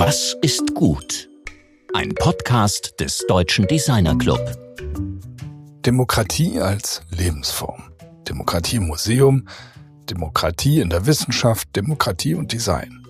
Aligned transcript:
Was 0.00 0.36
ist 0.42 0.76
gut? 0.76 1.28
Ein 1.92 2.14
Podcast 2.14 3.00
des 3.00 3.24
Deutschen 3.26 3.66
Designer 3.66 4.16
Club. 4.16 4.38
Demokratie 5.84 6.60
als 6.60 7.02
Lebensform. 7.10 7.82
Demokratie 8.28 8.76
im 8.76 8.86
Museum, 8.86 9.48
Demokratie 10.08 10.78
in 10.78 10.88
der 10.88 11.06
Wissenschaft, 11.06 11.74
Demokratie 11.74 12.36
und 12.36 12.52
Design. 12.52 13.04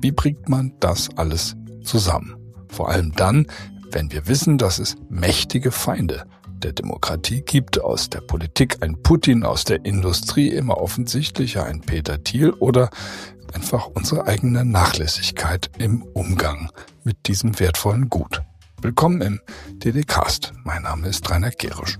Wie 0.00 0.10
bringt 0.10 0.48
man 0.48 0.74
das 0.80 1.16
alles 1.16 1.54
zusammen? 1.84 2.34
Vor 2.66 2.88
allem 2.88 3.12
dann, 3.12 3.46
wenn 3.92 4.10
wir 4.10 4.26
wissen, 4.26 4.58
dass 4.58 4.80
es 4.80 4.96
mächtige 5.08 5.70
Feinde 5.70 6.24
der 6.48 6.72
Demokratie 6.72 7.42
gibt, 7.42 7.80
aus 7.80 8.10
der 8.10 8.20
Politik 8.20 8.78
ein 8.80 9.00
Putin, 9.00 9.44
aus 9.44 9.62
der 9.62 9.84
Industrie 9.84 10.48
immer 10.48 10.78
offensichtlicher 10.78 11.64
ein 11.64 11.82
Peter 11.82 12.24
Thiel 12.24 12.50
oder 12.50 12.90
einfach 13.54 13.88
unsere 13.94 14.26
eigene 14.26 14.64
Nachlässigkeit 14.64 15.70
im 15.78 16.02
Umgang 16.14 16.70
mit 17.04 17.28
diesem 17.28 17.58
wertvollen 17.58 18.08
Gut. 18.08 18.42
Willkommen 18.80 19.20
im 19.20 19.40
DD-Cast. 19.78 20.52
Mein 20.64 20.82
Name 20.82 21.08
ist 21.08 21.30
Rainer 21.30 21.50
Gerisch. 21.50 21.98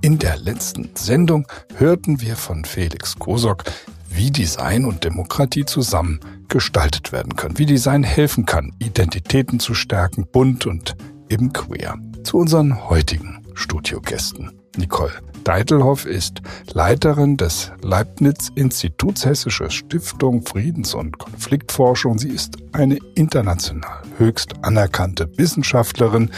In 0.00 0.18
der 0.18 0.36
letzten 0.36 0.90
Sendung 0.94 1.46
hörten 1.76 2.20
wir 2.20 2.36
von 2.36 2.64
Felix 2.64 3.16
Kosok, 3.18 3.64
wie 4.08 4.30
Design 4.30 4.84
und 4.84 5.04
Demokratie 5.04 5.64
zusammen 5.64 6.20
gestaltet 6.48 7.12
werden 7.12 7.36
können, 7.36 7.58
wie 7.58 7.66
Design 7.66 8.02
helfen 8.02 8.46
kann, 8.46 8.72
Identitäten 8.78 9.60
zu 9.60 9.74
stärken, 9.74 10.26
bunt 10.30 10.66
und 10.66 10.94
eben 11.28 11.52
queer. 11.52 11.96
Zu 12.22 12.38
unseren 12.38 12.88
heutigen 12.88 13.42
Studiogästen. 13.54 14.52
Nicole 14.76 15.12
Deitelhoff 15.44 16.06
ist 16.06 16.40
Leiterin 16.72 17.36
des 17.36 17.70
Leibniz-Instituts 17.82 19.26
Hessische 19.26 19.70
Stiftung 19.70 20.40
Friedens- 20.46 20.94
und 20.94 21.18
Konfliktforschung. 21.18 22.18
Sie 22.18 22.30
ist 22.30 22.56
eine 22.72 22.96
international 23.14 24.00
höchst 24.16 24.54
anerkannte 24.62 25.28
Wissenschaftlerin, 25.36 26.30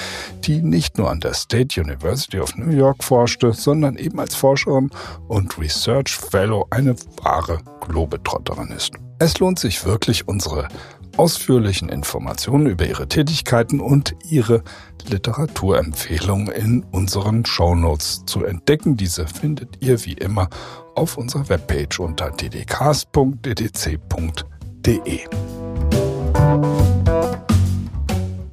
die 0.42 0.60
nicht 0.60 0.98
nur 0.98 1.08
an 1.08 1.20
der 1.20 1.34
State 1.34 1.80
University 1.80 2.40
of 2.40 2.56
New 2.56 2.72
York 2.72 3.04
forschte, 3.04 3.52
sondern 3.52 3.96
eben 3.96 4.18
als 4.18 4.34
Forscherin 4.34 4.90
und 5.28 5.56
Research 5.56 6.16
Fellow 6.16 6.66
eine 6.70 6.96
wahre 7.22 7.60
Globetrotterin 7.86 8.70
ist. 8.70 8.94
Es 9.18 9.38
lohnt 9.38 9.58
sich 9.58 9.86
wirklich, 9.86 10.28
unsere 10.28 10.68
ausführlichen 11.16 11.88
Informationen 11.88 12.66
über 12.66 12.86
ihre 12.86 13.08
Tätigkeiten 13.08 13.80
und 13.80 14.14
ihre 14.28 14.62
Literaturempfehlungen 15.08 16.48
in 16.48 16.82
unseren 16.92 17.44
Shownotes 17.44 18.24
zu 18.26 18.44
entdecken. 18.44 18.96
Diese 18.96 19.26
findet 19.26 19.82
ihr 19.82 20.04
wie 20.04 20.14
immer 20.14 20.48
auf 20.94 21.16
unserer 21.16 21.48
Webpage 21.48 22.00
unter 22.00 22.30
ddcast.ddc.de. 22.30 23.06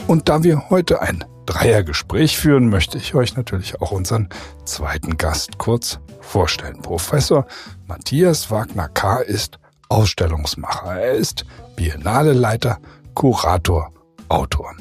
Und 0.07 0.29
da 0.29 0.43
wir 0.43 0.69
heute 0.69 1.01
ein 1.01 1.23
Dreiergespräch 1.45 2.37
führen, 2.37 2.69
möchte 2.69 2.97
ich 2.97 3.15
euch 3.15 3.35
natürlich 3.35 3.81
auch 3.81 3.91
unseren 3.91 4.29
zweiten 4.65 5.17
Gast 5.17 5.57
kurz 5.57 5.99
vorstellen. 6.21 6.81
Professor 6.81 7.45
Matthias 7.87 8.49
Wagner-K. 8.49 9.19
ist 9.21 9.59
Ausstellungsmacher. 9.89 10.99
Er 10.99 11.13
ist 11.13 11.45
Biennale-Leiter, 11.75 12.79
Kurator, 13.13 13.91
Autor. 14.29 14.75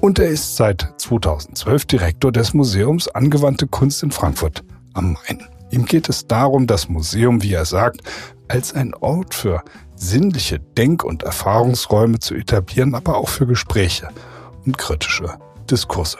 Und 0.00 0.18
er 0.18 0.28
ist 0.28 0.56
seit 0.56 0.94
2012 0.98 1.86
Direktor 1.86 2.32
des 2.32 2.54
Museums 2.54 3.08
Angewandte 3.08 3.66
Kunst 3.66 4.02
in 4.02 4.10
Frankfurt 4.10 4.62
am 4.94 5.14
Main. 5.14 5.42
Ihm 5.70 5.86
geht 5.86 6.08
es 6.08 6.26
darum, 6.26 6.66
das 6.66 6.88
Museum, 6.88 7.42
wie 7.42 7.54
er 7.54 7.64
sagt, 7.64 8.02
als 8.48 8.74
ein 8.74 8.94
Ort 8.94 9.34
für 9.34 9.62
sinnliche 9.96 10.58
Denk- 10.58 11.04
und 11.04 11.22
Erfahrungsräume 11.22 12.18
zu 12.18 12.34
etablieren, 12.34 12.94
aber 12.94 13.16
auch 13.16 13.28
für 13.28 13.46
Gespräche 13.46 14.08
und 14.66 14.76
kritische 14.76 15.38
Diskurse. 15.70 16.18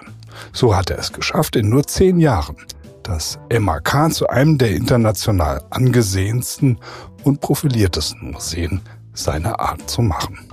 So 0.52 0.74
hat 0.74 0.90
er 0.90 0.98
es 0.98 1.12
geschafft, 1.12 1.56
in 1.56 1.68
nur 1.68 1.86
zehn 1.86 2.18
Jahren 2.18 2.56
das 3.02 3.38
MAK 3.50 4.12
zu 4.12 4.28
einem 4.28 4.58
der 4.58 4.70
international 4.70 5.62
angesehensten 5.70 6.78
und 7.24 7.40
profiliertesten 7.40 8.30
Museen 8.30 8.80
seiner 9.12 9.60
Art 9.60 9.88
zu 9.88 10.02
machen. 10.02 10.48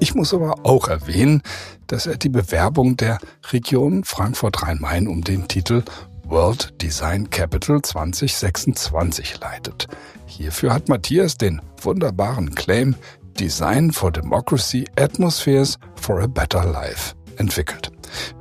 Ich 0.00 0.14
muss 0.14 0.34
aber 0.34 0.56
auch 0.64 0.88
erwähnen, 0.88 1.42
dass 1.86 2.06
er 2.06 2.16
die 2.16 2.28
Bewerbung 2.28 2.96
der 2.96 3.18
Region 3.50 4.04
Frankfurt-Rhein-Main 4.04 5.08
um 5.08 5.22
den 5.22 5.48
Titel 5.48 5.82
World 6.24 6.82
Design 6.82 7.30
Capital 7.30 7.80
2026 7.80 9.40
leitet. 9.40 9.86
Hierfür 10.26 10.74
hat 10.74 10.88
Matthias 10.88 11.38
den 11.38 11.62
wunderbaren 11.80 12.54
Claim 12.54 12.96
Design 13.38 13.92
for 13.92 14.10
Democracy 14.10 14.86
Atmospheres 14.98 15.78
for 16.00 16.20
a 16.20 16.26
Better 16.26 16.64
Life 16.64 17.14
entwickelt. 17.36 17.92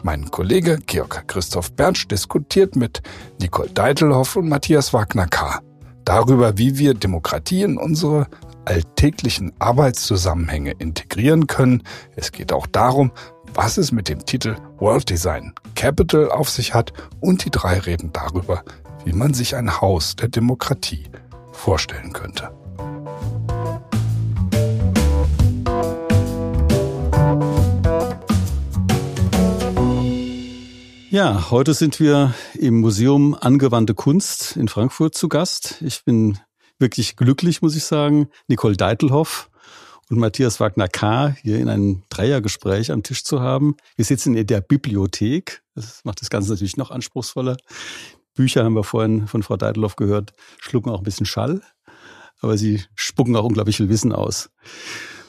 Mein 0.03 0.31
Kollege 0.31 0.79
Georg 0.85 1.27
Christoph 1.27 1.73
Bernsch 1.73 2.07
diskutiert 2.07 2.75
mit 2.75 3.01
Nicole 3.39 3.69
Deitelhoff 3.69 4.35
und 4.35 4.49
Matthias 4.49 4.93
Wagner-K. 4.93 5.59
darüber, 6.05 6.57
wie 6.57 6.77
wir 6.77 6.93
Demokratie 6.93 7.63
in 7.63 7.77
unsere 7.77 8.27
alltäglichen 8.65 9.53
Arbeitszusammenhänge 9.59 10.71
integrieren 10.71 11.47
können. 11.47 11.83
Es 12.15 12.31
geht 12.31 12.51
auch 12.51 12.67
darum, 12.67 13.11
was 13.53 13.77
es 13.77 13.91
mit 13.91 14.09
dem 14.09 14.25
Titel 14.25 14.55
World 14.77 15.09
Design 15.09 15.53
Capital 15.75 16.29
auf 16.29 16.49
sich 16.49 16.73
hat 16.73 16.93
und 17.21 17.45
die 17.45 17.51
drei 17.51 17.79
reden 17.79 18.11
darüber, 18.11 18.63
wie 19.05 19.13
man 19.13 19.33
sich 19.33 19.55
ein 19.55 19.81
Haus 19.81 20.15
der 20.15 20.29
Demokratie 20.29 21.05
vorstellen 21.51 22.11
könnte. 22.11 22.51
Ja, 31.15 31.49
heute 31.49 31.73
sind 31.73 32.01
wir 32.01 32.33
im 32.55 32.81
Museum 32.81 33.37
Angewandte 33.39 33.93
Kunst 33.93 34.57
in 34.57 34.67
Frankfurt 34.67 35.15
zu 35.15 35.29
Gast. 35.29 35.81
Ich 35.81 36.03
bin 36.03 36.39
wirklich 36.79 37.15
glücklich, 37.15 37.61
muss 37.61 37.75
ich 37.75 37.83
sagen, 37.83 38.29
Nicole 38.47 38.75
Deitelhoff 38.75 39.49
und 40.09 40.17
Matthias 40.17 40.59
Wagner-K. 40.59 41.35
hier 41.41 41.59
in 41.59 41.69
einem 41.69 42.03
Dreiergespräch 42.09 42.91
am 42.91 43.03
Tisch 43.03 43.23
zu 43.23 43.41
haben. 43.41 43.75
Wir 43.95 44.05
sitzen 44.05 44.35
in 44.35 44.47
der 44.47 44.61
Bibliothek. 44.61 45.63
Das 45.73 46.03
macht 46.03 46.21
das 46.21 46.29
Ganze 46.29 46.51
natürlich 46.51 46.77
noch 46.77 46.91
anspruchsvoller. 46.91 47.57
Bücher 48.35 48.63
haben 48.63 48.75
wir 48.75 48.83
vorhin 48.83 49.27
von 49.27 49.43
Frau 49.43 49.57
Deitelhoff 49.57 49.95
gehört, 49.95 50.33
schlucken 50.59 50.89
auch 50.89 50.99
ein 50.99 51.05
bisschen 51.05 51.25
Schall, 51.25 51.61
aber 52.41 52.57
sie 52.57 52.83
spucken 52.93 53.35
auch 53.35 53.45
unglaublich 53.45 53.77
viel 53.77 53.89
Wissen 53.89 54.11
aus. 54.11 54.49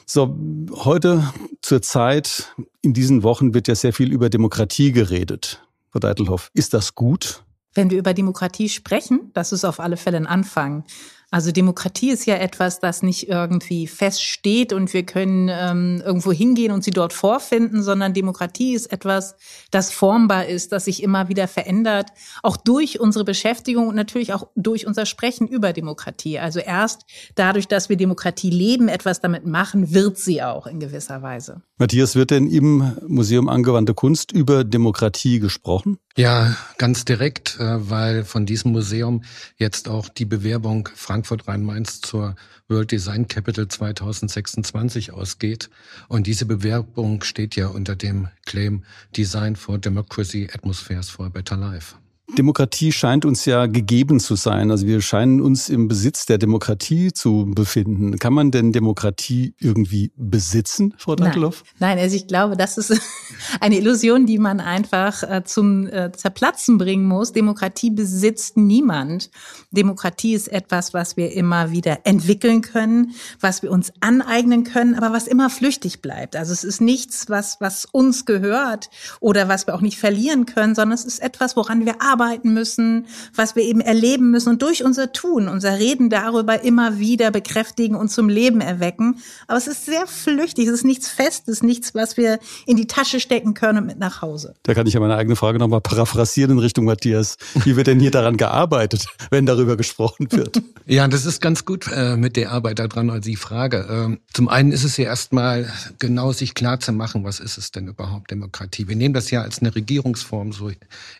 So, 0.05 0.37
heute 0.71 1.33
zur 1.61 1.81
Zeit, 1.81 2.53
in 2.81 2.93
diesen 2.93 3.23
Wochen 3.23 3.53
wird 3.53 3.67
ja 3.67 3.75
sehr 3.75 3.93
viel 3.93 4.11
über 4.11 4.29
Demokratie 4.29 4.91
geredet. 4.91 5.65
Frau 5.89 5.99
Deitelhoff, 5.99 6.51
ist 6.53 6.73
das 6.73 6.95
gut? 6.95 7.43
Wenn 7.73 7.89
wir 7.89 7.97
über 7.97 8.13
Demokratie 8.13 8.69
sprechen, 8.69 9.31
das 9.33 9.51
ist 9.51 9.63
auf 9.63 9.79
alle 9.79 9.97
Fälle 9.97 10.17
ein 10.17 10.27
Anfang. 10.27 10.83
Also 11.29 11.51
Demokratie 11.51 12.11
ist 12.11 12.25
ja 12.25 12.35
etwas, 12.35 12.79
das 12.79 13.03
nicht 13.03 13.27
irgendwie 13.27 13.85
feststeht 13.85 14.71
und 14.71 14.93
wir 14.93 15.03
können 15.03 15.49
ähm, 15.51 16.01
irgendwo 16.05 16.31
hingehen 16.31 16.71
und 16.71 16.85
sie 16.85 16.91
dort 16.91 17.11
vorfinden, 17.11 17.83
sondern 17.83 18.13
Demokratie 18.13 18.73
ist 18.73 18.93
etwas, 18.93 19.35
das 19.69 19.91
formbar 19.91 20.45
ist, 20.45 20.71
das 20.71 20.85
sich 20.85 21.03
immer 21.03 21.27
wieder 21.27 21.49
verändert, 21.49 22.11
auch 22.43 22.55
durch 22.55 23.01
unsere 23.01 23.25
Beschäftigung 23.25 23.89
und 23.89 23.95
natürlich 23.95 24.31
auch 24.31 24.47
durch 24.55 24.87
unser 24.87 25.05
Sprechen 25.05 25.49
über 25.49 25.73
Demokratie. 25.73 26.39
Also 26.39 26.59
erst 26.59 27.01
dadurch, 27.35 27.67
dass 27.67 27.89
wir 27.89 27.97
Demokratie 27.97 28.49
leben, 28.49 28.87
etwas 28.87 29.19
damit 29.19 29.45
machen, 29.45 29.93
wird 29.93 30.17
sie 30.17 30.41
auch 30.41 30.65
in 30.65 30.79
gewisser 30.79 31.21
Weise. 31.21 31.61
Matthias, 31.77 32.15
wird 32.15 32.31
denn 32.31 32.47
im 32.47 32.93
Museum 33.05 33.49
Angewandte 33.49 33.93
Kunst 33.93 34.31
über 34.31 34.63
Demokratie 34.63 35.39
gesprochen? 35.39 35.99
Ja, 36.17 36.57
ganz 36.79 37.05
direkt, 37.05 37.59
äh, 37.59 37.91
weil 37.91 38.23
von 38.23 38.47
diesem 38.47 38.71
Museum 38.71 39.23
jetzt 39.57 39.87
auch 39.87 40.09
die 40.09 40.25
Bewerbung 40.25 40.89
Frankfurt 40.95 41.47
Rhein-Mainz 41.47 42.01
zur 42.01 42.35
World 42.67 42.91
Design 42.91 43.27
Capital 43.27 43.67
2026 43.67 45.13
ausgeht. 45.13 45.69
Und 46.07 46.25
diese 46.25 46.47
Bewerbung 46.47 47.23
steht 47.23 47.55
ja 47.55 47.67
unter 47.67 47.95
dem 47.95 48.29
Claim 48.47 48.83
Design 49.15 49.55
for 49.55 49.77
Democracy 49.77 50.49
Atmospheres 50.51 51.07
for 51.11 51.27
a 51.27 51.29
Better 51.29 51.55
Life. 51.55 51.93
Demokratie 52.35 52.91
scheint 52.91 53.23
uns 53.23 53.45
ja 53.45 53.67
gegeben 53.67 54.19
zu 54.19 54.35
sein. 54.35 54.69
Also 54.69 54.85
wir 54.85 55.01
scheinen 55.01 55.39
uns 55.39 55.69
im 55.69 55.87
Besitz 55.87 56.25
der 56.25 56.37
Demokratie 56.37 57.13
zu 57.13 57.49
befinden. 57.55 58.19
Kann 58.19 58.33
man 58.33 58.51
denn 58.51 58.73
Demokratie 58.73 59.55
irgendwie 59.59 60.11
besitzen, 60.17 60.93
Frau 60.97 61.15
Dankelow? 61.15 61.53
Nein. 61.79 61.95
Nein, 61.95 61.99
also 61.99 62.17
ich 62.17 62.27
glaube, 62.27 62.57
das 62.57 62.77
ist 62.77 62.99
eine 63.61 63.77
Illusion, 63.77 64.25
die 64.25 64.39
man 64.39 64.59
einfach 64.59 65.23
äh, 65.23 65.43
zum 65.45 65.87
äh, 65.87 66.11
Zerplatzen 66.11 66.77
bringen 66.77 67.07
muss. 67.07 67.31
Demokratie 67.31 67.91
besitzt 67.91 68.57
niemand. 68.57 69.31
Demokratie 69.71 70.33
ist 70.33 70.49
etwas, 70.49 70.93
was 70.93 71.15
wir 71.15 71.31
immer 71.31 71.71
wieder 71.71 71.99
entwickeln 72.03 72.61
können, 72.61 73.13
was 73.39 73.63
wir 73.63 73.71
uns 73.71 73.93
aneignen 74.01 74.65
können, 74.65 74.95
aber 74.95 75.13
was 75.13 75.27
immer 75.27 75.49
flüchtig 75.49 76.01
bleibt. 76.01 76.35
Also 76.35 76.51
es 76.51 76.65
ist 76.65 76.81
nichts, 76.81 77.29
was, 77.29 77.61
was 77.61 77.85
uns 77.85 78.25
gehört 78.25 78.89
oder 79.21 79.47
was 79.47 79.65
wir 79.65 79.75
auch 79.75 79.81
nicht 79.81 79.97
verlieren 79.97 80.45
können, 80.45 80.75
sondern 80.75 80.93
es 80.93 81.05
ist 81.05 81.19
etwas, 81.19 81.55
woran 81.55 81.85
wir 81.85 82.01
arbeiten 82.01 82.16
erarbeiten 82.17 82.53
müssen, 82.53 83.05
was 83.35 83.55
wir 83.55 83.63
eben 83.63 83.81
erleben 83.81 84.31
müssen 84.31 84.49
und 84.49 84.61
durch 84.61 84.83
unser 84.83 85.11
Tun, 85.11 85.47
unser 85.47 85.77
Reden 85.77 86.09
darüber 86.09 86.63
immer 86.63 86.99
wieder 86.99 87.31
bekräftigen 87.31 87.95
und 87.95 88.09
zum 88.09 88.29
Leben 88.29 88.61
erwecken. 88.61 89.19
Aber 89.47 89.57
es 89.57 89.67
ist 89.67 89.85
sehr 89.85 90.07
flüchtig, 90.07 90.67
es 90.67 90.73
ist 90.73 90.85
nichts 90.85 91.09
Festes, 91.09 91.63
nichts, 91.63 91.93
was 91.93 92.17
wir 92.17 92.39
in 92.65 92.75
die 92.75 92.87
Tasche 92.87 93.19
stecken 93.19 93.53
können 93.53 93.79
und 93.79 93.85
mit 93.85 93.99
nach 93.99 94.21
Hause. 94.21 94.55
Da 94.63 94.73
kann 94.73 94.87
ich 94.87 94.93
ja 94.93 94.99
meine 94.99 95.15
eigene 95.15 95.35
Frage 95.35 95.59
nochmal 95.59 95.81
paraphrasieren 95.81 96.51
in 96.51 96.59
Richtung 96.59 96.85
Matthias. 96.85 97.37
Wie 97.63 97.75
wird 97.75 97.87
denn 97.87 97.99
hier 97.99 98.11
daran 98.11 98.37
gearbeitet, 98.37 99.05
wenn 99.29 99.45
darüber 99.45 99.77
gesprochen 99.77 100.27
wird? 100.31 100.61
Ja, 100.89 101.05
das 101.05 101.25
ist 101.25 101.41
ganz 101.41 101.65
gut 101.65 101.87
äh, 101.91 102.15
mit 102.15 102.37
der 102.37 102.53
Arbeit 102.53 102.79
daran, 102.79 103.09
also 103.09 103.29
die 103.29 103.35
Frage. 103.35 103.85
Ähm, 103.89 104.19
zum 104.31 104.47
einen 104.47 104.71
ist 104.71 104.85
es 104.85 104.95
ja 104.95 105.03
erstmal 105.03 105.69
genau 105.99 106.31
sich 106.31 106.53
klar 106.53 106.79
zu 106.79 106.93
machen, 106.93 107.25
was 107.25 107.41
ist 107.41 107.57
es 107.57 107.71
denn 107.71 107.89
überhaupt 107.89 108.31
Demokratie? 108.31 108.87
Wir 108.87 108.95
nehmen 108.95 109.13
das 109.13 109.29
ja 109.29 109.41
als 109.41 109.59
eine 109.59 109.75
Regierungsform 109.75 110.53
so 110.53 110.71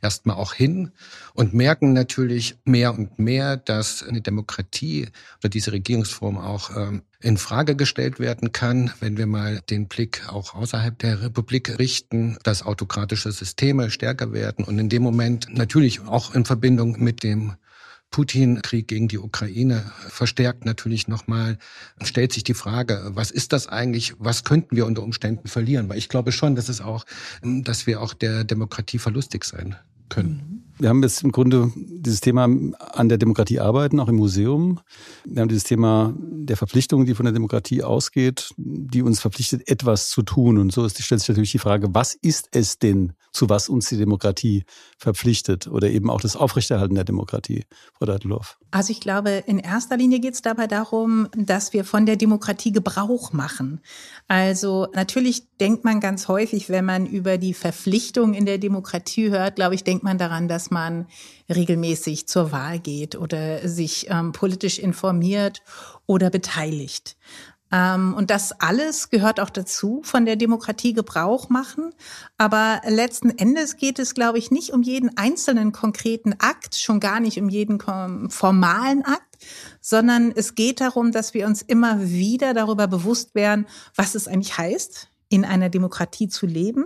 erstmal 0.01 0.37
auch 0.37 0.53
hin 0.53 0.86
und 1.33 1.53
merken 1.53 1.93
natürlich 1.93 2.57
mehr 2.65 2.93
und 2.93 3.19
mehr, 3.19 3.57
dass 3.57 4.03
eine 4.03 4.21
Demokratie 4.21 5.07
oder 5.39 5.49
diese 5.49 5.71
Regierungsform 5.71 6.37
auch 6.37 6.75
ähm, 6.75 7.01
in 7.19 7.37
Frage 7.37 7.75
gestellt 7.75 8.19
werden 8.19 8.51
kann, 8.51 8.91
wenn 8.99 9.17
wir 9.17 9.27
mal 9.27 9.61
den 9.69 9.87
Blick 9.87 10.23
auch 10.29 10.53
außerhalb 10.53 10.97
der 10.99 11.21
Republik 11.21 11.77
richten, 11.79 12.37
dass 12.43 12.63
autokratische 12.63 13.31
Systeme 13.31 13.89
stärker 13.89 14.33
werden 14.33 14.65
und 14.65 14.77
in 14.77 14.89
dem 14.89 15.03
Moment 15.03 15.47
natürlich 15.51 16.01
auch 16.01 16.35
in 16.35 16.45
Verbindung 16.45 17.01
mit 17.03 17.23
dem 17.23 17.53
Putin-Krieg 18.11 18.87
gegen 18.87 19.07
die 19.07 19.19
Ukraine 19.19 19.91
verstärkt 20.07 20.65
natürlich 20.65 21.07
nochmal, 21.07 21.57
stellt 22.01 22.33
sich 22.33 22.43
die 22.43 22.53
Frage, 22.53 23.11
was 23.13 23.31
ist 23.31 23.53
das 23.53 23.67
eigentlich, 23.67 24.13
was 24.17 24.43
könnten 24.43 24.75
wir 24.75 24.85
unter 24.85 25.03
Umständen 25.03 25.47
verlieren? 25.47 25.89
Weil 25.89 25.97
ich 25.97 26.09
glaube 26.09 26.31
schon, 26.31 26.55
dass 26.55 26.69
es 26.69 26.81
auch, 26.81 27.05
dass 27.41 27.85
wir 27.85 28.01
auch 28.01 28.13
der 28.13 28.43
Demokratie 28.43 28.97
verlustig 28.97 29.43
sein 29.43 29.75
können. 30.09 30.63
Mhm. 30.63 30.66
Wir 30.79 30.89
haben 30.89 31.01
jetzt 31.01 31.23
im 31.23 31.31
Grunde 31.31 31.71
dieses 31.75 32.21
Thema 32.21 32.43
an 32.43 33.09
der 33.09 33.17
Demokratie 33.17 33.59
arbeiten, 33.59 33.99
auch 33.99 34.09
im 34.09 34.15
Museum. 34.15 34.79
Wir 35.25 35.41
haben 35.41 35.49
dieses 35.49 35.63
Thema 35.63 36.13
der 36.19 36.55
Verpflichtung, 36.55 37.05
die 37.05 37.15
von 37.15 37.25
der 37.25 37.33
Demokratie 37.33 37.81
ausgeht, 37.81 38.51
die 38.57 39.01
uns 39.01 39.19
verpflichtet, 39.19 39.67
etwas 39.67 40.09
zu 40.09 40.21
tun. 40.21 40.59
Und 40.59 40.71
so 40.71 40.87
stellt 40.87 41.19
sich 41.19 41.29
natürlich 41.29 41.51
die 41.51 41.59
Frage, 41.59 41.87
was 41.93 42.13
ist 42.13 42.49
es 42.51 42.77
denn, 42.77 43.13
zu 43.31 43.49
was 43.49 43.69
uns 43.69 43.89
die 43.89 43.97
Demokratie 43.97 44.65
verpflichtet 44.97 45.67
oder 45.67 45.89
eben 45.89 46.09
auch 46.09 46.21
das 46.21 46.35
Aufrechterhalten 46.35 46.95
der 46.95 47.03
Demokratie, 47.03 47.65
Frau 47.97 48.05
Deitelhoff? 48.05 48.57
Also 48.71 48.91
ich 48.91 48.99
glaube, 48.99 49.43
in 49.45 49.59
erster 49.59 49.97
Linie 49.97 50.19
geht 50.19 50.33
es 50.33 50.41
dabei 50.41 50.67
darum, 50.67 51.27
dass 51.35 51.73
wir 51.73 51.85
von 51.85 52.05
der 52.05 52.17
Demokratie 52.17 52.71
Gebrauch 52.71 53.33
machen. 53.33 53.81
Also 54.27 54.87
natürlich 54.93 55.43
denkt 55.57 55.85
man 55.85 55.99
ganz 55.99 56.27
häufig, 56.27 56.69
wenn 56.69 56.85
man 56.85 57.05
über 57.05 57.37
die 57.37 57.53
Verpflichtung 57.53 58.33
in 58.33 58.45
der 58.45 58.57
Demokratie 58.57 59.29
hört, 59.29 59.55
glaube 59.55 59.75
ich, 59.75 59.83
denkt 59.83 60.03
man 60.03 60.17
daran, 60.17 60.47
dass 60.47 60.66
man 60.71 61.07
regelmäßig 61.49 62.27
zur 62.27 62.51
Wahl 62.51 62.79
geht 62.79 63.15
oder 63.15 63.67
sich 63.67 64.07
ähm, 64.09 64.31
politisch 64.31 64.79
informiert 64.79 65.61
oder 66.05 66.29
beteiligt. 66.29 67.17
Ähm, 67.71 68.13
und 68.13 68.29
das 68.29 68.53
alles 68.59 69.09
gehört 69.09 69.39
auch 69.39 69.49
dazu, 69.49 70.01
von 70.03 70.25
der 70.25 70.35
Demokratie 70.35 70.93
Gebrauch 70.93 71.49
machen. 71.49 71.91
Aber 72.37 72.81
letzten 72.87 73.29
Endes 73.29 73.77
geht 73.77 73.99
es, 73.99 74.13
glaube 74.13 74.37
ich, 74.37 74.51
nicht 74.51 74.71
um 74.71 74.81
jeden 74.81 75.17
einzelnen 75.17 75.71
konkreten 75.71 76.35
Akt, 76.39 76.75
schon 76.75 76.99
gar 76.99 77.19
nicht 77.19 77.39
um 77.39 77.49
jeden 77.49 77.79
formalen 78.29 79.03
Akt, 79.03 79.37
sondern 79.81 80.31
es 80.35 80.55
geht 80.55 80.79
darum, 80.79 81.11
dass 81.11 81.33
wir 81.33 81.45
uns 81.45 81.61
immer 81.61 82.01
wieder 82.01 82.53
darüber 82.53 82.87
bewusst 82.87 83.35
werden, 83.35 83.67
was 83.95 84.15
es 84.15 84.27
eigentlich 84.27 84.57
heißt, 84.57 85.09
in 85.29 85.43
einer 85.43 85.69
Demokratie 85.69 86.29
zu 86.29 86.45
leben 86.45 86.85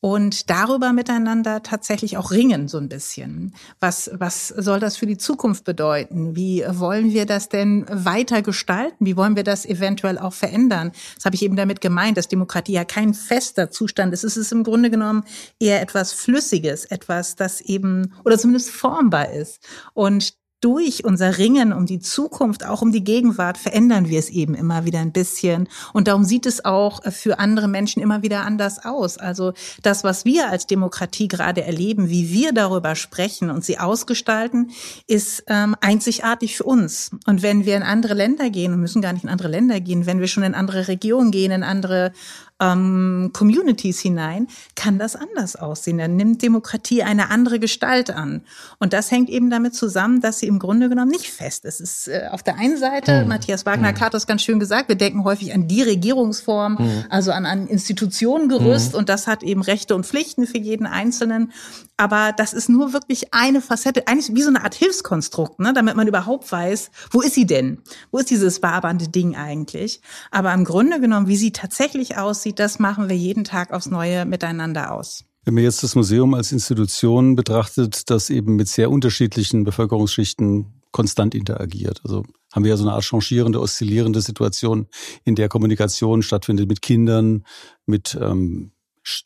und 0.00 0.50
darüber 0.50 0.92
miteinander 0.92 1.62
tatsächlich 1.62 2.16
auch 2.16 2.30
ringen 2.30 2.68
so 2.68 2.78
ein 2.78 2.88
bisschen. 2.88 3.54
Was, 3.80 4.10
was 4.12 4.48
soll 4.48 4.78
das 4.78 4.96
für 4.96 5.06
die 5.06 5.16
Zukunft 5.16 5.64
bedeuten? 5.64 6.36
Wie 6.36 6.64
wollen 6.68 7.12
wir 7.12 7.26
das 7.26 7.48
denn 7.48 7.86
weiter 7.90 8.42
gestalten? 8.42 9.06
Wie 9.06 9.16
wollen 9.16 9.36
wir 9.36 9.44
das 9.44 9.64
eventuell 9.64 10.18
auch 10.18 10.34
verändern? 10.34 10.92
Das 11.14 11.24
habe 11.24 11.34
ich 11.34 11.42
eben 11.42 11.56
damit 11.56 11.80
gemeint, 11.80 12.16
dass 12.18 12.28
Demokratie 12.28 12.72
ja 12.72 12.84
kein 12.84 13.14
fester 13.14 13.70
Zustand 13.70 14.12
ist. 14.12 14.24
Es 14.24 14.36
ist 14.36 14.52
im 14.52 14.64
Grunde 14.64 14.90
genommen 14.90 15.24
eher 15.58 15.80
etwas 15.80 16.12
Flüssiges, 16.12 16.84
etwas, 16.84 17.34
das 17.34 17.60
eben 17.60 18.14
oder 18.24 18.38
zumindest 18.38 18.70
formbar 18.70 19.32
ist. 19.32 19.66
Und 19.94 20.34
durch 20.60 21.04
unser 21.04 21.38
Ringen 21.38 21.72
um 21.72 21.86
die 21.86 22.00
Zukunft, 22.00 22.64
auch 22.64 22.82
um 22.82 22.90
die 22.90 23.04
Gegenwart, 23.04 23.58
verändern 23.58 24.08
wir 24.08 24.18
es 24.18 24.30
eben 24.30 24.54
immer 24.54 24.84
wieder 24.84 25.00
ein 25.00 25.12
bisschen. 25.12 25.68
Und 25.92 26.08
darum 26.08 26.24
sieht 26.24 26.46
es 26.46 26.64
auch 26.64 27.02
für 27.12 27.38
andere 27.38 27.68
Menschen 27.68 28.02
immer 28.02 28.22
wieder 28.22 28.42
anders 28.42 28.84
aus. 28.84 29.18
Also 29.18 29.52
das, 29.82 30.02
was 30.02 30.24
wir 30.24 30.48
als 30.48 30.66
Demokratie 30.66 31.28
gerade 31.28 31.62
erleben, 31.62 32.08
wie 32.08 32.30
wir 32.30 32.52
darüber 32.52 32.94
sprechen 32.94 33.50
und 33.50 33.64
sie 33.64 33.78
ausgestalten, 33.78 34.70
ist 35.06 35.44
ähm, 35.48 35.76
einzigartig 35.80 36.56
für 36.56 36.64
uns. 36.64 37.10
Und 37.26 37.42
wenn 37.42 37.66
wir 37.66 37.76
in 37.76 37.82
andere 37.82 38.14
Länder 38.14 38.50
gehen, 38.50 38.72
und 38.72 38.80
müssen 38.80 39.02
gar 39.02 39.12
nicht 39.12 39.24
in 39.24 39.30
andere 39.30 39.48
Länder 39.48 39.80
gehen, 39.80 40.06
wenn 40.06 40.20
wir 40.20 40.26
schon 40.26 40.42
in 40.42 40.54
andere 40.54 40.88
Regionen 40.88 41.30
gehen, 41.30 41.52
in 41.52 41.62
andere 41.62 42.12
ähm, 42.60 43.30
Communities 43.32 44.00
hinein, 44.00 44.48
kann 44.74 44.98
das 44.98 45.14
anders 45.16 45.56
aussehen. 45.56 45.98
Dann 45.98 46.16
nimmt 46.16 46.42
Demokratie 46.42 47.02
eine 47.02 47.30
andere 47.30 47.58
Gestalt 47.58 48.10
an. 48.10 48.42
Und 48.78 48.92
das 48.92 49.10
hängt 49.10 49.28
eben 49.28 49.50
damit 49.50 49.74
zusammen, 49.74 50.20
dass 50.20 50.38
sie 50.38 50.46
im 50.46 50.58
Grunde 50.58 50.88
genommen 50.88 51.10
nicht 51.10 51.28
fest 51.28 51.64
ist. 51.64 51.80
Es 51.80 52.06
ist 52.06 52.08
äh, 52.08 52.28
auf 52.30 52.42
der 52.42 52.56
einen 52.56 52.78
Seite, 52.78 53.20
hm. 53.20 53.28
Matthias 53.28 53.66
Wagner 53.66 53.88
hm. 53.88 54.00
hat 54.00 54.14
das 54.14 54.26
ganz 54.26 54.42
schön 54.42 54.58
gesagt, 54.58 54.88
wir 54.88 54.96
denken 54.96 55.24
häufig 55.24 55.52
an 55.52 55.68
die 55.68 55.82
Regierungsform, 55.82 56.78
hm. 56.78 57.04
also 57.10 57.32
an 57.32 57.44
ein 57.44 57.66
Institutionengerüst 57.66 58.92
hm. 58.92 58.98
und 58.98 59.08
das 59.08 59.26
hat 59.26 59.42
eben 59.42 59.62
Rechte 59.62 59.94
und 59.94 60.06
Pflichten 60.06 60.46
für 60.46 60.58
jeden 60.58 60.86
Einzelnen. 60.86 61.52
Aber 61.98 62.32
das 62.36 62.52
ist 62.52 62.68
nur 62.68 62.92
wirklich 62.92 63.32
eine 63.32 63.62
Facette, 63.62 64.06
eigentlich 64.06 64.34
wie 64.34 64.42
so 64.42 64.48
eine 64.48 64.64
Art 64.64 64.74
Hilfskonstrukt, 64.74 65.60
ne, 65.60 65.72
damit 65.72 65.96
man 65.96 66.06
überhaupt 66.06 66.50
weiß, 66.50 66.90
wo 67.10 67.22
ist 67.22 67.34
sie 67.34 67.46
denn? 67.46 67.78
Wo 68.10 68.18
ist 68.18 68.30
dieses 68.30 68.62
wabernde 68.62 69.08
Ding 69.08 69.34
eigentlich? 69.34 70.02
Aber 70.30 70.52
im 70.52 70.64
Grunde 70.64 71.00
genommen, 71.00 71.26
wie 71.28 71.36
sie 71.36 71.52
tatsächlich 71.52 72.18
aussieht, 72.18 72.45
das 72.54 72.78
machen 72.78 73.08
wir 73.08 73.16
jeden 73.16 73.44
Tag 73.44 73.72
aufs 73.72 73.86
Neue 73.86 74.24
miteinander 74.24 74.92
aus. 74.92 75.24
Wenn 75.44 75.54
man 75.54 75.62
jetzt 75.62 75.82
das 75.82 75.94
Museum 75.94 76.34
als 76.34 76.50
Institution 76.50 77.36
betrachtet, 77.36 78.10
das 78.10 78.30
eben 78.30 78.56
mit 78.56 78.68
sehr 78.68 78.90
unterschiedlichen 78.90 79.64
Bevölkerungsschichten 79.64 80.82
konstant 80.90 81.34
interagiert. 81.34 82.00
Also 82.04 82.24
haben 82.52 82.64
wir 82.64 82.70
ja 82.70 82.76
so 82.76 82.84
eine 82.84 82.94
Art 82.94 83.04
changierende, 83.04 83.60
oszillierende 83.60 84.22
Situation, 84.22 84.86
in 85.24 85.34
der 85.34 85.48
Kommunikation 85.48 86.22
stattfindet 86.22 86.68
mit 86.68 86.82
Kindern, 86.82 87.44
mit 87.84 88.18
ähm, 88.20 88.72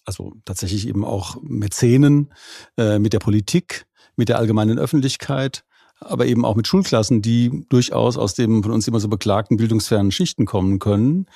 also 0.05 0.35
tatsächlich 0.45 0.89
eben 0.89 1.05
auch 1.05 1.41
Mäzenen, 1.43 2.33
äh, 2.77 2.99
mit 2.99 3.13
der 3.13 3.21
Politik, 3.21 3.87
mit 4.17 4.29
der 4.29 4.39
allgemeinen 4.39 4.79
Öffentlichkeit, 4.79 5.65
aber 6.01 6.27
eben 6.27 6.45
auch 6.45 6.57
mit 6.57 6.67
Schulklassen, 6.67 7.23
die 7.23 7.65
durchaus 7.69 8.17
aus 8.17 8.35
dem 8.35 8.63
von 8.63 8.73
uns 8.73 8.89
immer 8.89 9.01
so 9.01 9.09
beklagten 9.09 9.57
bildungsfernen 9.57 10.13
Schichten 10.13 10.47
kommen 10.47 10.79
können. 10.79 11.27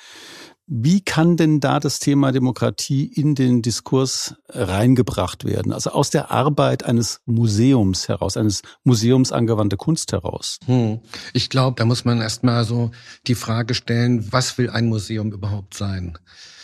Wie 0.67 1.01
kann 1.01 1.37
denn 1.37 1.59
da 1.59 1.79
das 1.79 1.99
Thema 1.99 2.31
Demokratie 2.31 3.05
in 3.05 3.35
den 3.35 3.61
Diskurs 3.61 4.35
reingebracht 4.49 5.45
werden? 5.45 5.71
Also 5.71 5.91
aus 5.91 6.09
der 6.09 6.31
Arbeit 6.31 6.83
eines 6.83 7.21
Museums 7.25 8.07
heraus, 8.07 8.35
eines 8.35 8.63
Museums 8.83 9.31
angewandte 9.31 9.77
Kunst 9.77 10.11
heraus? 10.11 10.57
Hm. 10.65 11.01
Ich 11.33 11.49
glaube, 11.49 11.75
da 11.77 11.85
muss 11.85 12.03
man 12.03 12.19
erstmal 12.19 12.65
so 12.65 12.89
die 13.27 13.35
Frage 13.35 13.75
stellen, 13.75 14.31
was 14.31 14.57
will 14.57 14.71
ein 14.71 14.87
Museum 14.87 15.31
überhaupt 15.31 15.75
sein? 15.75 16.17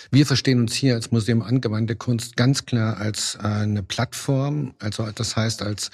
Wir 0.10 0.26
verstehen 0.26 0.60
uns 0.60 0.74
hier 0.74 0.96
als 0.96 1.12
Museum 1.12 1.44
angewandte 1.44 1.96
Kunst 1.96 2.36
ganz 2.36 2.66
klar 2.66 2.98
als 2.98 3.36
äh, 3.36 3.48
eine 3.48 3.84
Plattform, 3.84 4.74
also 4.80 5.10
das 5.14 5.36
heißt 5.36 5.62
als 5.62 5.92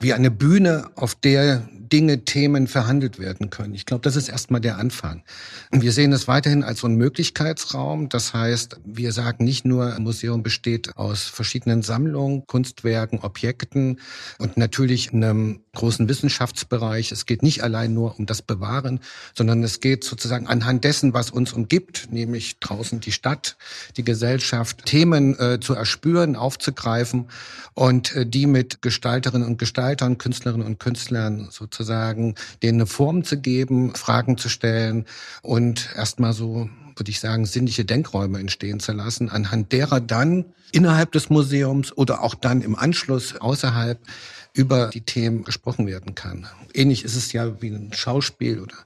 wie 0.00 0.14
eine 0.14 0.30
Bühne, 0.30 0.90
auf 0.96 1.14
der 1.14 1.68
Dinge, 1.92 2.24
Themen 2.24 2.66
verhandelt 2.68 3.18
werden 3.18 3.50
können. 3.50 3.74
Ich 3.74 3.84
glaube, 3.84 4.02
das 4.02 4.16
ist 4.16 4.28
erstmal 4.28 4.60
der 4.60 4.78
Anfang. 4.78 5.22
Wir 5.72 5.92
sehen 5.92 6.12
es 6.12 6.28
weiterhin 6.28 6.62
als 6.62 6.80
so 6.80 6.86
einen 6.86 6.96
Möglichkeitsraum. 6.96 8.08
Das 8.08 8.32
heißt, 8.32 8.80
wir 8.84 9.12
sagen 9.12 9.44
nicht 9.44 9.64
nur, 9.64 9.94
ein 9.94 10.02
Museum 10.02 10.42
besteht 10.42 10.96
aus 10.96 11.24
verschiedenen 11.24 11.82
Sammlungen, 11.82 12.46
Kunstwerken, 12.46 13.20
Objekten 13.20 14.00
und 14.38 14.56
natürlich 14.56 15.12
einem 15.12 15.60
großen 15.74 16.08
Wissenschaftsbereich. 16.08 17.12
Es 17.12 17.26
geht 17.26 17.42
nicht 17.42 17.62
allein 17.62 17.92
nur 17.92 18.18
um 18.18 18.26
das 18.26 18.42
Bewahren, 18.42 19.00
sondern 19.34 19.62
es 19.62 19.80
geht 19.80 20.04
sozusagen 20.04 20.46
anhand 20.46 20.84
dessen, 20.84 21.12
was 21.12 21.30
uns 21.30 21.52
umgibt, 21.52 22.08
nämlich 22.12 22.58
draußen 22.60 23.00
die 23.00 23.12
Stadt, 23.12 23.56
die 23.96 24.04
Gesellschaft, 24.04 24.86
Themen 24.86 25.38
äh, 25.38 25.58
zu 25.60 25.74
erspüren, 25.74 26.36
aufzugreifen 26.36 27.28
und 27.74 28.14
äh, 28.14 28.26
die 28.26 28.46
mit 28.46 28.82
Gestalterinnen 28.82 29.46
und 29.46 29.58
Gestaltern, 29.58 29.89
Künstlerinnen 29.96 30.66
und 30.66 30.78
Künstlern 30.78 31.48
sozusagen 31.50 32.34
denen 32.62 32.80
eine 32.80 32.86
Form 32.86 33.24
zu 33.24 33.38
geben, 33.38 33.94
Fragen 33.94 34.38
zu 34.38 34.48
stellen 34.48 35.06
und 35.42 35.90
erstmal 35.96 36.32
so 36.32 36.68
würde 36.96 37.10
ich 37.10 37.20
sagen, 37.20 37.46
sinnliche 37.46 37.84
Denkräume 37.84 38.38
entstehen 38.38 38.78
zu 38.78 38.92
lassen, 38.92 39.30
anhand 39.30 39.72
derer 39.72 40.00
dann 40.00 40.44
innerhalb 40.72 41.12
des 41.12 41.30
Museums 41.30 41.96
oder 41.96 42.22
auch 42.22 42.34
dann 42.34 42.60
im 42.60 42.76
Anschluss 42.76 43.36
außerhalb 43.36 43.98
über 44.52 44.88
die 44.88 45.02
Themen 45.02 45.44
gesprochen 45.44 45.86
werden 45.86 46.14
kann. 46.14 46.46
Ähnlich 46.74 47.04
ist 47.04 47.16
es 47.16 47.32
ja 47.32 47.60
wie 47.62 47.68
ein 47.68 47.92
Schauspiel 47.92 48.60
oder 48.60 48.76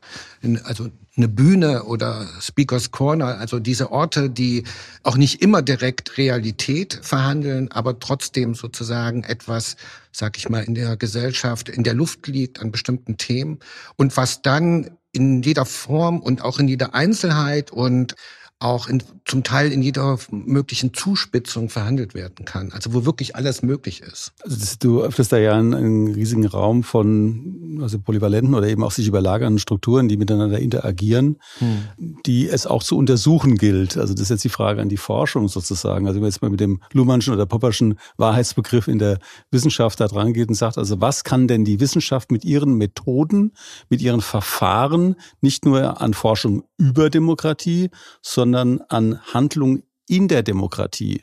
in, 0.43 0.61
also 0.63 0.89
eine 1.17 1.29
Bühne 1.29 1.85
oder 1.85 2.27
Speakers 2.41 2.91
Corner, 2.91 3.39
also 3.39 3.61
diese 3.61 3.93
Orte, 3.93 4.31
die 4.31 4.65
auch 5.03 5.17
nicht 5.17 5.43
immer 5.43 5.63
direkt 5.63 6.19
Realität 6.19 6.99
verhandeln, 7.03 7.71
aber 7.71 7.99
trotzdem 7.99 8.55
sozusagen 8.55 9.23
etwas, 9.25 9.77
sag 10.13 10.37
ich 10.37 10.49
mal, 10.49 10.65
in 10.65 10.75
der 10.75 10.97
Gesellschaft, 10.97 11.69
in 11.69 11.85
der 11.85 11.95
Luft 11.95 12.27
liegt 12.27 12.61
an 12.61 12.73
bestimmten 12.73 13.17
Themen 13.17 13.61
und 13.97 14.17
was 14.17 14.43
dann 14.43 14.91
in 15.13 15.43
jeder 15.43 15.65
Form 15.65 16.21
und 16.21 16.43
auch 16.43 16.59
in 16.59 16.67
jeder 16.67 16.95
Einzelheit 16.95 17.71
und 17.71 18.17
auch 18.61 18.89
in, 18.89 19.03
zum 19.25 19.43
Teil 19.43 19.73
in 19.73 19.83
jeder 19.83 20.19
möglichen 20.31 20.95
Zuspitzung 20.95 21.69
verhandelt 21.69 22.15
werden 22.15 22.45
kann. 22.45 22.73
Also 22.73 22.95
wo 22.95 23.05
wirklich 23.05 23.37
alles 23.37 23.63
möglich 23.63 24.01
ist. 24.01 24.33
Also 24.43 24.57
das, 24.57 24.79
du 24.79 25.03
öffnest 25.03 25.33
da 25.33 25.39
ja 25.39 25.53
einen, 25.53 25.75
einen, 25.75 26.15
riesigen 26.15 26.47
Raum 26.47 26.83
von 26.83 27.79
also 27.83 27.99
polyvalenten 27.99 28.55
oder 28.55 28.69
eben 28.69 28.83
auch 28.83 28.93
sich 28.93 29.07
überlagernden 29.07 29.59
Strukturen, 29.59 30.09
die 30.09 30.17
miteinander 30.17 30.61
interagieren, 30.61 31.37
hm. 31.59 32.19
die 32.25 32.49
es 32.49 32.67
auch 32.67 32.83
zu 32.83 32.97
untersuchen 32.97 33.57
gilt. 33.57 33.99
Also 33.99 34.15
das 34.15 34.23
ist 34.23 34.31
jetzt 34.31 34.45
die 34.45 34.49
Frage 34.49 34.81
an 34.81 34.89
die 34.89 34.97
Forschung 34.97 35.49
sozusagen. 35.49 36.07
Also 36.07 36.17
wenn 36.17 36.23
man 36.23 36.31
jetzt 36.31 36.41
mal 36.41 36.51
mit 36.51 36.61
dem 36.61 36.81
Luhmannschen 36.93 37.35
oder 37.35 37.47
Popperschen 37.47 37.99
Wahrheitsbegriff 38.17 38.89
in 38.89 38.99
der 38.99 39.19
Wissenschaft 39.51 40.01
da 40.01 40.07
dran 40.07 40.33
geht 40.33 40.49
und 40.49 40.55
sagt, 40.55 40.79
also 40.79 41.01
was 41.01 41.25
kann 41.25 41.49
denn 41.49 41.65
die 41.65 41.81
Wissenschaft 41.81 42.31
mit 42.31 42.45
ihren 42.45 42.75
Methoden, 42.79 43.53
mit 43.91 44.01
ihren 44.01 44.21
Verfahren 44.21 45.17
nicht 45.41 45.65
nur 45.65 46.01
an 46.01 46.15
Forschung 46.15 46.63
über 46.79 47.11
Demokratie, 47.11 47.91
sondern 48.23 48.44
sondern 48.45 48.83
an 48.91 49.19
Handlung 49.33 49.85
in 50.07 50.29
der 50.29 50.43
Demokratie 50.43 51.23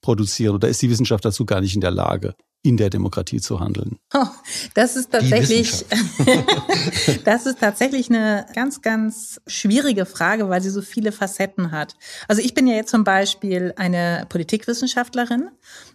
produzieren? 0.00 0.54
Oder 0.54 0.68
ist 0.68 0.80
die 0.80 0.88
Wissenschaft 0.88 1.22
dazu 1.22 1.44
gar 1.44 1.60
nicht 1.60 1.74
in 1.74 1.82
der 1.82 1.90
Lage? 1.90 2.34
In 2.62 2.76
der 2.76 2.90
Demokratie 2.90 3.40
zu 3.40 3.58
handeln? 3.58 3.98
Oh, 4.14 4.26
das 4.74 4.94
ist 4.94 5.10
tatsächlich, 5.10 5.84
das 7.24 7.46
ist 7.46 7.58
tatsächlich 7.58 8.08
eine 8.08 8.46
ganz, 8.54 8.82
ganz 8.82 9.40
schwierige 9.48 10.06
Frage, 10.06 10.48
weil 10.48 10.62
sie 10.62 10.70
so 10.70 10.80
viele 10.80 11.10
Facetten 11.10 11.72
hat. 11.72 11.96
Also 12.28 12.40
ich 12.40 12.54
bin 12.54 12.68
ja 12.68 12.76
jetzt 12.76 12.90
zum 12.90 13.02
Beispiel 13.02 13.74
eine 13.76 14.26
Politikwissenschaftlerin 14.28 15.48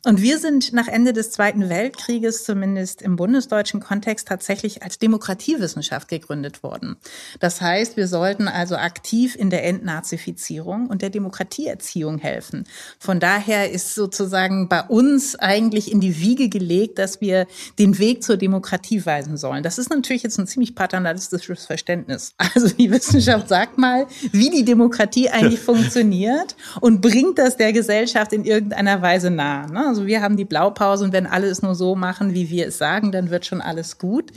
und 0.03 0.21
wir 0.21 0.39
sind 0.39 0.73
nach 0.73 0.89
Ende 0.89 1.13
des 1.13 1.31
Zweiten 1.31 1.69
Weltkrieges, 1.69 2.43
zumindest 2.43 3.01
im 3.01 3.15
bundesdeutschen 3.15 3.79
Kontext, 3.79 4.27
tatsächlich 4.27 4.83
als 4.83 4.99
Demokratiewissenschaft 4.99 6.09
gegründet 6.09 6.63
worden. 6.63 6.97
Das 7.39 7.61
heißt, 7.61 7.95
wir 7.95 8.07
sollten 8.07 8.49
also 8.49 8.75
aktiv 8.75 9.37
in 9.37 9.49
der 9.49 9.63
Entnazifizierung 9.63 10.87
und 10.87 11.01
der 11.01 11.11
Demokratieerziehung 11.11 12.17
helfen. 12.17 12.65
Von 12.99 13.21
daher 13.21 13.71
ist 13.71 13.95
sozusagen 13.95 14.67
bei 14.67 14.83
uns 14.83 15.35
eigentlich 15.35 15.91
in 15.91 16.01
die 16.01 16.19
Wiege 16.19 16.49
gelegt, 16.57 16.99
dass 16.99 17.21
wir 17.21 17.47
den 17.79 17.97
Weg 17.97 18.23
zur 18.23 18.37
Demokratie 18.37 19.05
weisen 19.05 19.37
sollen. 19.37 19.63
Das 19.63 19.77
ist 19.77 19.89
natürlich 19.89 20.23
jetzt 20.23 20.37
ein 20.37 20.47
ziemlich 20.47 20.75
paternalistisches 20.75 21.65
Verständnis. 21.65 22.33
Also 22.57 22.69
die 22.69 22.89
Wissenschaft 22.89 23.49
sagt 23.49 23.77
mal, 23.77 24.07
wie 24.31 24.49
die 24.49 24.65
Demokratie 24.65 25.29
eigentlich 25.29 25.59
funktioniert 25.71 26.55
und 26.81 27.01
bringt 27.01 27.37
das 27.37 27.57
der 27.57 27.71
Gesellschaft 27.71 28.33
in 28.33 28.45
irgendeiner 28.45 29.01
Weise 29.01 29.29
nah. 29.29 29.67
Ne? 29.67 29.85
Also 29.87 30.07
wir 30.07 30.21
haben 30.21 30.37
die 30.37 30.45
Blaupause 30.45 31.03
und 31.03 31.13
wenn 31.13 31.27
alle 31.27 31.47
es 31.47 31.61
nur 31.61 31.75
so 31.75 31.95
machen, 31.95 32.33
wie 32.33 32.49
wir 32.49 32.67
es 32.67 32.77
sagen, 32.77 33.11
dann 33.11 33.29
wird 33.29 33.45
schon 33.45 33.61
alles 33.61 33.97
gut 33.97 34.31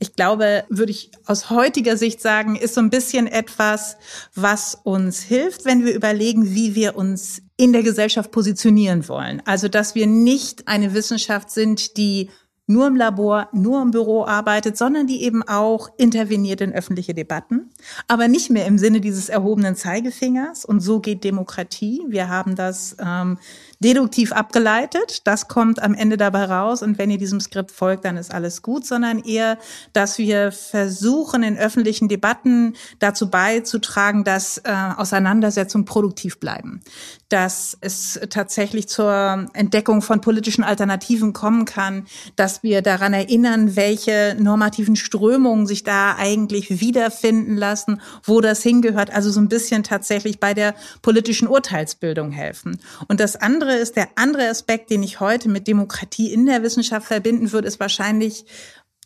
ich 0.00 0.16
glaube, 0.16 0.64
würde 0.70 0.92
ich 0.92 1.10
aus 1.26 1.50
heutiger 1.50 1.96
Sicht 1.98 2.22
sagen, 2.22 2.56
ist 2.56 2.74
so 2.74 2.80
ein 2.80 2.88
bisschen 2.88 3.26
etwas, 3.26 3.98
was 4.34 4.74
uns 4.82 5.20
hilft, 5.20 5.66
wenn 5.66 5.84
wir 5.84 5.94
überlegen, 5.94 6.54
wie 6.54 6.74
wir 6.74 6.96
uns 6.96 7.42
in 7.58 7.74
der 7.74 7.82
Gesellschaft 7.82 8.32
positionieren 8.32 9.06
wollen. 9.08 9.42
Also, 9.44 9.68
dass 9.68 9.94
wir 9.94 10.06
nicht 10.06 10.66
eine 10.66 10.94
Wissenschaft 10.94 11.50
sind, 11.50 11.98
die 11.98 12.30
nur 12.66 12.86
im 12.86 12.96
Labor, 12.96 13.48
nur 13.52 13.82
im 13.82 13.90
Büro 13.90 14.24
arbeitet, 14.24 14.78
sondern 14.78 15.06
die 15.06 15.22
eben 15.24 15.42
auch 15.42 15.90
interveniert 15.98 16.60
in 16.60 16.72
öffentliche 16.72 17.14
Debatten, 17.14 17.70
aber 18.06 18.28
nicht 18.28 18.48
mehr 18.48 18.64
im 18.66 18.78
Sinne 18.78 19.00
dieses 19.00 19.28
erhobenen 19.28 19.74
Zeigefingers. 19.74 20.64
Und 20.64 20.80
so 20.80 21.00
geht 21.00 21.24
Demokratie. 21.24 22.02
Wir 22.08 22.28
haben 22.28 22.54
das 22.54 22.96
ähm, 23.00 23.38
deduktiv 23.80 24.32
abgeleitet. 24.32 25.26
Das 25.26 25.48
kommt 25.48 25.82
am 25.82 25.94
Ende 25.94 26.18
dabei 26.18 26.44
raus. 26.44 26.82
Und 26.82 26.98
wenn 26.98 27.10
ihr 27.10 27.16
diesem 27.16 27.40
Skript 27.40 27.70
folgt, 27.70 28.04
dann 28.04 28.18
ist 28.18 28.32
alles 28.32 28.60
gut, 28.60 28.86
sondern 28.86 29.20
eher, 29.20 29.58
dass 29.94 30.18
wir 30.18 30.52
versuchen, 30.52 31.42
in 31.42 31.56
öffentlichen 31.56 32.08
Debatten 32.08 32.74
dazu 32.98 33.30
beizutragen, 33.30 34.22
dass 34.22 34.58
äh, 34.58 34.72
Auseinandersetzungen 34.96 35.86
produktiv 35.86 36.38
bleiben. 36.38 36.82
Dass 37.30 37.76
es 37.80 38.20
tatsächlich 38.28 38.86
zur 38.86 39.46
Entdeckung 39.54 40.02
von 40.02 40.20
politischen 40.20 40.62
Alternativen 40.62 41.32
kommen 41.32 41.64
kann, 41.64 42.06
dass 42.36 42.62
wir 42.62 42.82
daran 42.82 43.14
erinnern, 43.14 43.76
welche 43.76 44.36
normativen 44.38 44.96
Strömungen 44.96 45.66
sich 45.66 45.84
da 45.84 46.16
eigentlich 46.16 46.80
wiederfinden 46.80 47.56
lassen, 47.56 48.02
wo 48.24 48.42
das 48.42 48.62
hingehört. 48.62 49.10
Also 49.10 49.30
so 49.30 49.40
ein 49.40 49.48
bisschen 49.48 49.84
tatsächlich 49.84 50.38
bei 50.38 50.52
der 50.52 50.74
politischen 51.00 51.48
Urteilsbildung 51.48 52.30
helfen. 52.30 52.78
Und 53.08 53.20
das 53.20 53.36
andere 53.36 53.69
andere 53.70 53.82
ist, 53.82 53.96
der 53.96 54.08
andere 54.16 54.48
Aspekt, 54.48 54.90
den 54.90 55.02
ich 55.02 55.20
heute 55.20 55.48
mit 55.48 55.68
Demokratie 55.68 56.32
in 56.32 56.46
der 56.46 56.62
Wissenschaft 56.62 57.06
verbinden 57.06 57.52
würde, 57.52 57.68
ist 57.68 57.78
wahrscheinlich 57.78 58.44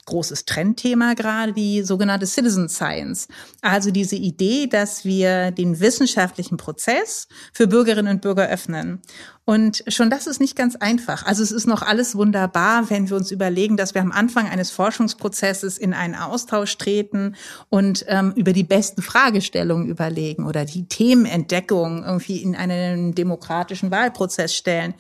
großes 0.07 0.45
Trendthema 0.45 1.15
gerade, 1.15 1.53
die 1.53 1.83
sogenannte 1.83 2.27
Citizen 2.27 2.69
Science. 2.69 3.29
Also 3.63 3.91
diese 3.91 4.17
Idee, 4.17 4.67
dass 4.67 5.05
wir 5.05 5.51
den 5.51 5.81
wissenschaftlichen 5.81 6.57
Prozess 6.57 7.27
für 7.53 7.67
Bürgerinnen 7.67 8.17
und 8.17 8.23
Bürger 8.23 8.49
öffnen. 8.49 9.01
Und 9.47 9.85
schon 9.89 10.09
das 10.09 10.27
ist 10.27 10.41
nicht 10.41 10.57
ganz 10.57 10.75
einfach. 10.75 11.27
Also 11.27 11.43
es 11.43 11.53
ist 11.53 11.67
noch 11.67 11.83
alles 11.83 12.17
wunderbar, 12.17 12.89
wenn 12.89 13.11
wir 13.11 13.17
uns 13.17 13.31
überlegen, 13.31 13.77
dass 13.77 13.95
wir 13.95 14.01
am 14.01 14.11
Anfang 14.11 14.49
eines 14.49 14.71
Forschungsprozesses 14.71 15.77
in 15.77 15.93
einen 15.93 16.15
Austausch 16.15 16.79
treten 16.79 17.37
und 17.69 18.07
ähm, 18.09 18.33
über 18.37 18.55
die 18.55 18.65
besten 18.65 19.03
Fragestellungen 19.03 19.87
überlegen 19.87 20.47
oder 20.47 20.65
die 20.65 20.89
Themenentdeckung 20.89 22.05
irgendwie 22.05 22.39
in 22.39 22.57
einen 22.57 23.15
demokratischen 23.15 23.91
Wahlprozess 23.91 24.55
stellen. 24.55 24.95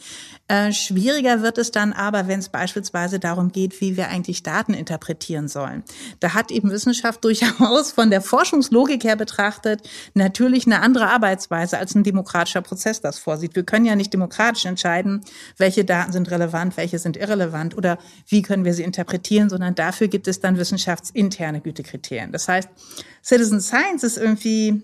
Äh, 0.46 0.72
schwieriger 0.72 1.40
wird 1.40 1.56
es 1.56 1.70
dann 1.70 1.94
aber, 1.94 2.28
wenn 2.28 2.40
es 2.40 2.50
beispielsweise 2.50 3.18
darum 3.18 3.50
geht, 3.50 3.80
wie 3.80 3.96
wir 3.96 4.08
eigentlich 4.08 4.42
Daten 4.42 4.74
interpretieren 4.74 5.48
sollen. 5.48 5.84
Da 6.20 6.34
hat 6.34 6.50
eben 6.50 6.70
Wissenschaft 6.70 7.24
durchaus 7.24 7.92
von 7.92 8.10
der 8.10 8.20
Forschungslogik 8.20 9.04
her 9.04 9.16
betrachtet 9.16 9.88
natürlich 10.12 10.66
eine 10.66 10.82
andere 10.82 11.08
Arbeitsweise, 11.08 11.78
als 11.78 11.94
ein 11.94 12.04
demokratischer 12.04 12.60
Prozess 12.60 13.00
das 13.00 13.18
vorsieht. 13.18 13.56
Wir 13.56 13.62
können 13.62 13.86
ja 13.86 13.96
nicht 13.96 14.12
demokratisch 14.12 14.33
entscheiden, 14.38 15.22
welche 15.56 15.84
Daten 15.84 16.12
sind 16.12 16.30
relevant, 16.30 16.76
welche 16.76 16.98
sind 16.98 17.16
irrelevant 17.16 17.76
oder 17.76 17.98
wie 18.28 18.42
können 18.42 18.64
wir 18.64 18.74
sie 18.74 18.82
interpretieren, 18.82 19.48
sondern 19.48 19.74
dafür 19.74 20.08
gibt 20.08 20.28
es 20.28 20.40
dann 20.40 20.58
wissenschaftsinterne 20.58 21.60
Gütekriterien. 21.60 22.32
Das 22.32 22.48
heißt, 22.48 22.68
Citizen 23.22 23.60
Science 23.60 24.02
ist 24.02 24.18
irgendwie 24.18 24.82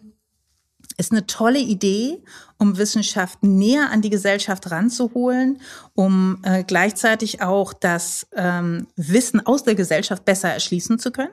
ist 0.97 1.13
eine 1.13 1.27
tolle 1.27 1.59
Idee, 1.59 2.23
um 2.59 2.77
Wissenschaft 2.77 3.43
näher 3.43 3.91
an 3.91 4.03
die 4.03 4.11
Gesellschaft 4.11 4.71
ranzuholen, 4.71 5.61
um 5.95 6.39
äh, 6.43 6.63
gleichzeitig 6.63 7.43
auch 7.43 7.73
das 7.73 8.27
ähm, 8.37 8.87
Wissen 8.97 9.45
aus 9.45 9.65
der 9.65 9.75
Gesellschaft 9.75 10.25
besser 10.25 10.51
erschließen 10.51 10.99
zu 10.99 11.11
können. 11.11 11.33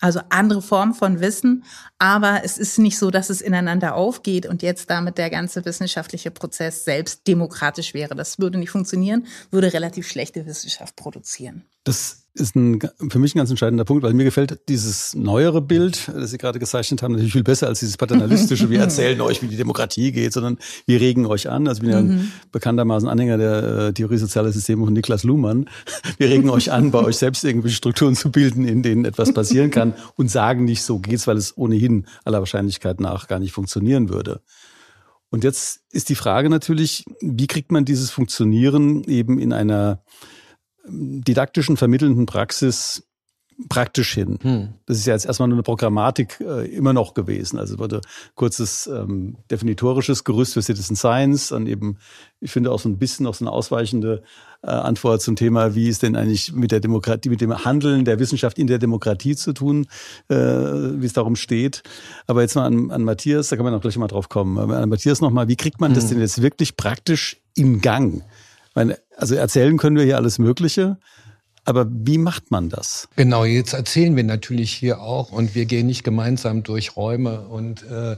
Also 0.00 0.20
andere 0.28 0.62
Formen 0.62 0.94
von 0.94 1.20
Wissen, 1.20 1.64
aber 1.98 2.42
es 2.44 2.58
ist 2.58 2.78
nicht 2.78 2.98
so, 2.98 3.10
dass 3.10 3.30
es 3.30 3.40
ineinander 3.40 3.94
aufgeht 3.94 4.46
und 4.46 4.62
jetzt 4.62 4.90
damit 4.90 5.18
der 5.18 5.30
ganze 5.30 5.64
wissenschaftliche 5.64 6.30
Prozess 6.30 6.84
selbst 6.84 7.26
demokratisch 7.26 7.94
wäre. 7.94 8.14
Das 8.14 8.38
würde 8.38 8.58
nicht 8.58 8.70
funktionieren, 8.70 9.26
würde 9.50 9.72
relativ 9.72 10.08
schlechte 10.08 10.46
Wissenschaft 10.46 10.96
produzieren. 10.96 11.64
Das 11.84 12.23
ist 12.34 12.56
ein, 12.56 12.80
für 13.08 13.18
mich 13.20 13.34
ein 13.34 13.38
ganz 13.38 13.50
entscheidender 13.50 13.84
Punkt, 13.84 14.02
weil 14.02 14.12
mir 14.12 14.24
gefällt 14.24 14.68
dieses 14.68 15.14
neuere 15.14 15.60
Bild, 15.60 16.08
das 16.08 16.32
Sie 16.32 16.38
gerade 16.38 16.58
gezeichnet 16.58 17.02
haben, 17.02 17.12
natürlich 17.12 17.32
viel 17.32 17.44
besser 17.44 17.68
als 17.68 17.78
dieses 17.78 17.96
paternalistische, 17.96 18.70
wir 18.70 18.80
erzählen 18.80 19.20
euch, 19.20 19.40
wie 19.40 19.46
die 19.46 19.56
Demokratie 19.56 20.10
geht, 20.10 20.32
sondern 20.32 20.58
wir 20.86 21.00
regen 21.00 21.26
euch 21.26 21.48
an. 21.48 21.68
Also 21.68 21.78
ich 21.78 21.88
bin 21.88 21.90
ja 21.90 22.02
mhm. 22.02 22.32
bekanntermaßen 22.50 23.08
Anhänger 23.08 23.38
der 23.38 23.62
äh, 23.62 23.92
Theorie 23.92 24.18
sozialer 24.18 24.50
Systeme 24.50 24.84
von 24.84 24.92
Niklas 24.92 25.22
Luhmann. 25.22 25.68
Wir 26.18 26.28
regen 26.28 26.50
euch 26.50 26.72
an, 26.72 26.90
bei 26.90 26.98
euch 27.04 27.16
selbst 27.16 27.44
irgendwelche 27.44 27.76
Strukturen 27.76 28.16
zu 28.16 28.32
bilden, 28.32 28.66
in 28.66 28.82
denen 28.82 29.04
etwas 29.04 29.32
passieren 29.32 29.70
kann 29.70 29.94
und 30.16 30.28
sagen 30.28 30.64
nicht, 30.64 30.82
so 30.82 30.98
geht's, 30.98 31.28
weil 31.28 31.36
es 31.36 31.56
ohnehin 31.56 32.06
aller 32.24 32.40
Wahrscheinlichkeit 32.40 33.00
nach 33.00 33.28
gar 33.28 33.38
nicht 33.38 33.52
funktionieren 33.52 34.08
würde. 34.08 34.40
Und 35.30 35.44
jetzt 35.44 35.82
ist 35.90 36.08
die 36.08 36.14
Frage 36.14 36.50
natürlich, 36.50 37.04
wie 37.20 37.46
kriegt 37.46 37.72
man 37.72 37.84
dieses 37.84 38.10
Funktionieren 38.10 39.04
eben 39.04 39.38
in 39.38 39.52
einer 39.52 40.02
didaktischen, 40.86 41.76
vermittelnden 41.76 42.26
Praxis 42.26 43.04
praktisch 43.68 44.14
hin. 44.14 44.38
Hm. 44.42 44.68
Das 44.86 44.98
ist 44.98 45.06
ja 45.06 45.14
jetzt 45.14 45.26
erstmal 45.26 45.48
nur 45.48 45.56
eine 45.56 45.62
Programmatik 45.62 46.40
äh, 46.40 46.66
immer 46.74 46.92
noch 46.92 47.14
gewesen. 47.14 47.58
Also 47.58 47.78
wurde 47.78 48.00
kurzes 48.34 48.86
ähm, 48.86 49.36
definitorisches 49.50 50.24
Gerüst 50.24 50.54
für 50.54 50.62
Citizen 50.62 50.96
Science, 50.96 51.48
dann 51.48 51.66
eben, 51.66 51.98
ich 52.40 52.50
finde 52.50 52.72
auch 52.72 52.80
so 52.80 52.88
ein 52.88 52.98
bisschen 52.98 53.24
noch 53.24 53.34
so 53.34 53.44
eine 53.44 53.52
ausweichende 53.52 54.22
äh, 54.62 54.70
Antwort 54.70 55.22
zum 55.22 55.36
Thema, 55.36 55.74
wie 55.74 55.88
ist 55.88 56.02
denn 56.02 56.16
eigentlich 56.16 56.52
mit 56.52 56.72
der 56.72 56.80
Demokratie, 56.80 57.28
mit 57.28 57.40
dem 57.40 57.64
Handeln 57.64 58.04
der 58.04 58.18
Wissenschaft 58.18 58.58
in 58.58 58.66
der 58.66 58.78
Demokratie 58.78 59.36
zu 59.36 59.52
tun, 59.52 59.86
äh, 60.28 60.34
wie 60.34 61.06
es 61.06 61.12
darum 61.12 61.36
steht. 61.36 61.82
Aber 62.26 62.42
jetzt 62.42 62.56
mal 62.56 62.66
an, 62.66 62.90
an 62.90 63.04
Matthias, 63.04 63.48
da 63.48 63.56
kann 63.56 63.64
man 63.64 63.74
auch 63.74 63.80
gleich 63.80 63.96
mal 63.96 64.08
drauf 64.08 64.28
kommen. 64.28 64.58
An 64.58 64.88
Matthias 64.88 65.20
nochmal, 65.20 65.48
wie 65.48 65.56
kriegt 65.56 65.80
man 65.80 65.90
hm. 65.90 65.94
das 65.94 66.08
denn 66.08 66.18
jetzt 66.18 66.42
wirklich 66.42 66.76
praktisch 66.76 67.36
in 67.54 67.80
Gang? 67.80 68.24
Meine, 68.74 68.98
also 69.16 69.34
erzählen 69.34 69.76
können 69.78 69.96
wir 69.96 70.04
hier 70.04 70.16
alles 70.16 70.38
Mögliche, 70.38 70.98
Aber 71.64 71.86
wie 71.90 72.18
macht 72.18 72.50
man 72.50 72.68
das? 72.68 73.08
Genau, 73.16 73.44
jetzt 73.44 73.72
erzählen 73.72 74.14
wir 74.16 74.24
natürlich 74.24 74.72
hier 74.72 75.00
auch 75.00 75.32
und 75.32 75.54
wir 75.54 75.64
gehen 75.64 75.86
nicht 75.86 76.04
gemeinsam 76.04 76.62
durch 76.62 76.96
Räume 76.96 77.48
und 77.48 77.82
äh, 77.84 78.16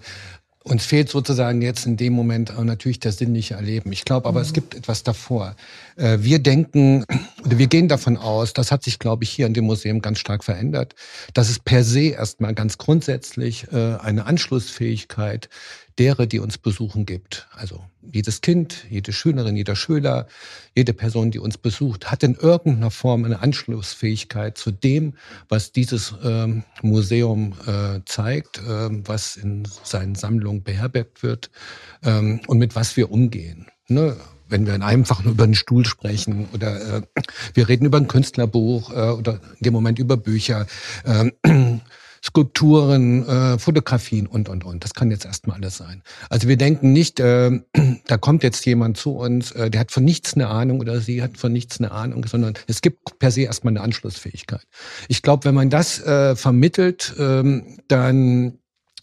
uns 0.65 0.85
fehlt 0.85 1.09
sozusagen 1.09 1.63
jetzt 1.63 1.87
in 1.87 1.97
dem 1.97 2.13
Moment 2.13 2.53
natürlich 2.59 2.99
das 2.99 3.19
sinnliche 3.19 3.55
Erleben. 3.55 3.93
Ich 3.93 4.05
glaube 4.05 4.29
aber, 4.29 4.41
mhm. 4.41 4.47
es 4.47 4.53
gibt 4.53 4.75
etwas 4.75 5.05
davor. 5.05 5.55
Äh, 5.95 6.19
wir 6.23 6.41
denken, 6.41 7.05
oder 7.45 7.57
wir 7.59 7.69
gehen 7.69 7.87
davon 7.87 8.17
aus, 8.17 8.53
das 8.53 8.73
hat 8.73 8.83
sich, 8.83 8.99
glaube 8.99 9.23
ich, 9.23 9.31
hier 9.31 9.47
in 9.47 9.55
dem 9.55 9.67
Museum 9.67 10.03
ganz 10.03 10.19
stark 10.19 10.43
verändert, 10.43 10.97
dass 11.35 11.51
es 11.51 11.61
per 11.61 11.85
se 11.85 12.09
erstmal 12.09 12.53
ganz 12.53 12.79
grundsätzlich 12.79 13.69
äh, 13.73 13.95
eine 13.99 14.27
Anschlussfähigkeit 14.27 15.49
derer, 15.99 16.27
die 16.27 16.39
uns 16.39 16.59
besuchen 16.59 17.07
gibt. 17.07 17.49
Also 17.53 17.85
jedes 18.13 18.41
Kind, 18.41 18.85
jede 18.91 19.13
Schülerin, 19.13 19.57
jeder 19.57 19.77
Schüler, 19.77 20.27
jede 20.75 20.93
Person, 20.93 21.31
die 21.31 21.39
uns 21.39 21.59
besucht, 21.59 22.11
hat 22.11 22.23
in 22.23 22.35
irgendeiner 22.35 22.91
Form 22.91 23.25
eine 23.25 23.41
Anschlussfähigkeit 23.41 24.59
zu 24.59 24.71
dem, 24.71 25.15
was 25.49 25.73
dieses 25.73 26.15
ähm, 26.23 26.65
Museum 26.83 27.55
äh, 27.67 28.01
zeigt, 28.05 28.59
äh, 28.59 28.89
was 29.07 29.37
in 29.37 29.67
seinen 29.83 30.15
Sammlungen 30.15 30.63
beherbergt 30.63 31.23
wird 31.23 31.51
ähm, 32.05 32.41
und 32.47 32.59
mit 32.59 32.77
was 32.77 32.97
wir 32.97 33.11
umgehen. 33.11 33.67
Ne? 33.89 34.17
wenn 34.49 34.67
wir 34.67 34.81
einfach 34.83 35.25
nur 35.25 35.33
über 35.33 35.45
einen 35.45 35.55
Stuhl 35.55 35.85
sprechen 35.85 36.49
oder 36.53 36.99
äh, 36.99 37.03
wir 37.55 37.69
reden 37.69 37.87
über 37.87 37.99
ein 37.99 38.09
Künstlerbuch 38.09 38.91
äh, 38.91 39.11
oder 39.11 39.41
in 39.59 39.65
dem 39.65 39.73
Moment 39.73 39.99
über 39.99 40.17
Bücher. 40.17 40.67
Äh, 41.05 41.31
Skulpturen, 42.27 43.25
äh, 43.29 43.57
Fotografien 43.57 44.27
und, 44.27 44.49
und, 44.49 44.65
und. 44.65 44.83
Das 44.83 44.95
kann 44.95 45.13
jetzt 45.13 45.25
erstmal 45.25 45.59
alles 45.59 45.77
sein. 45.77 46.03
Also 46.29 46.49
wir 46.49 46.57
denken 46.57 46.93
nicht, 46.93 47.21
äh, 47.21 47.53
da 48.07 48.17
kommt 48.17 48.43
jetzt 48.43 48.67
jemand 48.67 48.97
zu 48.97 49.17
uns, 49.17 49.53
äh, 49.53 49.71
der 49.71 49.83
hat 49.83 49.93
von 49.93 50.05
nichts 50.05 50.35
eine 50.35 50.49
Ahnung 50.49 50.81
oder 50.81 51.01
sie 51.01 51.23
hat 51.23 51.39
von 51.39 51.53
nichts 51.53 51.79
eine 51.79 51.93
Ahnung, 51.93 52.27
sondern 52.27 52.55
es 52.67 52.83
gibt 52.83 53.21
per 53.21 53.31
se 53.31 53.43
erstmal 53.43 53.73
eine 53.73 53.81
Anschlussfähigkeit. 53.81 54.67
Ich 55.09 55.23
glaube, 55.23 55.45
wenn 55.45 55.55
man 55.55 55.71
das 55.71 56.05
äh, 56.05 56.35
vermittelt, 56.35 57.15
ähm, 57.17 57.79
dann 57.87 58.59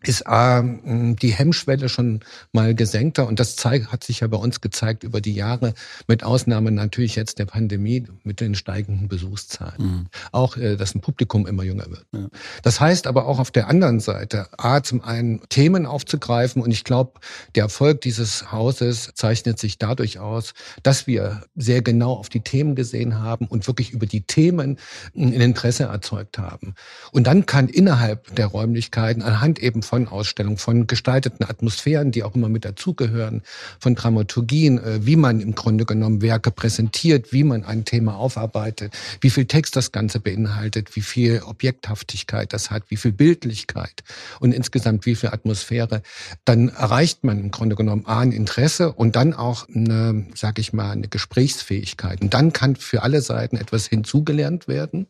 ist 0.08 0.28
A, 0.28 0.62
die 0.64 1.34
Hemmschwelle 1.34 1.90
schon 1.90 2.22
mal 2.52 2.76
gesenkter 2.76 3.28
und 3.28 3.40
das 3.40 3.56
zeigt, 3.56 3.92
hat 3.92 4.04
sich 4.04 4.22
ja 4.22 4.28
bei 4.28 4.38
uns 4.38 4.62
gezeigt 4.62 5.04
über 5.04 5.22
die 5.22 5.34
Jahre, 5.34 5.74
mit 6.08 6.24
Ausnahme 6.24 6.72
natürlich 6.72 7.16
jetzt 7.16 7.40
der 7.40 7.46
Pandemie 7.46 8.06
mit 8.24 8.42
den 8.42 8.56
steigenden 8.56 9.08
Besuchszahlen. 9.08 9.82
Mhm. 9.82 10.06
Auch, 10.32 10.58
äh, 10.58 10.76
dass 10.76 10.96
ein 10.96 11.02
Publikum 11.02 11.48
immer 11.48 11.64
jünger 11.64 11.90
wird. 11.90 12.06
Ja. 12.14 12.28
Das 12.62 12.80
heißt 12.80 13.08
aber 13.08 13.26
auch 13.28 13.40
auf 13.40 13.52
der 13.52 13.68
anderen 13.68 14.00
Seite, 14.00 14.48
A, 14.58 14.82
zum 14.82 15.02
einen 15.02 15.42
Themen 15.50 15.86
aufzugreifen 15.86 16.62
und 16.62 16.72
ich 16.72 16.84
glaube, 16.84 17.20
der 17.56 17.64
Erfolg 17.64 18.02
dieses 18.02 18.52
Hauses 18.52 19.12
zeichnet 19.16 19.60
sich 19.60 19.78
dadurch 19.78 20.20
aus, 20.20 20.54
dass 20.84 21.08
wir 21.08 21.44
sehr 21.56 21.82
genau 21.82 22.14
auf 22.14 22.30
die 22.30 22.42
Themen 22.42 22.76
gesehen 22.76 23.20
haben 23.20 23.48
und 23.48 23.68
wirklich 23.68 23.92
über 23.92 24.06
die 24.06 24.22
Themen 24.22 24.78
ein 25.16 25.34
Interesse 25.34 25.84
erzeugt 25.84 26.38
haben. 26.38 26.76
Und 27.12 27.28
dann 27.28 27.46
kann 27.46 27.68
innerhalb 27.68 28.36
der 28.36 28.48
Räumlichkeiten 28.48 29.22
anhand 29.22 29.60
eben 29.60 29.84
von 29.94 30.08
Ausstellungen, 30.08 30.58
von 30.58 30.88
gestalteten 30.88 31.46
Atmosphären, 31.48 32.12
die 32.12 32.24
auch 32.24 32.34
immer 32.34 32.50
mit 32.50 32.66
dazugehören, 32.66 33.44
von 33.80 33.94
Dramaturgien, 33.94 34.80
äh, 34.80 35.06
wie 35.06 35.16
man 35.16 35.40
im 35.40 35.54
Grunde 35.54 35.86
genommen 35.86 36.24
Werke 36.24 36.50
präsentiert, 36.50 37.32
wie 37.32 37.44
man 37.44 37.64
ein 37.64 37.86
Thema 37.86 38.16
aufarbeitet, 38.16 38.92
wie 39.22 39.30
viel 39.30 39.46
Text 39.46 39.76
das 39.76 39.92
Ganze 39.92 40.20
beinhaltet, 40.20 40.96
wie 40.96 41.02
viel 41.02 41.44
Objekthaftigkeit 41.46 42.54
das 42.54 42.72
hat, 42.72 42.86
wie 42.90 42.98
viel 42.98 43.12
Bildlichkeit 43.12 44.04
und 44.40 44.52
insgesamt 44.52 45.06
wie 45.06 45.14
viel 45.14 45.30
Atmosphäre, 45.30 46.02
dann 46.44 46.70
erreicht 46.70 47.24
man 47.24 47.40
im 47.40 47.52
Grunde 47.52 47.76
genommen 47.76 48.08
A, 48.08 48.22
ein 48.22 48.32
Interesse 48.32 48.94
und 48.94 49.16
dann 49.16 49.36
auch 49.36 49.70
eine, 49.70 50.26
sag 50.34 50.58
ich 50.58 50.74
mal, 50.74 50.90
eine 50.90 51.08
Gesprächsfähigkeit. 51.08 52.20
Und 52.22 52.34
dann 52.34 52.52
kann 52.52 52.78
für 52.78 53.04
alle 53.04 53.22
Seiten 53.22 53.58
etwas 53.58 53.86
hinzugelernt 53.86 54.68
werden 54.68 55.06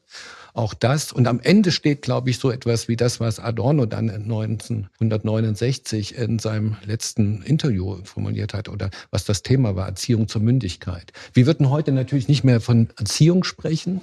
auch 0.54 0.74
das. 0.76 1.12
Und 1.12 1.28
am 1.28 1.40
Ende 1.40 1.72
steht, 1.72 2.04
glaube 2.04 2.30
ich, 2.30 2.38
so 2.38 2.52
etwas 2.52 2.88
wie 2.88 2.96
das, 2.96 3.20
was 3.20 3.40
Adorno 3.40 3.88
dann 3.88 4.08
1969 4.10 6.16
in 6.16 6.38
seinem 6.38 6.78
letzten 6.86 7.42
Interview 7.42 7.98
formuliert 8.04 8.54
hat 8.54 8.70
oder 8.70 8.92
was 9.10 9.26
das 9.26 9.42
Thema 9.42 9.76
war, 9.76 9.88
Erziehung 9.88 10.28
zur 10.28 10.42
Mündigkeit. 10.42 11.12
Wir 11.34 11.48
würden 11.48 11.72
heute 11.72 11.92
natürlich 11.92 12.28
nicht 12.28 12.44
mehr 12.44 12.62
von 12.62 12.90
Erziehung 12.98 13.44
sprechen, 13.44 14.02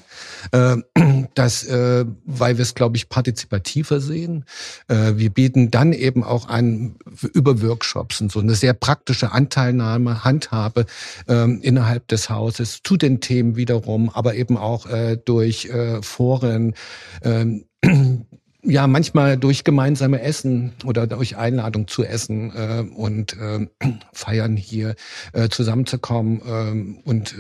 äh, 0.51 0.79
das, 1.35 1.63
äh, 1.65 2.05
weil 2.25 2.59
wir 2.59 2.63
es, 2.63 2.75
glaube 2.75 2.97
ich, 2.97 3.09
partizipativer 3.09 4.01
sehen. 4.01 4.45
Äh, 4.89 5.13
wir 5.17 5.31
bieten 5.31 5.71
dann 5.71 5.93
eben 5.93 6.25
auch 6.25 6.49
an 6.49 6.97
über 7.33 7.63
Workshops 7.63 8.21
und 8.21 8.33
so 8.33 8.41
eine 8.41 8.57
sehr 8.57 8.75
praktische 8.75 9.31
Anteilnahme, 9.31 10.25
Handhabe 10.25 10.87
ähm, 11.29 11.61
innerhalb 11.63 12.09
des 12.09 12.29
Hauses 12.29 12.81
zu 12.83 12.97
den 12.97 13.21
Themen 13.21 13.55
wiederum, 13.57 14.11
aber 14.11 14.35
eben 14.35 14.57
auch 14.57 14.87
durch 15.25 15.69
Foren 16.03 16.40
Foren, 16.41 16.75
ähm, 17.23 17.65
ja, 18.63 18.87
manchmal 18.87 19.37
durch 19.37 19.65
gemeinsame 19.65 20.21
Essen 20.21 20.73
oder 20.85 21.07
durch 21.07 21.37
Einladung 21.37 21.89
zu 21.89 22.05
essen 22.05 22.53
äh, 22.55 22.85
und 22.95 23.37
äh, 23.39 23.67
feiern 24.13 24.57
hier 24.57 24.95
äh, 25.33 25.49
zusammenzukommen 25.49 26.41
äh, 26.45 27.09
und 27.09 27.35